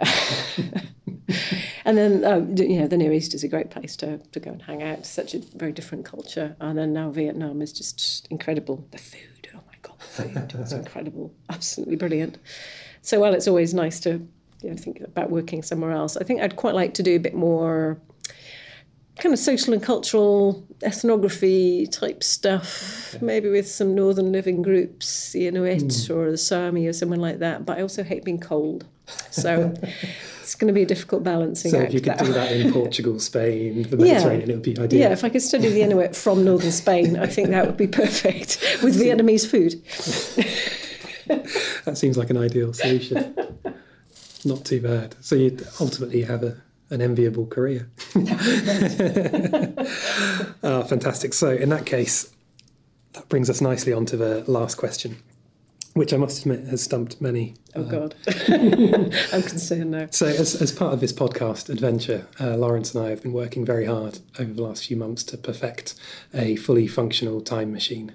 and 1.84 1.96
then 1.96 2.24
um, 2.24 2.56
you 2.56 2.80
know 2.80 2.88
the 2.88 2.96
Near 2.96 3.12
East 3.12 3.34
is 3.34 3.44
a 3.44 3.48
great 3.48 3.70
place 3.70 3.94
to, 3.96 4.18
to 4.18 4.40
go 4.40 4.50
and 4.50 4.60
hang 4.62 4.82
out. 4.82 4.98
It's 4.98 5.10
such 5.10 5.34
a 5.34 5.38
very 5.54 5.70
different 5.70 6.04
culture, 6.04 6.56
and 6.60 6.76
then 6.76 6.92
now 6.92 7.10
Vietnam 7.10 7.62
is 7.62 7.72
just 7.72 8.26
incredible. 8.32 8.84
The 8.90 8.98
food, 8.98 9.48
oh 9.54 9.60
my 9.68 9.74
god, 9.82 10.00
the 10.00 10.22
food 10.24 10.60
is 10.60 10.72
incredible, 10.82 11.32
absolutely 11.50 11.96
brilliant. 11.96 12.38
So 13.02 13.20
while 13.20 13.34
it's 13.34 13.46
always 13.46 13.74
nice 13.74 14.00
to 14.00 14.26
you 14.60 14.70
know 14.70 14.76
think 14.76 15.00
about 15.02 15.30
working 15.30 15.62
somewhere 15.62 15.92
else, 15.92 16.16
I 16.16 16.24
think 16.24 16.40
I'd 16.40 16.56
quite 16.56 16.74
like 16.74 16.94
to 16.94 17.02
do 17.04 17.14
a 17.14 17.20
bit 17.20 17.34
more 17.34 18.00
kind 19.18 19.32
of 19.32 19.38
social 19.38 19.72
and 19.72 19.82
cultural 19.82 20.66
ethnography 20.82 21.86
type 21.86 22.22
stuff, 22.22 23.16
maybe 23.20 23.48
with 23.48 23.68
some 23.68 23.94
northern 23.94 24.32
living 24.32 24.60
groups, 24.62 25.32
the 25.32 25.46
Inuit 25.46 26.06
hmm. 26.06 26.12
or 26.12 26.30
the 26.30 26.38
Sami 26.38 26.86
or 26.86 26.92
someone 26.92 27.20
like 27.20 27.38
that. 27.38 27.64
But 27.64 27.78
I 27.78 27.82
also 27.82 28.02
hate 28.02 28.24
being 28.24 28.40
cold, 28.40 28.86
so 29.30 29.72
it's 30.42 30.54
going 30.54 30.68
to 30.68 30.74
be 30.74 30.82
a 30.82 30.86
difficult 30.86 31.22
balancing 31.22 31.70
So 31.70 31.78
act. 31.78 31.88
if 31.88 31.94
you 31.94 32.00
could 32.00 32.18
that. 32.18 32.24
do 32.24 32.32
that 32.32 32.52
in 32.52 32.72
Portugal, 32.72 33.18
Spain, 33.20 33.82
the 33.82 33.96
Yeah. 34.04 34.14
Mediterranean, 34.14 34.50
it 34.50 34.54
would 34.54 34.62
be 34.62 34.78
ideal. 34.78 35.00
Yeah, 35.00 35.12
if 35.12 35.24
I 35.24 35.28
could 35.28 35.42
study 35.42 35.68
the 35.68 35.82
Inuit 35.82 36.16
from 36.16 36.44
northern 36.44 36.72
Spain, 36.72 37.18
I 37.18 37.26
think 37.26 37.50
that 37.50 37.66
would 37.66 37.76
be 37.76 37.86
perfect 37.86 38.58
with 38.82 39.00
Vietnamese 39.00 39.46
food. 39.48 39.80
That 41.84 41.96
seems 41.96 42.18
like 42.18 42.30
an 42.30 42.36
ideal 42.36 42.72
solution. 42.72 43.34
Not 44.44 44.64
too 44.64 44.80
bad. 44.80 45.14
So 45.20 45.36
you'd 45.36 45.66
ultimately 45.80 46.22
have 46.22 46.42
a, 46.42 46.56
an 46.90 47.00
enviable 47.00 47.46
career. 47.46 47.90
Ah, 50.62 50.82
fantastic. 50.82 51.34
So 51.34 51.50
in 51.50 51.68
that 51.68 51.84
case, 51.84 52.32
that 53.12 53.28
brings 53.28 53.50
us 53.50 53.60
nicely 53.60 53.92
on 53.92 54.06
to 54.06 54.16
the 54.16 54.50
last 54.50 54.76
question, 54.76 55.18
which 55.92 56.14
I 56.14 56.16
must 56.16 56.40
admit 56.40 56.64
has 56.68 56.82
stumped 56.82 57.20
many. 57.20 57.54
Oh 57.74 57.84
God, 57.84 58.14
I'm 58.48 59.42
concerned 59.42 59.90
now. 59.90 60.08
So 60.10 60.26
as, 60.26 60.60
as 60.60 60.72
part 60.72 60.94
of 60.94 61.00
this 61.00 61.12
podcast 61.12 61.68
adventure, 61.68 62.26
uh, 62.40 62.56
Lawrence 62.56 62.94
and 62.94 63.04
I 63.04 63.10
have 63.10 63.22
been 63.22 63.34
working 63.34 63.64
very 63.64 63.84
hard 63.84 64.20
over 64.38 64.54
the 64.54 64.62
last 64.62 64.86
few 64.86 64.96
months 64.96 65.22
to 65.24 65.36
perfect 65.36 65.94
a 66.32 66.56
fully 66.56 66.86
functional 66.86 67.42
time 67.42 67.70
machine. 67.70 68.14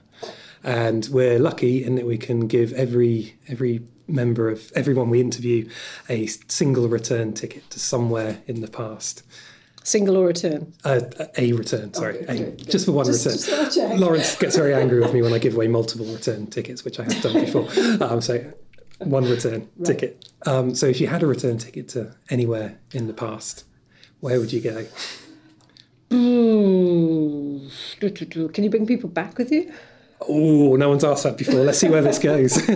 And 0.63 1.07
we're 1.11 1.37
lucky 1.37 1.83
in 1.83 1.95
that 1.95 2.05
we 2.07 2.17
can 2.17 2.47
give 2.47 2.73
every 2.73 3.35
every 3.47 3.81
member 4.09 4.49
of 4.49 4.71
everyone 4.75 5.09
we 5.09 5.21
interview 5.21 5.69
a 6.09 6.27
single 6.47 6.87
return 6.87 7.33
ticket 7.33 7.69
to 7.71 7.79
somewhere 7.79 8.39
in 8.47 8.61
the 8.61 8.67
past. 8.67 9.23
Single 9.83 10.17
or 10.17 10.27
return? 10.27 10.73
Uh, 10.83 11.01
a 11.37 11.53
return, 11.53 11.93
sorry, 11.93 12.19
good, 12.25 12.57
good. 12.57 12.69
just 12.69 12.85
for 12.85 12.91
one 12.91 13.05
Just- 13.05 13.25
return. 13.47 13.65
just. 13.71 13.99
Lawrence 13.99 14.35
gets 14.35 14.55
very 14.55 14.73
angry 14.73 14.99
with 14.99 15.13
me 15.13 15.21
when 15.21 15.33
I 15.33 15.37
give 15.39 15.55
away 15.55 15.67
multiple 15.67 16.05
return 16.07 16.47
tickets, 16.47 16.83
which 16.83 16.99
I 16.99 17.03
have 17.03 17.21
done 17.21 17.33
before. 17.45 17.67
Um, 18.01 18.21
so 18.21 18.53
one 18.99 19.23
return 19.29 19.67
ticket. 19.85 20.29
Um, 20.45 20.75
so 20.75 20.85
if 20.85 20.99
you 20.99 21.07
had 21.07 21.23
a 21.23 21.27
return 21.27 21.57
ticket 21.57 21.87
to 21.89 22.13
anywhere 22.29 22.77
in 22.91 23.07
the 23.07 23.13
past, 23.13 23.63
where 24.19 24.39
would 24.39 24.51
you 24.51 24.59
go? 24.61 24.85
Can 28.49 28.63
you 28.63 28.69
bring 28.69 28.85
people 28.85 29.09
back 29.09 29.37
with 29.37 29.51
you? 29.51 29.71
Oh, 30.27 30.75
no 30.75 30.89
one's 30.89 31.03
asked 31.03 31.23
that 31.23 31.37
before. 31.37 31.61
Let's 31.61 31.79
see 31.79 31.87
where 31.89 32.01
this 32.01 32.19
goes. 32.19 32.57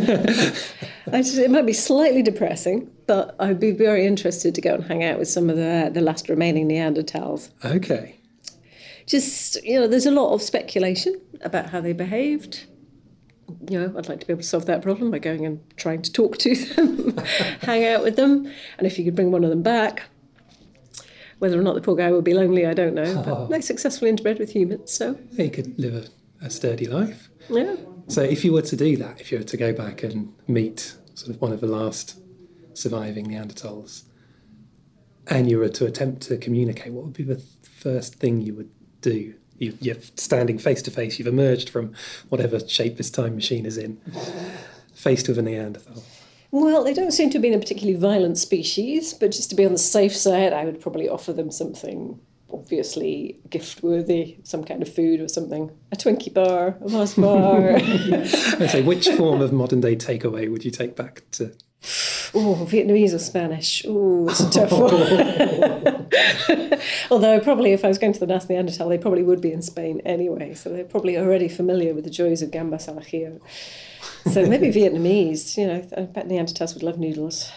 I 1.12 1.22
just, 1.22 1.38
it 1.38 1.52
might 1.52 1.66
be 1.66 1.74
slightly 1.74 2.22
depressing, 2.24 2.90
but 3.06 3.36
I'd 3.40 3.60
be 3.60 3.72
very 3.72 4.06
interested 4.06 4.56
to 4.56 4.62
go 4.62 4.76
and 4.76 4.84
hang 4.86 5.04
out 5.04 5.20
with 5.20 5.28
some 5.28 5.50
of 5.50 5.58
the 5.58 5.92
the 5.94 6.02
last 6.02 6.30
remaining 6.30 6.70
Neanderthals. 6.70 7.50
okay. 7.66 8.20
Just 9.06 9.62
you 9.64 9.80
know, 9.82 9.88
there's 9.88 10.06
a 10.06 10.12
lot 10.12 10.34
of 10.34 10.42
speculation 10.42 11.20
about 11.42 11.70
how 11.72 11.82
they 11.82 11.92
behaved. 11.92 12.66
You 13.70 13.80
know, 13.82 13.98
I'd 13.98 14.08
like 14.08 14.22
to 14.22 14.26
be 14.26 14.32
able 14.32 14.42
to 14.42 14.48
solve 14.48 14.66
that 14.68 14.82
problem 14.82 15.12
by 15.12 15.20
going 15.20 15.46
and 15.46 15.60
trying 15.76 16.02
to 16.04 16.12
talk 16.12 16.38
to 16.40 16.56
them, 16.56 17.18
hang 17.62 17.84
out 17.86 18.04
with 18.04 18.16
them, 18.16 18.50
and 18.78 18.88
if 18.88 18.98
you 18.98 19.04
could 19.04 19.16
bring 19.16 19.32
one 19.32 19.44
of 19.44 19.50
them 19.50 19.62
back. 19.62 20.04
Whether 21.40 21.60
or 21.60 21.64
not 21.64 21.76
the 21.76 21.82
poor 21.82 21.98
guy 21.98 22.10
would 22.10 22.24
be 22.24 22.34
lonely, 22.34 22.66
I 22.66 22.74
don't 22.74 22.96
know. 22.96 23.22
But 23.22 23.48
they 23.50 23.60
successfully 23.60 24.14
interbred 24.14 24.40
with 24.40 24.52
humans, 24.54 24.94
so 24.94 25.20
You 25.34 25.50
could 25.50 25.78
live 25.78 25.94
a, 25.96 26.08
a 26.44 26.50
sturdy 26.50 26.86
life. 26.86 27.30
yeah. 27.50 27.76
So 28.10 28.22
if 28.22 28.44
you 28.44 28.52
were 28.52 28.62
to 28.64 28.76
do 28.76 28.98
that, 28.98 29.22
if 29.22 29.32
you 29.32 29.38
were 29.38 29.46
to 29.46 29.58
go 29.58 29.72
back 29.74 30.04
and 30.04 30.34
meet 30.48 30.96
sort 31.16 31.34
of 31.34 31.42
one 31.42 31.54
of 31.54 31.62
the 31.62 31.68
last 31.68 32.20
surviving 32.74 33.28
Neanderthals, 33.28 34.04
and 35.28 35.50
you 35.50 35.58
were 35.58 35.70
to 35.70 35.86
attempt 35.86 36.22
to 36.24 36.38
communicate, 36.38 36.92
what 36.92 37.06
would 37.06 37.14
be 37.14 37.24
the 37.24 37.42
first 37.78 38.16
thing 38.16 38.42
you 38.42 38.54
would 38.56 38.72
do? 39.02 39.34
You, 39.58 39.78
you're 39.80 40.02
standing 40.16 40.58
face 40.58 40.82
to 40.82 40.92
face. 40.92 41.18
You've 41.18 41.30
emerged 41.30 41.70
from 41.70 41.94
whatever 42.28 42.60
shape 42.68 42.98
this 42.98 43.10
time 43.10 43.36
machine 43.36 43.66
is 43.66 43.78
in, 43.78 44.02
faced 44.94 45.30
with 45.30 45.38
a 45.38 45.42
Neanderthal. 45.42 46.04
Well, 46.52 46.84
they 46.84 46.94
don't 46.94 47.12
seem 47.12 47.30
to 47.30 47.36
have 47.36 47.42
been 47.42 47.54
a 47.54 47.60
particularly 47.60 47.98
violent 47.98 48.38
species, 48.38 49.14
but 49.14 49.32
just 49.32 49.50
to 49.52 49.56
be 49.56 49.66
on 49.66 49.72
the 49.72 49.78
safe 49.78 50.16
side, 50.16 50.54
I 50.54 50.66
would 50.66 50.82
probably 50.82 51.08
offer 51.08 51.32
them 51.32 51.50
something 51.52 52.20
obviously 52.54 53.40
gift 53.50 53.84
worthy, 53.84 54.38
some 54.44 54.64
kind 54.64 54.82
of 54.82 54.94
food 54.94 55.20
or 55.20 55.28
something. 55.28 55.72
A 55.92 55.96
Twinkie 55.96 56.34
bar, 56.34 56.78
a 56.82 56.90
Mars 56.90 57.16
bar. 57.16 57.76
I 57.76 58.68
say, 58.68 58.82
which 58.82 59.10
form 59.10 59.42
of 59.42 59.52
modern 59.52 59.82
day 59.82 59.96
takeaway 59.96 60.50
would 60.52 60.64
you 60.64 60.72
take 60.72 60.96
back 60.96 61.24
to? 61.32 61.54
oh, 62.34 62.68
Vietnamese 62.70 63.14
or 63.14 63.20
Spanish. 63.20 63.86
Oh, 63.88 64.28
it's 64.30 64.40
a 64.40 64.50
tough 64.50 64.72
one. 64.72 64.90
Although, 67.12 67.40
probably 67.40 67.74
if 67.74 67.86
I 67.86 67.88
was 67.88 67.98
going 67.98 68.14
to 68.14 68.20
the 68.20 68.26
last 68.26 68.50
Neanderthal, 68.50 68.90
they 68.90 68.98
probably 68.98 69.24
would 69.24 69.42
be 69.42 69.52
in 69.52 69.62
Spain 69.62 70.02
anyway, 70.06 70.54
so 70.54 70.70
they're 70.70 70.86
probably 70.86 71.18
already 71.18 71.48
familiar 71.48 71.94
with 71.94 72.06
the 72.06 72.10
joys 72.10 72.42
of 72.42 72.52
gambas 72.52 72.88
al 72.88 72.96
ajillo. 72.96 73.40
So 74.32 74.46
maybe 74.46 74.68
Vietnamese, 74.80 75.58
you 75.58 75.68
know, 75.68 75.88
I 75.96 76.02
bet 76.02 76.28
Neanderthals 76.28 76.74
would 76.74 76.84
love 76.84 76.98
noodles. 76.98 77.52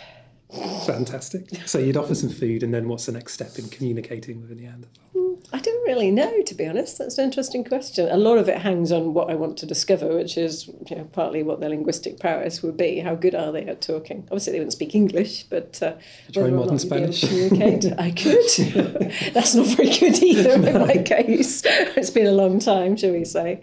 Fantastic. 0.87 1.49
So 1.67 1.79
you'd 1.79 1.97
offer 1.97 2.15
some 2.15 2.31
food, 2.31 2.63
and 2.63 2.73
then 2.73 2.89
what's 2.89 3.07
the 3.07 3.13
next 3.13 3.33
step 3.35 3.59
in 3.59 3.69
communicating 3.69 4.41
with 4.41 4.51
a 4.53 4.55
Neanderthal? 4.55 4.93
I 5.53 5.61
don't 5.61 5.87
really 5.87 6.11
know, 6.11 6.43
to 6.43 6.55
be 6.55 6.67
honest. 6.67 6.99
That's 6.99 7.19
an 7.19 7.25
interesting 7.25 7.63
question. 7.63 8.09
A 8.11 8.17
lot 8.17 8.37
of 8.39 8.49
it 8.49 8.59
hangs 8.59 8.91
on 8.91 9.15
what 9.15 9.31
I 9.31 9.35
want 9.35 9.57
to 9.59 9.67
discover, 9.67 10.15
which 10.17 10.37
is 10.37 10.67
you 10.89 10.97
know, 10.97 11.05
partly 11.13 11.43
what 11.43 11.61
their 11.61 11.69
linguistic 11.69 12.19
prowess 12.19 12.63
would 12.63 12.77
be. 12.77 12.99
How 12.99 13.15
good 13.15 13.35
are 13.35 13.53
they 13.53 13.65
at 13.65 13.81
talking? 13.81 14.23
Obviously, 14.25 14.53
they 14.55 14.59
wouldn't 14.59 14.73
speak 14.73 14.95
English, 14.95 15.45
but 15.45 15.81
uh, 15.83 15.95
Try 16.33 16.49
modern 16.51 16.75
not 16.75 16.83
you'd 16.83 16.91
be 16.91 16.97
able 16.97 17.07
to 17.07 17.13
Spanish. 17.13 17.51
communicate, 17.51 17.93
I 17.99 18.11
could. 18.11 19.13
That's 19.35 19.55
not 19.55 19.67
very 19.69 19.91
good 19.91 20.21
either 20.23 20.51
in 20.53 20.79
my 20.87 20.97
case. 21.03 21.63
It's 21.65 22.11
been 22.11 22.27
a 22.27 22.33
long 22.33 22.59
time, 22.59 22.97
shall 22.97 23.13
we 23.13 23.25
say? 23.25 23.61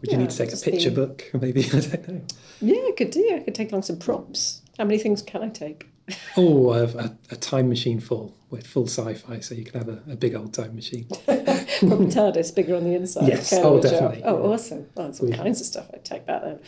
Would 0.00 0.10
you 0.12 0.18
need 0.18 0.30
to 0.30 0.36
take 0.36 0.52
a 0.52 0.56
picture 0.56 0.90
the- 0.90 1.06
book? 1.06 1.24
Maybe 1.34 1.64
I 1.72 1.80
don't 1.80 2.08
know. 2.08 2.20
Yeah, 2.60 2.76
I 2.88 2.92
could 2.96 3.10
do. 3.10 3.32
I 3.34 3.40
could 3.40 3.54
take 3.54 3.72
along 3.72 3.82
some 3.82 3.98
props. 3.98 4.60
How 4.78 4.84
many 4.84 4.98
things 4.98 5.22
can 5.22 5.42
I 5.42 5.48
take? 5.48 5.88
Oh, 6.36 6.70
a, 6.72 6.84
a, 6.84 7.16
a 7.30 7.36
time 7.36 7.68
machine 7.68 7.98
full 8.00 8.34
with 8.50 8.66
full 8.66 8.86
sci-fi, 8.86 9.40
so 9.40 9.54
you 9.54 9.64
can 9.64 9.78
have 9.80 9.88
a, 9.88 10.02
a 10.12 10.16
big 10.16 10.34
old 10.34 10.52
time 10.52 10.74
machine. 10.74 11.06
Probably 11.26 12.06
TARDIS 12.08 12.54
bigger 12.54 12.74
on 12.76 12.84
the 12.84 12.94
inside. 12.94 13.28
Yes, 13.28 13.50
kind 13.50 13.64
oh, 13.64 13.78
a 13.78 13.82
job. 13.82 13.90
definitely, 13.90 14.22
Oh, 14.24 14.36
yeah. 14.42 14.52
awesome. 14.52 14.86
Well, 14.94 15.06
there's 15.06 15.20
all 15.20 15.32
kinds 15.32 15.60
of 15.60 15.66
stuff. 15.66 15.86
I'd 15.94 16.04
take 16.04 16.26
that 16.26 16.42
then. 16.42 16.58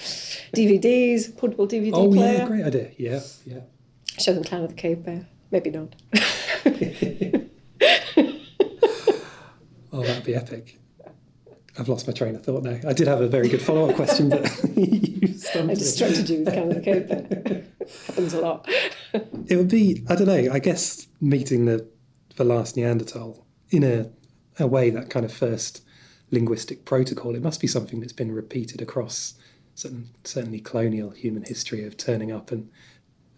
DVDs, 0.55 1.37
portable 1.37 1.69
DVD 1.69 1.93
oh 1.95 2.11
player. 2.11 2.39
yeah, 2.39 2.47
great 2.47 2.65
idea. 2.65 2.91
Yeah, 2.97 3.21
yeah. 3.45 3.61
Show 4.19 4.33
them 4.33 4.45
Clan 4.45 4.63
of 4.63 4.71
the 4.71 4.75
Cave 4.75 5.05
Bear. 5.05 5.27
Maybe 5.51 5.71
not. 5.71 5.95
Oh, 9.93 10.03
that'd 10.03 10.25
be 10.25 10.35
epic. 10.35 10.79
I've 11.79 11.89
lost 11.89 12.07
my 12.07 12.13
train 12.13 12.35
of 12.35 12.45
thought 12.45 12.63
now. 12.63 12.79
I 12.87 12.93
did 12.93 13.07
have 13.07 13.21
a 13.21 13.29
very 13.29 13.49
good 13.49 13.61
follow-up 13.61 13.97
question, 13.97 14.31
but 14.31 14.43
you 14.77 15.29
stumped 15.29 15.73
I 15.73 15.75
distracted 15.75 16.29
you 16.29 16.39
with 16.41 16.53
Clan 16.53 16.69
of 16.69 16.75
the 16.77 16.81
Cave 16.81 17.09
Bear. 17.09 17.65
Happens 18.07 18.35
a 18.35 18.41
lot. 18.41 18.69
It 19.49 19.57
would 19.57 19.69
be, 19.69 20.05
I 20.09 20.15
don't 20.15 20.27
know, 20.27 20.53
I 20.53 20.59
guess 20.59 21.07
meeting 21.23 21.65
the, 21.65 21.89
the 22.35 22.45
last 22.45 22.77
Neanderthal 22.77 23.47
in 23.71 23.83
a, 23.83 24.11
a 24.59 24.67
way, 24.67 24.91
that 24.91 25.09
kind 25.09 25.25
of 25.25 25.33
first 25.33 25.83
linguistic 26.31 26.85
protocol, 26.85 27.35
it 27.35 27.43
must 27.43 27.61
be 27.61 27.67
something 27.67 28.01
that's 28.01 28.13
been 28.13 28.33
repeated 28.33 28.83
across 28.83 29.35
certain, 29.75 30.11
certainly 30.25 30.61
colonial 30.61 31.11
human 31.11 31.45
history 31.45 31.85
of 31.85 31.97
turning 31.97 32.31
up 32.31 32.51
and 32.51 32.71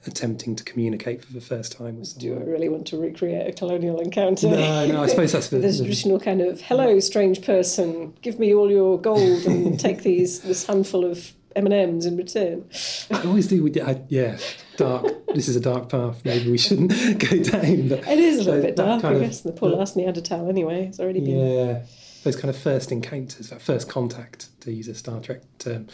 attempting 0.06 0.54
to 0.56 0.64
communicate 0.64 1.24
for 1.24 1.32
the 1.32 1.40
first 1.40 1.72
time 1.72 2.02
Do 2.18 2.34
I 2.36 2.42
really 2.44 2.68
want 2.68 2.86
to 2.88 2.96
recreate 2.98 3.48
a 3.48 3.52
colonial 3.52 4.00
encounter? 4.00 4.48
No, 4.48 4.86
no, 4.86 5.02
I 5.02 5.06
suppose 5.08 5.32
that's 5.32 5.48
the, 5.50 5.60
traditional 5.60 6.20
kind 6.20 6.40
of 6.40 6.60
hello 6.62 7.00
strange 7.00 7.42
person 7.42 8.14
give 8.22 8.38
me 8.38 8.54
all 8.54 8.70
your 8.70 8.98
gold 9.00 9.44
and 9.46 9.78
take 9.86 10.02
these 10.02 10.40
this 10.40 10.66
handful 10.66 11.04
of 11.04 11.32
m&ms 11.56 12.06
in 12.06 12.16
return 12.16 12.64
I 13.10 13.22
always 13.24 13.48
do. 13.48 13.62
with- 13.64 13.76
I, 13.80 14.00
yeah, 14.08 14.38
dark. 14.76 15.06
this 15.34 15.48
is 15.48 15.56
a 15.56 15.60
dark 15.60 15.88
path. 15.88 16.24
Maybe 16.24 16.50
we 16.50 16.58
shouldn't 16.58 16.90
go 17.18 17.42
down. 17.42 17.88
But 17.88 18.06
it 18.06 18.18
is 18.20 18.36
a 18.38 18.44
little 18.44 18.60
So 18.60 18.62
bit 18.62 18.76
dark 18.76 19.02
i 19.04 19.12
of- 19.14 19.20
guess 19.20 19.40
the 19.40 19.52
poor 19.52 19.70
last 19.70 19.96
neanderthal 19.96 20.48
anyway 20.48 20.86
it's 20.86 21.00
already 21.00 21.20
been 21.20 21.38
yeah, 21.38 21.82
those 22.28 22.36
kind 22.40 22.50
of 22.50 22.60
first 22.60 22.92
encounters, 22.92 23.48
that 23.48 23.62
first 23.62 23.88
contact, 23.88 24.48
to 24.60 24.70
use 24.70 24.86
a 24.86 24.94
Star 24.94 25.18
Trek 25.18 25.40
term, 25.58 25.88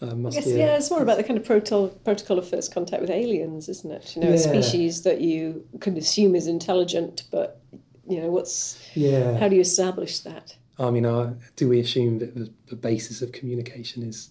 must 0.00 0.36
guess, 0.36 0.46
be. 0.46 0.52
a- 0.52 0.58
yeah, 0.58 0.76
it's 0.76 0.90
more 0.90 1.00
about 1.00 1.16
the 1.16 1.22
kind 1.22 1.38
of 1.38 1.46
protocol, 1.46 1.88
protocol 1.88 2.38
of 2.38 2.48
first 2.48 2.74
contact 2.74 3.00
with 3.00 3.10
aliens, 3.10 3.68
isn't 3.68 3.92
it? 3.92 4.16
You 4.16 4.22
know, 4.22 4.32
a 4.32 4.38
species 4.38 5.02
that 5.02 5.20
you 5.20 5.64
can 5.80 5.96
assume 5.96 6.34
is 6.34 6.48
intelligent, 6.48 7.22
but 7.30 7.60
you 8.08 8.20
know, 8.20 8.30
what's 8.30 8.80
yeah. 8.94 9.38
how 9.38 9.48
do 9.48 9.54
you 9.54 9.60
establish 9.60 10.20
that? 10.20 10.56
I 10.76 10.90
mean, 10.90 11.06
uh, 11.06 11.34
do 11.54 11.68
we 11.68 11.78
assume 11.78 12.18
that 12.18 12.34
the, 12.34 12.52
the 12.66 12.76
basis 12.76 13.22
of 13.22 13.30
communication 13.30 14.02
is 14.02 14.30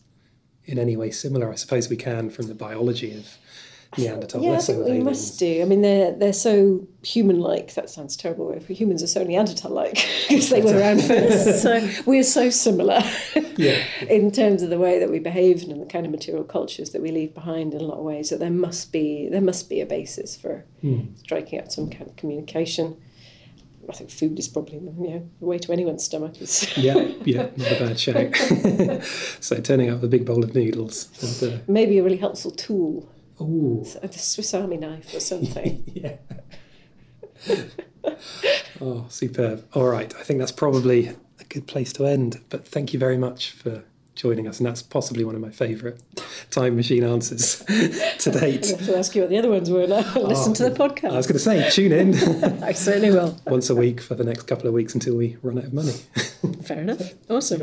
in 0.65 0.77
any 0.77 0.97
way 0.97 1.09
similar? 1.09 1.49
I 1.51 1.55
suppose 1.55 1.89
we 1.89 1.95
can 1.95 2.29
from 2.29 2.47
the 2.47 2.53
biology 2.53 3.17
of 3.17 3.37
Neanderthal. 3.97 4.41
yeah, 4.41 4.49
I 4.49 4.53
less 4.53 4.65
so 4.67 4.73
think 4.73 4.79
of 4.81 4.85
we 4.85 4.91
aliens. 4.91 5.05
must 5.05 5.39
do. 5.39 5.61
I 5.61 5.65
mean, 5.65 5.81
they're 5.81 6.11
they're 6.13 6.33
so 6.33 6.87
human-like. 7.03 7.73
That 7.75 7.89
sounds 7.89 8.17
terrible. 8.17 8.51
If 8.51 8.67
humans 8.67 9.01
are 9.03 9.07
so 9.07 9.23
Neanderthal-like 9.23 9.93
because 10.29 10.49
they 10.49 10.61
were 10.61 10.77
around 10.77 11.01
first, 11.03 11.61
so 11.63 11.87
we're 12.05 12.23
so 12.23 12.49
similar 12.49 13.01
Yeah. 13.57 13.83
in 14.09 14.31
terms 14.31 14.61
of 14.63 14.69
the 14.69 14.79
way 14.79 14.99
that 14.99 15.09
we 15.09 15.19
behave 15.19 15.63
and 15.63 15.81
the 15.81 15.85
kind 15.85 16.05
of 16.05 16.11
material 16.11 16.43
cultures 16.43 16.91
that 16.91 17.01
we 17.01 17.11
leave 17.11 17.33
behind 17.33 17.73
in 17.73 17.81
a 17.81 17.83
lot 17.85 17.97
of 17.97 18.03
ways. 18.03 18.29
That 18.29 18.39
there 18.39 18.49
must 18.51 18.91
be 18.91 19.29
there 19.29 19.41
must 19.41 19.69
be 19.69 19.81
a 19.81 19.85
basis 19.85 20.35
for 20.35 20.65
striking 21.17 21.59
up 21.59 21.71
some 21.71 21.89
kind 21.89 22.07
of 22.09 22.15
communication. 22.15 22.97
I 23.87 23.93
think 23.93 24.09
food 24.09 24.39
is 24.39 24.47
probably 24.47 24.79
you 24.79 25.09
know 25.11 25.29
the 25.39 25.45
way 25.45 25.59
to 25.59 25.71
anyone's 25.71 26.03
stomach 26.03 26.41
is. 26.41 26.75
Yeah, 26.75 27.07
yeah, 27.23 27.49
not 27.55 27.71
a 27.71 27.79
bad 27.85 27.99
shout. 27.99 28.35
so 29.39 29.61
turning 29.61 29.91
up 29.91 30.01
a 30.01 30.07
big 30.07 30.25
bowl 30.25 30.43
of 30.43 30.55
noodles 30.55 31.07
and 31.21 31.53
uh, 31.53 31.57
Maybe 31.67 31.99
a 31.99 32.03
really 32.03 32.17
helpful 32.17 32.49
tool, 32.49 33.07
ooh, 33.41 33.83
so 33.85 33.99
a 34.01 34.11
Swiss 34.11 34.53
Army 34.53 34.77
knife 34.77 35.13
or 35.13 35.19
something. 35.19 35.83
yeah. 35.93 36.15
oh, 38.81 39.05
superb. 39.09 39.65
All 39.73 39.87
right, 39.87 40.13
I 40.15 40.23
think 40.23 40.39
that's 40.39 40.51
probably 40.51 41.07
a 41.39 41.43
good 41.49 41.67
place 41.67 41.91
to 41.93 42.05
end. 42.05 42.41
But 42.49 42.67
thank 42.67 42.93
you 42.93 42.99
very 42.99 43.17
much 43.17 43.51
for 43.51 43.83
joining 44.15 44.47
us, 44.47 44.59
and 44.59 44.65
that's 44.67 44.81
possibly 44.81 45.23
one 45.25 45.35
of 45.35 45.41
my 45.41 45.49
favourite 45.51 45.97
time 46.49 46.75
machine 46.75 47.03
answers 47.03 47.59
to 48.19 48.31
date. 48.31 48.65
I 48.65 48.77
have 48.77 48.85
to 48.85 48.97
ask 48.97 49.15
you 49.15 49.21
what 49.21 49.29
the 49.29 49.37
other 49.37 49.49
ones 49.49 49.69
were 49.69 49.85
now. 49.87 50.03
Oh, 50.15 50.21
Listen 50.21 50.53
to 50.55 50.69
the 50.69 50.75
podcast. 50.75 51.11
I 51.11 51.17
was 51.17 51.27
going 51.27 51.33
to 51.33 51.39
say, 51.39 51.69
tune 51.69 51.91
in 51.91 52.63
I 52.63 52.71
certainly 52.71 53.11
will. 53.11 53.37
once 53.45 53.69
a 53.69 53.75
week 53.75 53.99
for 54.01 54.15
the 54.15 54.23
next 54.23 54.43
couple 54.43 54.67
of 54.67 54.73
weeks 54.73 54.93
until 54.93 55.15
we 55.15 55.37
run 55.41 55.57
out 55.57 55.65
of 55.65 55.73
money. 55.73 55.93
Fair 56.63 56.79
enough. 56.79 57.13
Awesome. 57.29 57.61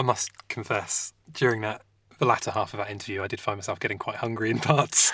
I 0.00 0.02
must 0.02 0.48
confess, 0.48 1.12
during 1.30 1.60
that 1.60 1.82
the 2.18 2.24
latter 2.24 2.52
half 2.52 2.72
of 2.72 2.78
that 2.78 2.90
interview, 2.90 3.22
I 3.22 3.26
did 3.26 3.38
find 3.38 3.58
myself 3.58 3.78
getting 3.78 3.98
quite 3.98 4.16
hungry 4.16 4.50
in 4.50 4.58
parts. 4.58 5.12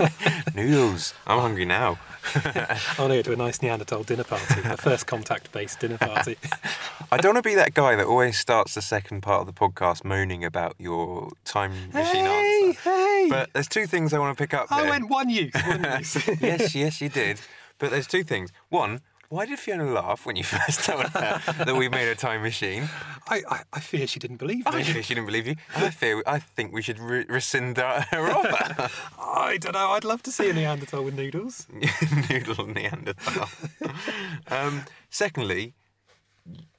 Noodles. 0.56 1.14
I'm 1.24 1.38
hungry 1.38 1.64
now. 1.64 2.00
I 2.34 2.76
want 2.98 3.12
to 3.12 3.16
go 3.18 3.22
to 3.22 3.32
a 3.32 3.36
nice 3.36 3.62
Neanderthal 3.62 4.02
dinner 4.02 4.24
party, 4.24 4.60
a 4.64 4.76
first 4.76 5.06
contact-based 5.06 5.78
dinner 5.78 5.98
party. 5.98 6.36
I 7.12 7.16
don't 7.18 7.34
want 7.34 7.44
to 7.44 7.48
be 7.48 7.54
that 7.54 7.74
guy 7.74 7.94
that 7.94 8.06
always 8.06 8.36
starts 8.36 8.74
the 8.74 8.82
second 8.82 9.20
part 9.20 9.40
of 9.40 9.46
the 9.46 9.52
podcast 9.52 10.04
moaning 10.04 10.44
about 10.44 10.74
your 10.78 11.30
time 11.44 11.92
machine 11.92 12.26
answer. 12.26 12.80
hey! 12.90 13.28
But 13.30 13.50
there's 13.52 13.68
two 13.68 13.86
things 13.86 14.12
I 14.12 14.18
want 14.18 14.36
to 14.36 14.42
pick 14.42 14.52
up 14.52 14.66
I 14.72 14.90
went 14.90 15.08
one 15.08 15.28
use. 15.28 15.54
One 15.54 15.84
use. 16.00 16.16
yes, 16.40 16.74
yes, 16.74 17.00
you 17.00 17.08
did. 17.08 17.40
But 17.78 17.92
there's 17.92 18.08
two 18.08 18.24
things. 18.24 18.50
One, 18.68 19.00
why 19.28 19.46
did 19.46 19.58
Fiona 19.58 19.84
laugh 19.84 20.26
when 20.26 20.36
you 20.36 20.44
first 20.54 20.84
told 20.84 21.06
her 21.08 21.40
that 21.64 21.76
we 21.76 21.88
made 21.88 22.08
a 22.08 22.14
time 22.14 22.42
machine? 22.42 22.88
I, 23.28 23.42
I, 23.48 23.62
I 23.72 23.80
fear 23.80 24.06
she 24.06 24.18
didn't 24.18 24.36
believe 24.36 24.66
me. 24.66 24.72
I 24.72 24.82
fear 24.82 25.02
she 25.02 25.14
didn't 25.14 25.26
believe 25.26 25.46
you. 25.46 25.56
I 25.76 25.90
fear. 25.90 26.22
I 26.26 26.38
think 26.38 26.72
we 26.72 26.82
should 26.82 26.98
re- 26.98 27.26
rescind 27.28 27.78
our, 27.78 28.02
her 28.10 28.30
offer. 28.30 28.90
I 29.18 29.58
don't 29.58 29.72
know. 29.72 29.90
I'd 29.90 30.04
love 30.04 30.22
to 30.24 30.32
see 30.32 30.50
a 30.50 30.52
Neanderthal 30.52 31.02
with 31.04 31.14
noodles. 31.14 31.66
Noodle 32.30 32.66
Neanderthal. 32.66 33.48
um, 34.48 34.84
secondly, 35.10 35.74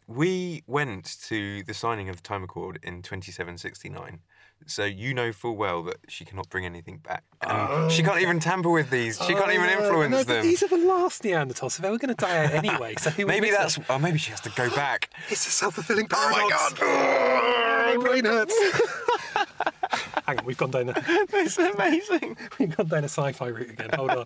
we 0.07 0.63
went 0.67 1.17
to 1.23 1.63
the 1.63 1.73
signing 1.73 2.09
of 2.09 2.17
the 2.17 2.21
time 2.21 2.43
accord 2.43 2.79
in 2.83 3.01
2769. 3.01 4.19
So 4.67 4.83
you 4.83 5.13
know 5.13 5.31
full 5.31 5.55
well 5.55 5.83
that 5.83 5.97
she 6.07 6.25
cannot 6.25 6.49
bring 6.49 6.65
anything 6.65 6.97
back. 6.97 7.23
And 7.41 7.91
she 7.91 8.01
can't 8.01 8.19
even 8.21 8.39
tamper 8.39 8.69
with 8.71 8.89
these. 8.89 9.17
She 9.25 9.33
can't 9.35 9.51
even 9.53 9.69
Oh, 9.69 9.79
influence 9.83 10.11
no, 10.11 10.23
them. 10.23 10.41
These 10.43 10.63
are 10.63 10.67
the 10.67 10.77
last 10.77 11.21
Neanderthals, 11.21 11.73
so 11.73 11.83
they 11.83 11.89
were 11.91 11.99
going 11.99 12.15
to 12.15 12.25
die 12.25 12.45
out 12.45 12.51
anyway. 12.65 12.95
So 12.97 13.11
who 13.11 13.27
Maybe 13.27 13.51
that's. 13.51 13.75
them? 13.75 13.85
Oh, 13.89 13.99
maybe 13.99 14.17
she 14.17 14.31
has 14.31 14.41
to 14.41 14.49
go 14.55 14.69
back. 14.73 15.11
It's 15.29 15.45
a 15.47 15.51
self-fulfilling 15.51 16.07
Oh 16.11 16.29
my 16.31 16.49
paradox. 16.49 16.73
god! 16.79 17.97
My 17.97 18.03
brain 18.03 18.25
hurts. 18.25 18.55
Hang 20.25 20.39
on, 20.39 20.45
we've 20.45 20.57
gone 20.57 20.71
down 20.71 20.89
a 20.89 20.93
It's 21.33 21.57
amazing. 21.59 22.35
we've 22.57 22.75
gone 22.75 22.87
down 22.87 23.03
a 23.03 23.07
sci-fi 23.09 23.47
route 23.47 23.69
again. 23.69 23.89
Hold 23.95 24.09
on, 24.11 24.25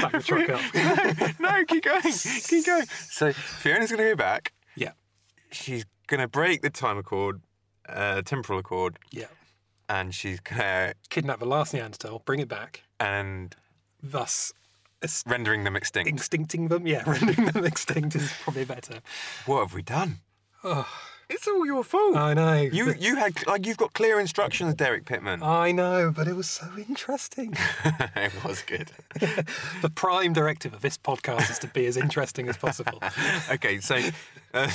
back 0.00 0.12
the 0.12 0.22
truck 0.24 0.48
up. 0.48 1.40
no, 1.40 1.64
keep 1.66 1.84
going. 1.84 2.00
Keep 2.02 2.64
going. 2.66 2.86
So 2.86 3.32
Fiona's 3.32 3.90
going 3.90 4.02
to 4.02 4.10
go 4.10 4.16
back. 4.16 4.52
Yeah, 4.74 4.92
She's 5.52 5.84
going 6.06 6.20
to 6.20 6.28
break 6.28 6.62
the 6.62 6.70
time 6.70 6.96
accord, 6.96 7.42
uh, 7.88 8.22
temporal 8.22 8.58
accord, 8.60 8.98
yeah. 9.10 9.26
And 9.90 10.14
she's 10.14 10.40
to. 10.40 10.94
Kidnap 11.10 11.40
the 11.40 11.46
last 11.46 11.74
Neanderthal, 11.74 12.20
bring 12.24 12.38
it 12.40 12.48
back, 12.48 12.84
and 13.00 13.54
thus 14.02 14.52
rendering 15.26 15.64
them 15.64 15.76
extinct. 15.76 16.10
extincting 16.10 16.68
them. 16.68 16.86
Yeah, 16.86 17.02
rendering 17.06 17.46
them 17.46 17.64
extinct 17.64 18.14
is 18.14 18.32
probably 18.42 18.64
better. 18.64 19.00
What 19.46 19.60
have 19.60 19.74
we 19.74 19.82
done? 19.82 20.20
It's 21.32 21.46
all 21.46 21.64
your 21.64 21.84
fault. 21.84 22.16
I 22.16 22.34
know. 22.34 22.54
you 22.60 22.86
but- 22.86 23.00
you 23.00 23.16
had 23.16 23.46
like 23.46 23.64
you've 23.66 23.76
got 23.76 23.92
clear 23.94 24.18
instructions, 24.18 24.74
Derek 24.74 25.04
Pittman. 25.06 25.42
I 25.42 25.70
know, 25.72 26.12
but 26.14 26.26
it 26.28 26.34
was 26.34 26.48
so 26.50 26.66
interesting. 26.76 27.54
it 28.16 28.44
was 28.44 28.62
good. 28.62 28.90
the 29.82 29.90
prime 29.94 30.32
directive 30.32 30.74
of 30.74 30.80
this 30.82 30.98
podcast 30.98 31.50
is 31.50 31.58
to 31.60 31.68
be 31.68 31.86
as 31.86 31.96
interesting 31.96 32.48
as 32.48 32.56
possible. 32.56 33.00
okay, 33.50 33.78
so 33.78 34.00
uh, 34.54 34.68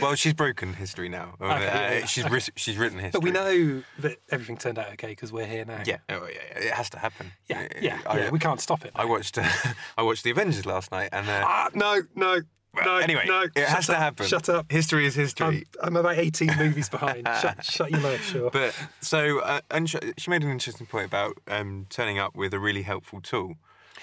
well, 0.00 0.14
she's 0.14 0.34
broken 0.34 0.74
history 0.74 1.08
now. 1.08 1.34
Uh, 1.40 1.44
Okay, 1.46 1.64
yeah, 1.64 1.98
yeah. 2.00 2.04
She's 2.06 2.28
writ- 2.30 2.50
she's 2.56 2.76
written 2.76 2.98
history. 2.98 3.18
But 3.18 3.24
we 3.24 3.30
know 3.30 3.82
that 4.00 4.18
everything 4.30 4.58
turned 4.58 4.78
out 4.78 4.88
okay 4.92 5.08
because 5.08 5.32
we're 5.32 5.46
here 5.46 5.64
now. 5.64 5.82
Yeah, 5.86 5.96
oh, 6.10 6.26
yeah, 6.30 6.38
yeah, 6.52 6.58
it 6.68 6.72
has 6.72 6.90
to 6.90 6.98
happen. 6.98 7.32
Yeah, 7.48 7.62
Uh, 7.62 7.68
yeah, 7.80 7.98
I, 8.06 8.18
yeah. 8.18 8.30
We 8.30 8.38
can't 8.38 8.60
stop 8.60 8.84
it. 8.84 8.92
I 8.94 9.04
watched 9.06 9.38
uh, 9.38 9.48
I 9.96 10.02
watched 10.02 10.24
the 10.24 10.30
Avengers 10.30 10.66
last 10.66 10.92
night, 10.92 11.08
and 11.12 11.26
uh, 11.28 11.42
Ah, 11.44 11.68
no, 11.74 12.02
no, 12.14 12.40
no. 12.74 12.96
anyway, 12.96 13.24
no. 13.26 13.42
it 13.42 13.68
has 13.68 13.84
Shut 13.84 13.94
to 13.94 14.00
happen. 14.00 14.26
Shut 14.26 14.48
up. 14.48 14.70
History 14.70 15.06
is 15.06 15.14
history. 15.14 15.66
I'm, 15.82 15.88
I'm 15.88 15.96
about 15.96 16.18
18 16.18 16.56
movies 16.56 16.88
behind. 16.88 17.28
shut, 17.40 17.64
shut 17.64 17.90
your 17.90 18.00
mouth, 18.00 18.22
sure. 18.24 18.50
But 18.50 18.74
so, 19.00 19.40
uh, 19.40 19.60
and 19.70 19.88
sh- 19.88 19.96
she 20.18 20.30
made 20.30 20.42
an 20.42 20.50
interesting 20.50 20.86
point 20.86 21.06
about 21.06 21.38
um, 21.48 21.86
turning 21.90 22.18
up 22.18 22.34
with 22.34 22.54
a 22.54 22.58
really 22.58 22.82
helpful 22.82 23.20
tool. 23.20 23.56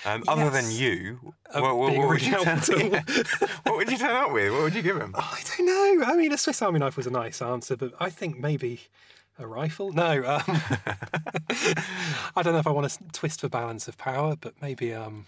Um, 0.05 0.23
Other 0.27 0.49
than 0.49 0.71
you, 0.71 1.33
Uh, 1.53 1.59
what, 1.59 1.77
what, 1.77 1.97
what 1.97 2.07
would 2.07 2.21
you 2.21 2.41
turn, 2.43 2.61
yeah. 2.91 3.01
what 3.63 3.75
would 3.75 3.91
you 3.91 3.97
turn 3.97 4.15
up 4.15 4.31
with? 4.31 4.51
What 4.53 4.61
would 4.63 4.73
you 4.75 4.81
give 4.81 4.95
him? 4.95 5.13
I 5.17 5.41
don't 5.57 5.65
know. 5.65 6.05
I 6.05 6.15
mean, 6.15 6.31
a 6.31 6.37
Swiss 6.37 6.61
Army 6.61 6.79
knife 6.79 6.95
was 6.95 7.07
a 7.07 7.11
nice 7.11 7.41
answer, 7.41 7.75
but 7.75 7.93
I 7.99 8.09
think 8.09 8.39
maybe 8.39 8.81
a 9.37 9.45
rifle. 9.45 9.91
No, 9.91 10.23
um, 10.25 10.43
I 12.35 12.41
don't 12.43 12.53
know 12.53 12.59
if 12.59 12.67
I 12.67 12.71
want 12.71 12.89
to 12.89 12.99
twist 13.11 13.41
the 13.41 13.49
balance 13.49 13.87
of 13.87 13.97
power, 13.97 14.35
but 14.39 14.53
maybe. 14.61 14.93
Um, 14.93 15.25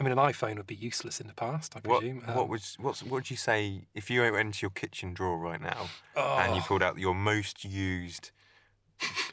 I 0.00 0.02
mean, 0.02 0.12
an 0.12 0.18
iPhone 0.18 0.56
would 0.56 0.66
be 0.66 0.74
useless 0.74 1.20
in 1.20 1.26
the 1.26 1.34
past, 1.34 1.74
I 1.76 1.80
What, 1.86 2.00
presume. 2.00 2.22
what 2.22 2.28
Um, 2.36 2.48
would 2.48 2.62
what's, 2.78 3.02
what 3.02 3.10
would 3.12 3.30
you 3.30 3.36
say 3.36 3.82
if 3.94 4.08
you 4.10 4.22
went 4.22 4.36
into 4.36 4.62
your 4.62 4.70
kitchen 4.70 5.12
drawer 5.12 5.36
right 5.38 5.60
now 5.60 5.90
Oh. 6.16 6.38
and 6.38 6.56
you 6.56 6.62
pulled 6.62 6.82
out 6.82 6.98
your 6.98 7.14
most 7.14 7.64
used 7.64 8.30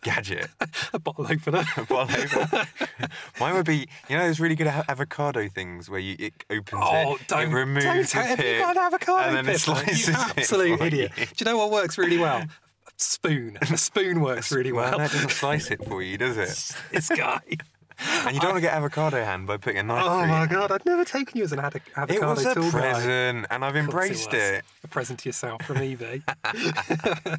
gadget? 0.02 0.48
a 0.94 1.00
bottle 1.00 1.26
opener. 1.30 1.64
a 1.78 1.84
bottle 1.84 2.22
opener? 2.22 2.66
Mine 3.40 3.54
would 3.54 3.66
be 3.66 3.88
you 4.10 4.18
know 4.18 4.26
those 4.28 4.40
really 4.40 4.56
good 4.56 4.68
avocado 4.68 5.48
things 5.48 5.90
where 5.90 6.00
you 6.00 6.16
it 6.20 6.34
opens 6.50 6.84
Oh, 6.86 7.16
it, 7.16 7.28
don't, 7.28 7.50
it 7.52 7.54
removes 7.56 7.86
don't 7.86 7.98
the 8.02 8.04
tell- 8.08 8.24
have 8.26 8.40
you 8.40 8.44
pit, 8.44 8.60
got 8.62 8.76
an 8.78 8.84
avocado 8.84 9.28
and 9.30 9.36
then 9.38 9.46
it 9.46 9.52
pit, 9.54 9.62
slices 9.62 10.08
You 10.08 10.14
it 10.14 10.38
absolute 10.38 10.82
idiot. 10.82 11.12
you. 11.18 11.26
Do 11.26 11.32
you 11.40 11.46
know 11.46 11.58
what 11.58 11.72
works 11.72 11.98
really 11.98 12.18
well? 12.18 12.44
A 12.88 12.90
spoon. 12.98 13.58
A 13.62 13.78
spoon 13.78 14.22
works 14.22 14.52
really 14.52 14.72
Well, 14.72 14.90
well. 14.90 14.98
that 15.00 15.12
doesn't 15.12 15.30
slice 15.32 15.70
it 15.72 15.84
for 15.86 16.02
you, 16.02 16.18
does 16.18 16.36
it? 16.38 16.76
this 16.92 17.10
guy. 17.10 17.40
And 18.00 18.36
you 18.36 18.40
don't 18.40 18.52
want 18.52 18.58
to 18.58 18.62
get 18.62 18.74
avocado 18.74 19.24
hand 19.24 19.48
by 19.48 19.58
putting 19.58 19.80
a 19.80 19.84
knife 19.84 20.04
Oh 20.06 20.26
my 20.26 20.46
god, 20.46 20.72
I'd 20.72 20.86
never 20.86 21.06
taken 21.06 21.38
you 21.38 21.44
as 21.44 21.52
an 21.52 21.60
adi- 21.60 21.82
avocado 21.96 22.14
It 22.14 22.28
was 22.28 22.46
a 22.46 22.54
tool 22.54 22.72
guy. 22.72 22.80
present, 22.80 23.48
and 23.50 23.66
I've 23.66 23.76
embraced 23.76 24.32
was. 24.32 24.42
it. 24.42 24.66
A 24.84 24.88
present 24.88 25.20
to 25.20 25.30
yourself 25.30 25.64
from 25.64 25.78
eBay. 25.78 26.22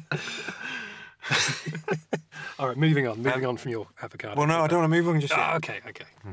All 2.59 2.67
right, 2.67 2.77
moving 2.77 3.07
on. 3.07 3.17
Moving 3.17 3.45
um, 3.45 3.51
on 3.51 3.57
from 3.57 3.71
your 3.71 3.87
avocado. 4.01 4.35
Well, 4.35 4.47
no, 4.47 4.61
I 4.61 4.67
don't 4.67 4.79
want 4.79 4.91
to 4.91 4.97
move 4.97 5.07
on 5.07 5.19
just 5.19 5.35
yet. 5.35 5.49
Oh, 5.51 5.55
okay, 5.57 5.79
okay. 5.87 6.05
Hmm. 6.23 6.31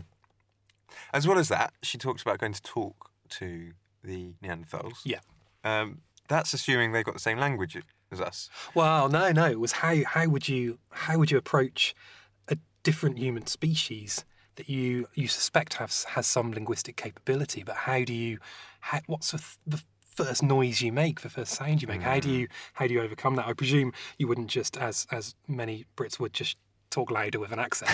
As 1.13 1.27
well 1.27 1.39
as 1.39 1.49
that, 1.49 1.73
she 1.83 1.99
talks 1.99 2.23
about 2.23 2.39
going 2.39 2.53
to 2.53 2.63
talk 2.63 3.11
to 3.31 3.73
the 4.03 4.35
Neanderthals. 4.43 4.99
Yeah. 5.05 5.21
Um, 5.65 6.03
that's 6.29 6.53
assuming 6.53 6.93
they've 6.93 7.05
got 7.05 7.15
the 7.15 7.21
same 7.21 7.39
language 7.39 7.77
as 8.11 8.21
us. 8.21 8.51
Well, 8.75 9.09
no, 9.09 9.33
no. 9.33 9.47
It 9.47 9.61
was 9.61 9.73
how 9.73 9.97
how 10.05 10.29
would 10.29 10.49
you 10.49 10.79
how 10.91 11.19
would 11.19 11.31
you 11.31 11.39
approach 11.39 11.95
different 12.87 13.19
human 13.19 13.45
species 13.49 14.25
that 14.55 14.69
you 14.69 15.09
you 15.13 15.27
suspect 15.27 15.75
has 15.75 16.05
has 16.05 16.25
some 16.25 16.53
linguistic 16.53 16.95
capability, 16.95 17.65
but 17.65 17.75
how 17.75 18.05
do 18.05 18.15
you 18.15 18.39
how, 18.79 19.01
what's 19.09 19.33
the, 19.33 19.43
the 19.67 19.83
first 20.15 20.41
noise 20.41 20.81
you 20.81 20.93
make, 20.93 21.23
the 21.23 21.29
first 21.29 21.53
sound 21.53 21.83
you 21.83 21.89
make? 21.89 22.03
How 22.03 22.21
do 22.21 22.31
you 22.31 22.47
how 22.75 22.87
do 22.87 22.95
you 22.95 23.03
overcome 23.03 23.35
that? 23.37 23.49
I 23.49 23.55
presume 23.55 23.93
you 24.19 24.29
wouldn't 24.29 24.51
just 24.51 24.77
as 24.77 25.05
as 25.11 25.35
many 25.49 25.85
Brits 25.97 26.21
would 26.21 26.33
just 26.33 26.59
talk 26.91 27.11
louder 27.11 27.41
with 27.41 27.51
an 27.51 27.59
accent. 27.59 27.91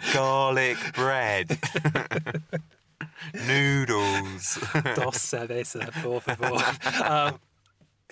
Garlic 0.14 0.78
bread. 0.94 1.58
Noodles. 3.46 4.58
Dos 4.96 5.18
cerveza, 5.18 5.92
por 6.02 6.20
favor. 6.22 6.58
Um, 7.04 7.38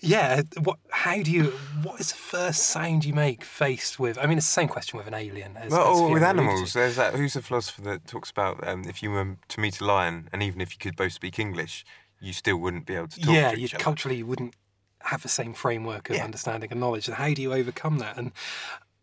yeah, 0.03 0.43
what? 0.63 0.79
How 0.91 1.23
do 1.23 1.31
you? 1.31 1.45
What 1.83 2.01
is 2.01 2.11
the 2.11 2.19
first 2.19 2.65
sound 2.65 3.05
you 3.05 3.15
make 3.15 3.45
faced 3.45 3.99
with? 3.99 4.19
I 4.19 4.27
mean, 4.27 4.39
it's 4.39 4.47
the 4.47 4.53
same 4.53 4.69
question 4.69 4.99
with 4.99 5.07
an 5.07 5.15
alien. 5.15 5.57
As, 5.57 5.73
well, 5.73 5.91
as 5.91 6.01
or 6.01 6.11
with 6.13 6.23
animals, 6.23 6.75
there's 6.75 6.97
that. 6.97 7.15
Who's 7.15 7.35
the 7.35 7.43
philosopher 7.43 7.83
that 7.83 8.07
talks 8.07 8.31
about 8.31 8.67
um, 8.67 8.85
if 8.87 9.03
you 9.03 9.11
were 9.11 9.37
to 9.49 9.61
meet 9.61 9.81
a 9.81 9.85
lion, 9.85 10.29
and 10.33 10.43
even 10.43 10.61
if 10.61 10.73
you 10.73 10.79
could 10.79 10.97
both 10.97 11.13
speak 11.13 11.39
English, 11.39 11.85
you 12.21 12.33
still 12.33 12.59
wouldn't 12.59 12.87
be 12.87 12.95
able 12.95 13.09
to 13.09 13.21
talk 13.21 13.35
yeah, 13.35 13.51
to 13.53 13.59
you 13.59 13.69
other. 13.73 13.79
culturally 13.79 14.19
you 14.19 14.27
wouldn't 14.27 14.55
have 15.03 15.23
the 15.23 15.29
same 15.29 15.55
framework 15.55 16.11
of 16.11 16.17
Yeah. 16.17 16.25
understanding 16.25 16.71
and 16.71 16.81
knowledge. 16.81 17.09
And 17.09 17.17
how 17.17 17.33
do 17.33 17.41
you 17.41 17.53
overcome 17.53 17.99
that? 17.99 18.19
And 18.19 18.33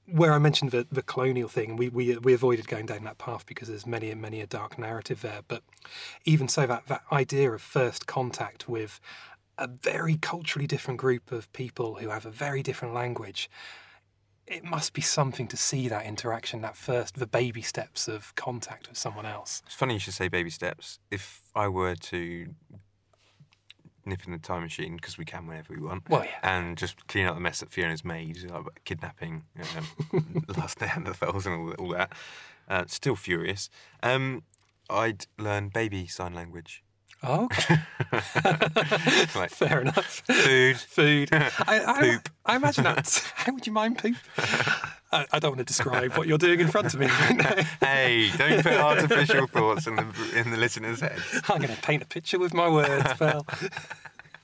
where 0.06 0.34
I 0.34 0.38
mentioned 0.38 0.72
the, 0.72 0.86
the 0.92 1.02
colonial 1.02 1.48
thing, 1.48 1.78
we, 1.78 1.90
we 1.90 2.18
we 2.18 2.34
avoided 2.34 2.68
going 2.68 2.86
down 2.86 3.04
that 3.06 3.18
path 3.18 3.46
because 3.46 3.70
there's 3.70 3.88
many 3.88 4.12
and 4.12 4.22
many 4.22 4.42
a 4.42 4.48
dark 4.48 4.78
narrative 4.78 5.22
there. 5.22 5.42
But 5.48 5.64
even 6.26 6.48
so, 6.48 6.68
that 6.68 6.88
that 6.88 7.04
idea 7.12 7.52
of 7.52 7.62
first 7.62 8.06
contact 8.06 8.68
with 8.68 9.00
a 9.58 9.68
very 9.68 10.16
culturally 10.18 10.68
different 10.68 11.00
group 11.00 11.32
of 11.32 11.52
people 11.54 11.96
who 11.96 12.10
have 12.10 12.26
a 12.26 12.32
very 12.32 12.64
different 12.64 12.94
language. 12.94 13.50
It 14.46 14.64
must 14.64 14.94
be 14.94 15.02
something 15.02 15.48
to 15.48 15.58
see 15.58 15.88
that 15.88 16.06
interaction, 16.06 16.62
that 16.62 16.76
first, 16.76 17.16
the 17.16 17.28
baby 17.28 17.62
steps 17.62 18.08
of 18.08 18.36
contact 18.36 18.90
with 18.90 18.98
someone 18.98 19.26
else. 19.26 19.62
It's 19.66 19.76
funny 19.76 19.94
you 19.94 20.00
should 20.00 20.16
say 20.16 20.28
baby 20.28 20.50
steps. 20.50 21.00
If 21.12 21.42
I 21.56 21.68
were 21.70 21.96
to 21.96 22.48
nip 24.06 24.26
in 24.26 24.34
the 24.34 24.40
time 24.40 24.64
machine, 24.64 24.98
because 24.98 25.18
we 25.18 25.24
can 25.24 25.48
whenever 25.48 25.74
we 25.74 25.82
want, 25.82 26.10
Well, 26.10 26.26
yeah. 26.26 26.32
and 26.44 26.78
just 26.78 27.08
clean 27.08 27.26
up 27.26 27.36
the 27.36 27.42
mess 27.42 27.62
that 27.62 27.72
Fiona's 27.72 28.04
made, 28.04 28.38
like 28.52 28.84
kidnapping 28.84 29.46
um, 29.78 30.46
last 30.58 30.80
Neanderthals 30.80 31.46
and 31.46 31.56
all, 31.56 31.72
all 31.86 31.90
that, 31.94 32.12
uh, 32.68 32.84
still 32.88 33.16
furious, 33.16 33.70
um, 34.02 34.44
I'd 34.90 35.26
learn 35.40 35.70
baby 35.70 36.06
sign 36.08 36.34
language. 36.34 36.83
Oh, 37.24 37.46
okay. 37.46 37.78
Like 39.36 39.50
Fair 39.50 39.82
enough. 39.82 40.22
food. 40.28 40.78
Food. 40.78 41.30
I, 41.34 41.50
I, 41.88 42.00
Poop. 42.02 42.30
I 42.46 42.56
imagine 42.58 42.84
that's. 42.84 43.20
How 43.32 43.54
would 43.54 43.66
you 43.66 43.74
mind 43.74 43.98
poop? 43.98 44.16
I, 45.12 45.26
I 45.32 45.40
don't 45.40 45.52
want 45.52 45.60
to 45.60 45.64
describe 45.66 46.14
what 46.18 46.28
you're 46.28 46.38
doing 46.38 46.60
in 46.60 46.68
front 46.68 46.94
of 46.94 47.00
me 47.00 47.08
right 47.08 47.36
now. 47.38 47.64
Hey, 47.88 48.30
don't 48.38 48.62
put 48.64 48.74
artificial 48.78 49.48
thoughts 49.48 49.88
in 49.88 49.96
the 49.96 50.06
in 50.36 50.52
the 50.52 50.58
listeners' 50.58 51.00
head. 51.00 51.20
I'm 51.50 51.62
going 51.62 51.74
to 51.74 51.82
paint 51.82 52.04
a 52.04 52.06
picture 52.06 52.40
with 52.40 52.54
my 52.54 52.68
words, 52.70 53.14
pal. 53.18 53.46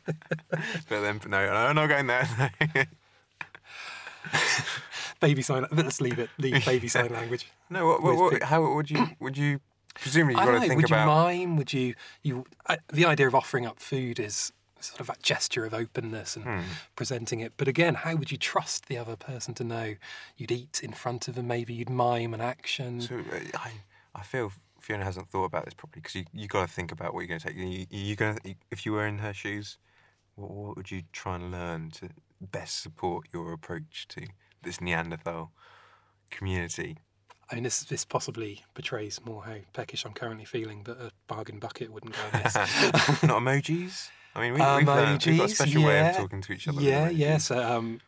But 0.05 1.01
then, 1.01 1.19
no, 1.27 1.37
I'm 1.37 1.75
not 1.75 1.87
going 1.87 2.07
there. 2.07 2.27
Baby 5.19 5.41
sign. 5.41 5.65
Let's 5.71 5.99
leave 5.99 6.17
it. 6.17 6.29
Leave 6.37 6.65
baby 6.65 6.87
sign 6.87 7.11
language. 7.11 7.47
no, 7.69 7.85
what, 7.87 8.01
what, 8.01 8.15
what, 8.17 8.43
how 8.43 8.73
would 8.73 8.89
you 8.89 9.09
would 9.19 9.37
you 9.37 9.59
presumably 9.95 10.33
you've 10.35 10.41
I 10.41 10.45
got 10.45 10.51
to 10.51 10.59
know. 10.59 10.67
think 10.67 10.75
Would 10.81 10.85
about 10.91 11.01
you 11.01 11.07
mime? 11.47 11.57
Would 11.57 11.73
you? 11.73 11.95
You. 12.23 12.45
I, 12.67 12.77
the 12.91 13.05
idea 13.05 13.27
of 13.27 13.35
offering 13.35 13.65
up 13.65 13.79
food 13.79 14.19
is 14.19 14.51
sort 14.81 15.01
of 15.01 15.07
that 15.07 15.21
gesture 15.21 15.65
of 15.65 15.73
openness 15.73 16.35
and 16.37 16.45
Hmm. 16.45 16.61
presenting 16.95 17.41
it. 17.41 17.53
But 17.57 17.67
again, 17.67 17.95
how 17.95 18.15
would 18.15 18.31
you 18.31 18.37
trust 18.37 18.87
the 18.87 18.97
other 18.97 19.17
person 19.17 19.53
to 19.55 19.63
know 19.65 19.95
you'd 20.37 20.51
eat 20.51 20.79
in 20.81 20.93
front 20.93 21.27
of 21.27 21.35
them? 21.35 21.47
Maybe 21.47 21.73
you'd 21.73 21.89
mime 21.89 22.33
an 22.33 22.39
action. 22.41 23.01
So 23.01 23.17
uh, 23.17 23.39
I, 23.57 23.71
I 24.15 24.23
feel 24.23 24.53
Fiona 24.79 25.03
hasn't 25.03 25.29
thought 25.29 25.43
about 25.45 25.65
this 25.65 25.73
properly 25.73 25.99
because 26.01 26.15
you 26.15 26.23
you 26.33 26.47
got 26.47 26.65
to 26.67 26.73
think 26.73 26.91
about 26.93 27.13
what 27.13 27.21
you're 27.21 27.27
going 27.27 27.41
to 27.41 27.47
take. 27.47 27.57
You, 27.57 27.85
you 27.89 28.15
going 28.15 28.55
if 28.71 28.85
you 28.85 28.93
were 28.93 29.05
in 29.05 29.17
her 29.17 29.33
shoes, 29.33 29.77
what, 30.35 30.49
what 30.51 30.77
would 30.77 30.91
you 30.91 31.03
try 31.11 31.35
and 31.35 31.51
learn 31.51 31.91
to 31.91 32.09
best 32.39 32.81
support 32.81 33.27
your 33.33 33.51
approach 33.51 34.07
to 34.09 34.27
this 34.63 34.79
Neanderthal 34.79 35.51
community? 36.29 36.99
I 37.51 37.55
mean, 37.55 37.63
this 37.63 37.83
this 37.83 38.05
possibly 38.05 38.63
betrays 38.75 39.19
more 39.25 39.43
how 39.43 39.55
peckish 39.73 40.05
I'm 40.05 40.13
currently 40.13 40.45
feeling, 40.45 40.81
but 40.83 40.97
a 41.01 41.11
bargain 41.27 41.59
bucket 41.59 41.91
wouldn't 41.91 42.13
go 42.13 42.19
amiss. 42.33 42.55
Not 43.23 43.41
emojis. 43.41 44.09
I 44.35 44.41
mean, 44.41 44.53
we, 44.53 44.59
we've, 44.59 44.87
learned, 44.87 45.25
we've 45.25 45.37
got 45.37 45.49
a 45.49 45.55
special 45.55 45.83
way 45.83 46.07
of 46.07 46.15
talking 46.15 46.41
to 46.41 46.53
each 46.53 46.67
other. 46.67 46.81
Yeah, 46.81 47.09
yeah. 47.09 47.37
So, 47.37 47.61
um, 47.61 47.99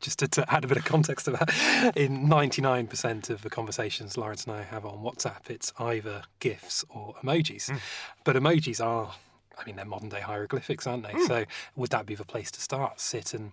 just 0.00 0.18
to, 0.18 0.28
to 0.28 0.52
add 0.52 0.64
a 0.64 0.68
bit 0.68 0.76
of 0.76 0.84
context 0.84 1.24
to 1.24 1.32
that, 1.32 1.92
in 1.96 2.26
99% 2.26 3.30
of 3.30 3.42
the 3.42 3.50
conversations 3.50 4.16
Lawrence 4.16 4.44
and 4.44 4.54
I 4.54 4.62
have 4.62 4.84
on 4.84 4.98
WhatsApp, 4.98 5.48
it's 5.48 5.72
either 5.78 6.22
GIFs 6.38 6.84
or 6.90 7.14
emojis. 7.24 7.70
Hmm. 7.70 7.78
But 8.24 8.36
emojis 8.36 8.84
are, 8.84 9.14
I 9.58 9.64
mean, 9.64 9.76
they're 9.76 9.84
modern 9.84 10.10
day 10.10 10.20
hieroglyphics, 10.20 10.86
aren't 10.86 11.04
they? 11.04 11.18
So, 11.26 11.44
would 11.76 11.90
that 11.90 12.06
be 12.06 12.14
the 12.14 12.24
place 12.24 12.50
to 12.52 12.60
start? 12.60 13.00
Sit 13.00 13.32
and 13.32 13.52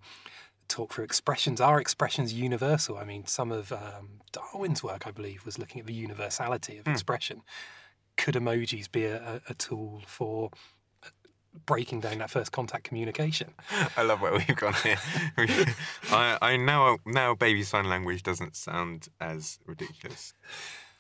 talk 0.68 0.94
through 0.94 1.04
expressions. 1.04 1.62
Are 1.62 1.80
expressions 1.80 2.34
universal? 2.34 2.98
I 2.98 3.04
mean, 3.04 3.26
some 3.26 3.52
of 3.52 3.72
um, 3.72 4.22
Darwin's 4.32 4.84
work, 4.84 5.08
I 5.08 5.12
believe, 5.12 5.46
was 5.46 5.58
looking 5.58 5.80
at 5.80 5.88
the 5.88 5.94
universality 5.94 6.78
of 6.78 6.88
expression. 6.88 7.42
Could 8.16 8.36
emojis 8.36 8.92
be 8.92 9.06
a, 9.06 9.18
a, 9.18 9.42
a 9.52 9.54
tool 9.54 10.02
for 10.06 10.52
uh, 11.04 11.10
breaking 11.66 12.02
down 12.02 12.18
that 12.20 12.30
first 12.32 12.52
contact 12.52 12.84
communication? 12.84 13.54
I 13.96 14.04
love 14.04 14.22
where 14.22 14.34
we've 14.34 14.56
gone 14.56 14.74
here. 14.84 14.98
I, 16.12 16.38
I 16.42 16.58
now 16.58 16.98
now 17.06 17.36
baby 17.36 17.64
sign 17.64 17.88
language 17.88 18.24
doesn't 18.24 18.56
sound 18.56 19.10
as 19.20 19.60
ridiculous. 19.66 20.34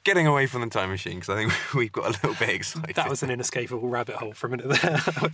Getting 0.07 0.25
away 0.25 0.45
from 0.45 0.61
the 0.61 0.67
time 0.69 0.89
machine 0.89 1.15
because 1.19 1.27
I 1.27 1.35
think 1.35 1.53
we've 1.75 1.91
got 1.91 2.05
a 2.05 2.09
little 2.11 2.33
bit 2.35 2.55
excited. 2.55 2.95
That 2.95 3.09
was 3.09 3.23
an 3.23 3.29
inescapable 3.29 3.89
rabbit 3.89 4.15
hole 4.15 4.31
for 4.31 4.47
a 4.47 4.49
minute 4.51 4.69
there. 4.81 5.01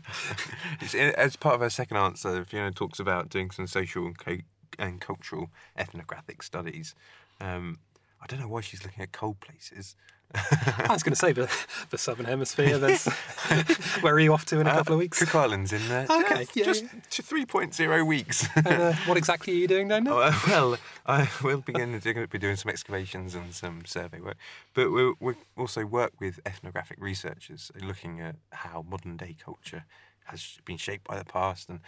It's- 0.81 0.95
as 0.95 1.35
part 1.35 1.53
of 1.53 1.61
her 1.61 1.69
second 1.69 1.97
answer, 1.97 2.43
Fiona 2.43 2.71
talks 2.71 2.99
about 2.99 3.29
doing 3.29 3.51
some 3.51 3.67
social 3.67 4.07
and, 4.07 4.17
co- 4.17 4.37
and 4.79 4.99
cultural 4.99 5.51
ethnographic 5.77 6.41
studies. 6.41 6.95
Um, 7.39 7.77
I 8.19 8.25
don't 8.25 8.39
know 8.39 8.47
why 8.47 8.61
she's 8.61 8.83
looking 8.83 9.03
at 9.03 9.11
cold 9.11 9.39
places. 9.41 9.95
I 10.35 10.87
was 10.89 11.03
going 11.03 11.13
to 11.13 11.19
say 11.19 11.31
the, 11.31 11.49
the 11.89 11.97
southern 11.97 12.25
hemisphere. 12.25 12.77
There's 12.77 13.05
where 14.01 14.13
are 14.15 14.19
you 14.19 14.33
off 14.33 14.45
to 14.45 14.59
in 14.59 14.67
a 14.67 14.71
couple 14.71 14.93
of 14.93 14.99
weeks? 14.99 15.19
Cook 15.19 15.35
Islands 15.35 15.71
in 15.71 15.87
there. 15.87 16.07
Okay, 16.09 16.47
yeah, 16.55 16.65
just 16.65 16.83
yeah. 16.83 16.89
to 17.11 17.23
3.0 17.23 18.07
weeks. 18.07 18.47
And, 18.55 18.67
uh, 18.67 18.93
what 19.05 19.17
exactly 19.17 19.53
are 19.53 19.57
you 19.57 19.67
doing 19.67 19.87
down 19.87 20.05
there? 20.05 20.13
Oh, 20.13 20.21
uh, 20.21 20.33
well, 20.47 20.77
I 21.05 21.29
will 21.43 21.61
begin 21.61 21.99
to 21.99 22.27
be 22.27 22.39
doing 22.39 22.55
some 22.55 22.69
excavations 22.69 23.35
and 23.35 23.53
some 23.53 23.85
survey 23.85 24.19
work, 24.19 24.37
but 24.73 24.91
we'll, 24.91 25.13
we'll 25.19 25.35
also 25.55 25.85
work 25.85 26.13
with 26.19 26.39
ethnographic 26.45 26.97
researchers, 26.99 27.71
uh, 27.75 27.85
looking 27.85 28.19
at 28.19 28.35
how 28.51 28.83
modern 28.89 29.17
day 29.17 29.35
culture 29.39 29.85
has 30.25 30.57
been 30.65 30.77
shaped 30.77 31.07
by 31.07 31.17
the 31.17 31.25
past 31.25 31.69
and 31.69 31.79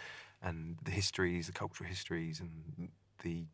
and 0.42 0.76
the 0.84 0.90
histories, 0.90 1.46
the 1.46 1.52
cultural 1.52 1.88
histories, 1.88 2.40
and 2.40 2.90
the 3.22 3.44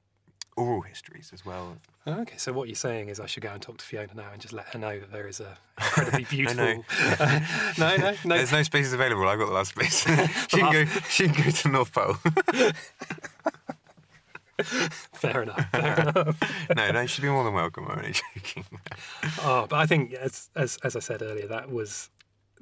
oral 0.57 0.83
histories 0.83 1.31
as 1.33 1.45
well. 1.45 1.77
Okay, 2.07 2.37
so 2.37 2.53
what 2.53 2.69
you're 2.69 2.75
saying 2.75 3.09
is 3.09 3.21
I 3.21 3.27
should 3.27 3.43
go 3.43 3.51
and 3.51 3.63
talk 3.63 3.79
to 3.79 3.85
Fiona 3.85 4.13
now 4.15 4.31
and 4.33 4.41
just 4.41 4.53
let 4.53 4.67
her 4.69 4.79
know 4.79 4.99
that 4.99 5.13
there 5.13 5.27
is 5.27 5.41
a 5.41 5.57
incredibly 5.79 6.25
beautiful. 6.25 6.65
no. 6.65 6.85
no, 7.79 7.97
no, 7.97 8.15
no. 8.25 8.37
There's 8.37 8.53
no 8.53 8.63
spaces 8.63 8.93
available. 8.93 9.27
I've 9.29 9.39
got 9.39 9.47
the 9.47 9.53
last 9.53 9.71
space. 9.71 10.01
she 10.49 10.59
can 10.59 10.73
go. 10.73 10.85
She 11.09 11.29
can 11.29 11.45
go 11.45 11.51
to 11.51 11.69
North 11.69 11.93
Pole. 11.93 12.17
Fair 15.13 15.43
enough. 15.43 15.71
Fair 15.71 16.01
enough. 16.01 16.69
no, 16.77 16.91
no, 16.93 17.07
she'd 17.07 17.23
be 17.23 17.29
more 17.29 17.45
than 17.45 17.55
welcome. 17.55 17.87
I'm 17.89 17.99
only 17.99 18.13
joking. 18.13 18.65
Oh, 19.43 19.67
but 19.69 19.79
I 19.79 19.87
think 19.87 20.13
as 20.15 20.51
as 20.55 20.79
as 20.85 20.95
I 20.97 21.01
said 21.01 21.23
earlier, 21.23 21.47
that 21.49 21.71
was 21.71 22.11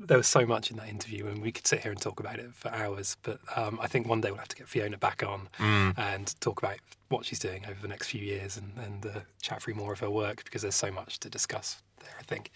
there 0.01 0.17
was 0.17 0.27
so 0.27 0.47
much 0.47 0.71
in 0.71 0.77
that 0.79 0.89
interview, 0.89 1.27
and 1.27 1.43
we 1.43 1.53
could 1.53 1.67
sit 1.67 1.81
here 1.81 1.93
and 1.93 2.01
talk 2.01 2.21
about 2.21 2.39
it 2.39 2.55
for 2.55 2.71
hours. 2.71 3.17
But 3.23 3.39
um, 3.55 3.79
I 3.83 3.87
think 3.87 4.09
one 4.09 4.21
day 4.21 4.31
we'll 4.31 4.39
have 4.39 4.49
to 4.49 4.57
get 4.57 4.69
Fiona 4.69 4.97
back 4.99 5.23
on 5.23 5.49
and 5.59 6.35
talk 6.41 6.63
about 6.63 6.79
what 7.09 7.27
she's 7.27 7.39
doing 7.39 7.65
over 7.67 7.81
the 7.81 7.89
next 7.89 8.09
few 8.09 8.23
years, 8.23 8.57
and 8.57 8.73
and 8.85 9.07
uh, 9.07 9.21
chat 9.43 9.63
through 9.63 9.75
more 9.75 9.93
of 9.93 10.01
her 10.01 10.11
work 10.11 10.45
because 10.45 10.63
there's 10.63 10.75
so 10.75 10.91
much 10.91 11.21
to 11.21 11.31
discuss 11.31 11.83
there. 12.01 12.15
I 12.19 12.23
think. 12.23 12.51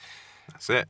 That's 0.50 0.68
it. 0.70 0.88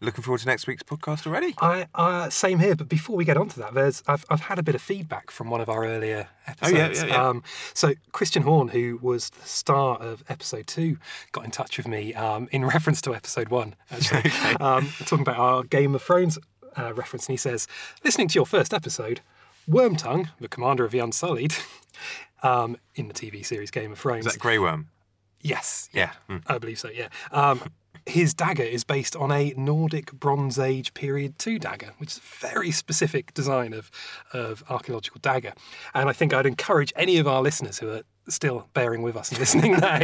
Looking 0.00 0.22
forward 0.22 0.40
to 0.40 0.46
next 0.46 0.68
week's 0.68 0.84
podcast 0.84 1.26
already. 1.26 1.54
I 1.58 1.88
uh, 1.94 2.30
same 2.30 2.60
here, 2.60 2.76
but 2.76 2.88
before 2.88 3.16
we 3.16 3.24
get 3.24 3.36
on 3.36 3.48
to 3.48 3.58
that, 3.58 3.74
there's 3.74 4.02
I've 4.06 4.24
I've 4.30 4.42
had 4.42 4.58
a 4.58 4.62
bit 4.62 4.76
of 4.76 4.80
feedback 4.80 5.30
from 5.30 5.50
one 5.50 5.60
of 5.60 5.68
our 5.68 5.84
earlier 5.84 6.28
episodes. 6.46 7.00
Oh, 7.02 7.06
yeah, 7.06 7.10
yeah, 7.10 7.16
yeah. 7.16 7.28
Um, 7.28 7.42
so 7.74 7.94
Christian 8.12 8.44
Horn, 8.44 8.68
who 8.68 9.00
was 9.02 9.30
the 9.30 9.46
star 9.46 9.96
of 9.98 10.22
episode 10.28 10.68
two, 10.68 10.98
got 11.32 11.44
in 11.44 11.50
touch 11.50 11.78
with 11.78 11.88
me 11.88 12.14
um, 12.14 12.48
in 12.52 12.64
reference 12.74 13.00
to 13.02 13.14
episode 13.14 13.48
one, 13.48 13.74
actually, 13.90 14.30
um, 14.60 14.88
talking 15.00 15.22
about 15.22 15.36
our 15.36 15.62
Game 15.64 15.96
of 15.96 16.02
Thrones 16.02 16.38
uh, 16.76 16.94
reference, 16.94 17.26
and 17.26 17.32
he 17.32 17.36
says, 17.36 17.66
listening 18.04 18.28
to 18.28 18.34
your 18.36 18.46
first 18.46 18.72
episode, 18.72 19.20
Wormtongue, 19.68 20.28
the 20.38 20.48
commander 20.48 20.84
of 20.84 20.92
the 20.92 21.00
Unsullied, 21.00 21.54
um, 22.42 22.76
in 22.94 23.08
the 23.08 23.14
TV 23.14 23.44
series 23.44 23.70
Game 23.70 23.92
of 23.92 23.98
Thrones. 23.98 24.26
Is 24.26 24.34
that 24.34 24.38
Grey 24.38 24.58
Worm? 24.58 24.88
Yes, 25.40 25.88
Yeah. 25.92 26.12
Mm. 26.28 26.42
I 26.46 26.58
believe 26.58 26.78
so, 26.78 26.90
yeah. 26.90 27.08
His 28.08 28.32
dagger 28.32 28.62
is 28.62 28.84
based 28.84 29.14
on 29.14 29.30
a 29.30 29.52
Nordic 29.56 30.12
Bronze 30.12 30.58
Age 30.58 30.94
period 30.94 31.38
two 31.38 31.58
dagger, 31.58 31.92
which 31.98 32.12
is 32.12 32.18
a 32.18 32.46
very 32.48 32.70
specific 32.70 33.34
design 33.34 33.74
of, 33.74 33.90
of 34.32 34.64
archaeological 34.70 35.20
dagger. 35.20 35.52
And 35.94 36.08
I 36.08 36.14
think 36.14 36.32
I'd 36.32 36.46
encourage 36.46 36.92
any 36.96 37.18
of 37.18 37.28
our 37.28 37.42
listeners 37.42 37.78
who 37.78 37.90
are 37.90 38.02
still 38.28 38.68
bearing 38.74 39.02
with 39.02 39.16
us 39.16 39.30
and 39.30 39.38
listening 39.38 39.72
now 39.80 40.00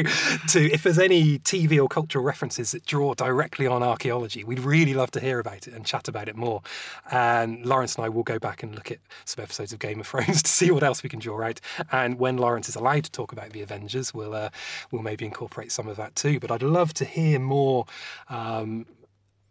to, 0.49 0.73
if 0.73 0.83
there's 0.83 0.99
any 0.99 1.39
TV 1.41 1.81
or 1.81 1.89
cultural 1.89 2.25
references 2.25 2.73
that 2.73 2.87
draw 2.87 3.15
directly 3.15 3.67
on 3.67 3.83
archaeology, 3.83 4.45
we'd 4.45 4.61
really 4.61 4.95
love 4.95 5.11
to 5.13 5.21
hear 5.21 5.39
about 5.39 5.67
it 5.67 5.75
and 5.75 5.85
chat 5.87 6.09
about 6.09 6.29
it 6.29 6.37
more. 6.37 6.63
And 7.11 7.65
Lawrence 7.65 7.97
and 7.97 8.05
I 8.05 8.09
will 8.09 8.23
go 8.23 8.39
back 8.39 8.63
and 8.63 8.75
look 8.75 8.91
at 8.91 8.99
some 9.25 9.43
episodes 9.43 9.73
of 9.73 9.79
Game 9.79 10.01
of 10.01 10.07
Thrones 10.07 10.43
to 10.45 10.51
see 10.51 10.71
what 10.71 10.83
else 10.83 11.03
we 11.03 11.09
can 11.09 11.21
draw 11.21 11.43
out. 11.43 11.61
And 11.93 12.19
when 12.19 12.37
Lawrence 12.37 12.69
is 12.69 12.77
allowed 12.77 13.05
to 13.05 13.11
talk 13.11 13.33
about 13.33 13.51
the 13.51 13.63
Avengers, 13.63 14.15
we'll 14.15 14.35
uh, 14.35 14.51
we'll 14.91 15.03
maybe 15.03 15.25
incorporate 15.25 15.73
some 15.73 15.89
of 15.89 15.97
that 15.97 16.15
too. 16.17 16.41
But 16.41 16.51
I'd 16.51 16.63
love 16.63 16.95
to 16.95 17.05
hear 17.05 17.39
more 17.39 17.87
um, 18.29 18.87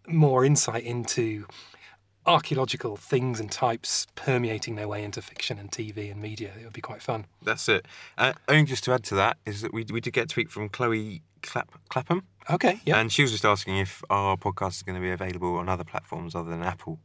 more 0.07 0.43
insight 0.43 0.83
into 0.83 1.45
archaeological 2.25 2.95
things 2.95 3.39
and 3.39 3.51
types 3.51 4.07
permeating 4.15 4.75
their 4.75 4.87
way 4.87 5.03
into 5.03 5.21
fiction 5.21 5.59
and 5.59 5.71
TV 5.71 6.11
and 6.11 6.21
media. 6.21 6.51
It 6.59 6.63
would 6.63 6.73
be 6.73 6.81
quite 6.81 7.01
fun. 7.01 7.25
That's 7.41 7.67
it. 7.69 7.85
Uh, 8.17 8.33
only 8.47 8.65
just 8.65 8.83
to 8.85 8.93
add 8.93 9.03
to 9.05 9.15
that 9.15 9.37
is 9.45 9.61
that 9.61 9.73
we, 9.73 9.85
we 9.91 9.99
did 10.01 10.13
get 10.13 10.25
a 10.25 10.27
tweet 10.27 10.49
from 10.51 10.69
Chloe 10.69 11.21
Clap, 11.41 11.71
Clapham, 11.89 12.23
Okay, 12.49 12.79
yeah. 12.85 12.97
and 12.99 13.11
she 13.11 13.21
was 13.21 13.31
just 13.31 13.45
asking 13.45 13.77
if 13.77 14.03
our 14.09 14.35
podcast 14.37 14.71
is 14.75 14.83
going 14.83 14.95
to 14.95 15.01
be 15.01 15.11
available 15.11 15.55
on 15.57 15.69
other 15.69 15.83
platforms 15.83 16.35
other 16.35 16.49
than 16.49 16.61
Apple 16.63 16.99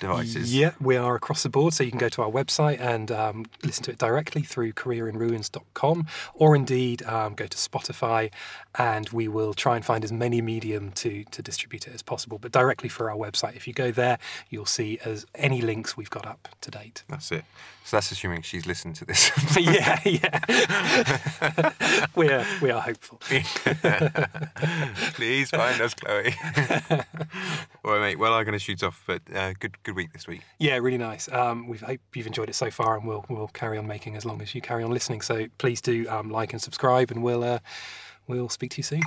devices. 0.00 0.54
Yeah, 0.54 0.72
we 0.80 0.96
are 0.96 1.14
across 1.14 1.42
the 1.42 1.48
board, 1.48 1.74
so 1.74 1.84
you 1.84 1.90
can 1.90 1.98
go 1.98 2.08
to 2.08 2.22
our 2.22 2.30
website 2.30 2.80
and 2.80 3.10
um, 3.10 3.46
listen 3.62 3.84
to 3.84 3.90
it 3.90 3.98
directly 3.98 4.42
through 4.42 4.72
careerinruins.com, 4.72 6.06
or 6.34 6.56
indeed 6.56 7.02
um, 7.04 7.34
go 7.34 7.46
to 7.46 7.56
Spotify, 7.56 8.30
and 8.76 9.08
we 9.10 9.28
will 9.28 9.54
try 9.54 9.76
and 9.76 9.84
find 9.84 10.04
as 10.04 10.12
many 10.12 10.40
medium 10.40 10.92
to 10.92 11.24
to 11.24 11.42
distribute 11.42 11.86
it 11.86 11.94
as 11.94 12.02
possible. 12.02 12.38
But 12.38 12.52
directly 12.52 12.88
for 12.88 13.10
our 13.10 13.16
website, 13.16 13.56
if 13.56 13.66
you 13.66 13.72
go 13.74 13.90
there, 13.90 14.18
you'll 14.50 14.66
see 14.66 14.98
as 15.04 15.26
any 15.34 15.60
links 15.60 15.96
we've 15.96 16.10
got 16.10 16.26
up 16.26 16.48
to 16.60 16.70
date. 16.70 17.04
That's 17.08 17.30
it. 17.32 17.44
So 17.84 17.98
that's 17.98 18.10
assuming 18.10 18.40
she's 18.42 18.64
listened 18.66 18.96
to 18.96 19.04
this. 19.04 19.30
yeah, 19.58 20.00
yeah. 20.04 21.60
we 22.14 22.30
are 22.30 22.46
we 22.62 22.70
are 22.70 22.80
hopeful. 22.80 23.20
Please 25.14 25.50
find 25.50 25.80
us, 25.82 25.92
Chloe. 25.92 26.34
All 27.84 27.92
right, 27.92 28.00
mate. 28.00 28.18
Well, 28.18 28.32
I'm 28.32 28.44
going 28.44 28.54
to 28.54 28.58
shoot 28.58 28.82
off, 28.82 29.02
but 29.06 29.20
uh, 29.34 29.52
good 29.82 29.94
good 29.94 29.96
week 29.96 30.12
this 30.12 30.26
week. 30.26 30.42
Yeah, 30.58 30.76
really 30.76 30.98
nice. 30.98 31.30
Um, 31.32 31.68
we 31.68 31.78
hope 31.78 32.00
you've 32.14 32.26
enjoyed 32.26 32.48
it 32.48 32.54
so 32.54 32.70
far, 32.70 32.96
and 32.96 33.06
we'll 33.06 33.24
we'll 33.28 33.48
carry 33.48 33.78
on 33.78 33.86
making 33.86 34.16
as 34.16 34.24
long 34.24 34.42
as 34.42 34.54
you 34.54 34.60
carry 34.60 34.82
on 34.82 34.90
listening. 34.90 35.20
So 35.20 35.46
please 35.58 35.80
do 35.80 36.08
um, 36.08 36.30
like 36.30 36.52
and 36.52 36.60
subscribe, 36.60 37.10
and 37.10 37.22
we'll 37.22 37.44
uh, 37.44 37.58
we'll 38.26 38.48
speak 38.48 38.72
to 38.72 38.78
you 38.78 38.82
soon. 38.82 39.02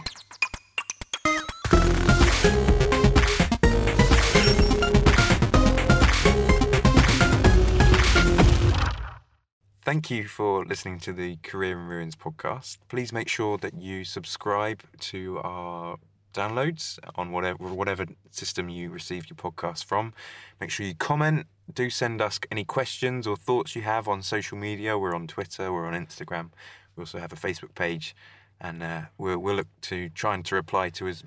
Thank 9.84 10.12
you 10.12 10.28
for 10.28 10.66
listening 10.66 11.00
to 11.00 11.14
the 11.14 11.38
Career 11.44 11.80
in 11.80 11.88
Ruins 11.88 12.16
podcast. 12.18 12.78
Please 12.90 13.14
make 13.14 13.30
sure 13.30 13.58
that 13.60 13.80
you 13.80 14.04
subscribe 14.04 14.84
to 15.00 15.40
our 15.46 15.98
downloads 16.34 17.00
on 17.16 17.32
whatever 17.32 17.58
whatever 17.74 18.06
system 18.32 18.70
you 18.70 18.90
receive 18.90 19.30
your 19.30 19.36
podcast 19.36 19.86
from. 19.86 20.14
Make 20.60 20.70
sure 20.70 20.86
you 20.86 20.96
comment. 20.96 21.48
Do 21.74 21.90
send 21.90 22.22
us 22.22 22.40
any 22.52 22.64
questions 22.64 23.28
or 23.28 23.36
thoughts 23.36 23.76
you 23.76 23.82
have 23.82 24.08
on 24.08 24.22
social 24.22 24.58
media. 24.58 24.98
We're 24.98 25.16
on 25.16 25.28
Twitter. 25.28 25.72
We're 25.72 25.86
on 25.86 25.94
Instagram. 25.94 26.52
We 26.96 27.02
also 27.02 27.20
have 27.20 27.34
a 27.34 27.36
Facebook 27.36 27.76
page, 27.76 28.16
and 28.60 28.82
uh, 28.82 29.02
we'll, 29.18 29.38
we'll 29.38 29.56
look 29.56 29.68
to 29.82 30.10
trying 30.10 30.44
to 30.44 30.56
reply 30.56 30.90
to 30.92 31.08
as 31.08 31.24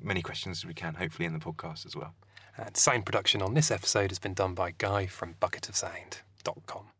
many 0.00 0.22
questions 0.22 0.58
as 0.58 0.66
we 0.66 0.74
can. 0.74 0.94
Hopefully 0.94 1.26
in 1.26 1.32
the 1.32 1.38
podcast 1.38 1.86
as 1.86 1.96
well. 1.96 2.14
And 2.58 2.76
sound 2.76 3.04
production 3.04 3.42
on 3.42 3.54
this 3.54 3.70
episode 3.70 4.10
has 4.10 4.18
been 4.18 4.34
done 4.34 4.54
by 4.54 4.72
Guy 4.76 5.06
from 5.06 5.34
bucketofsound.com. 5.40 6.95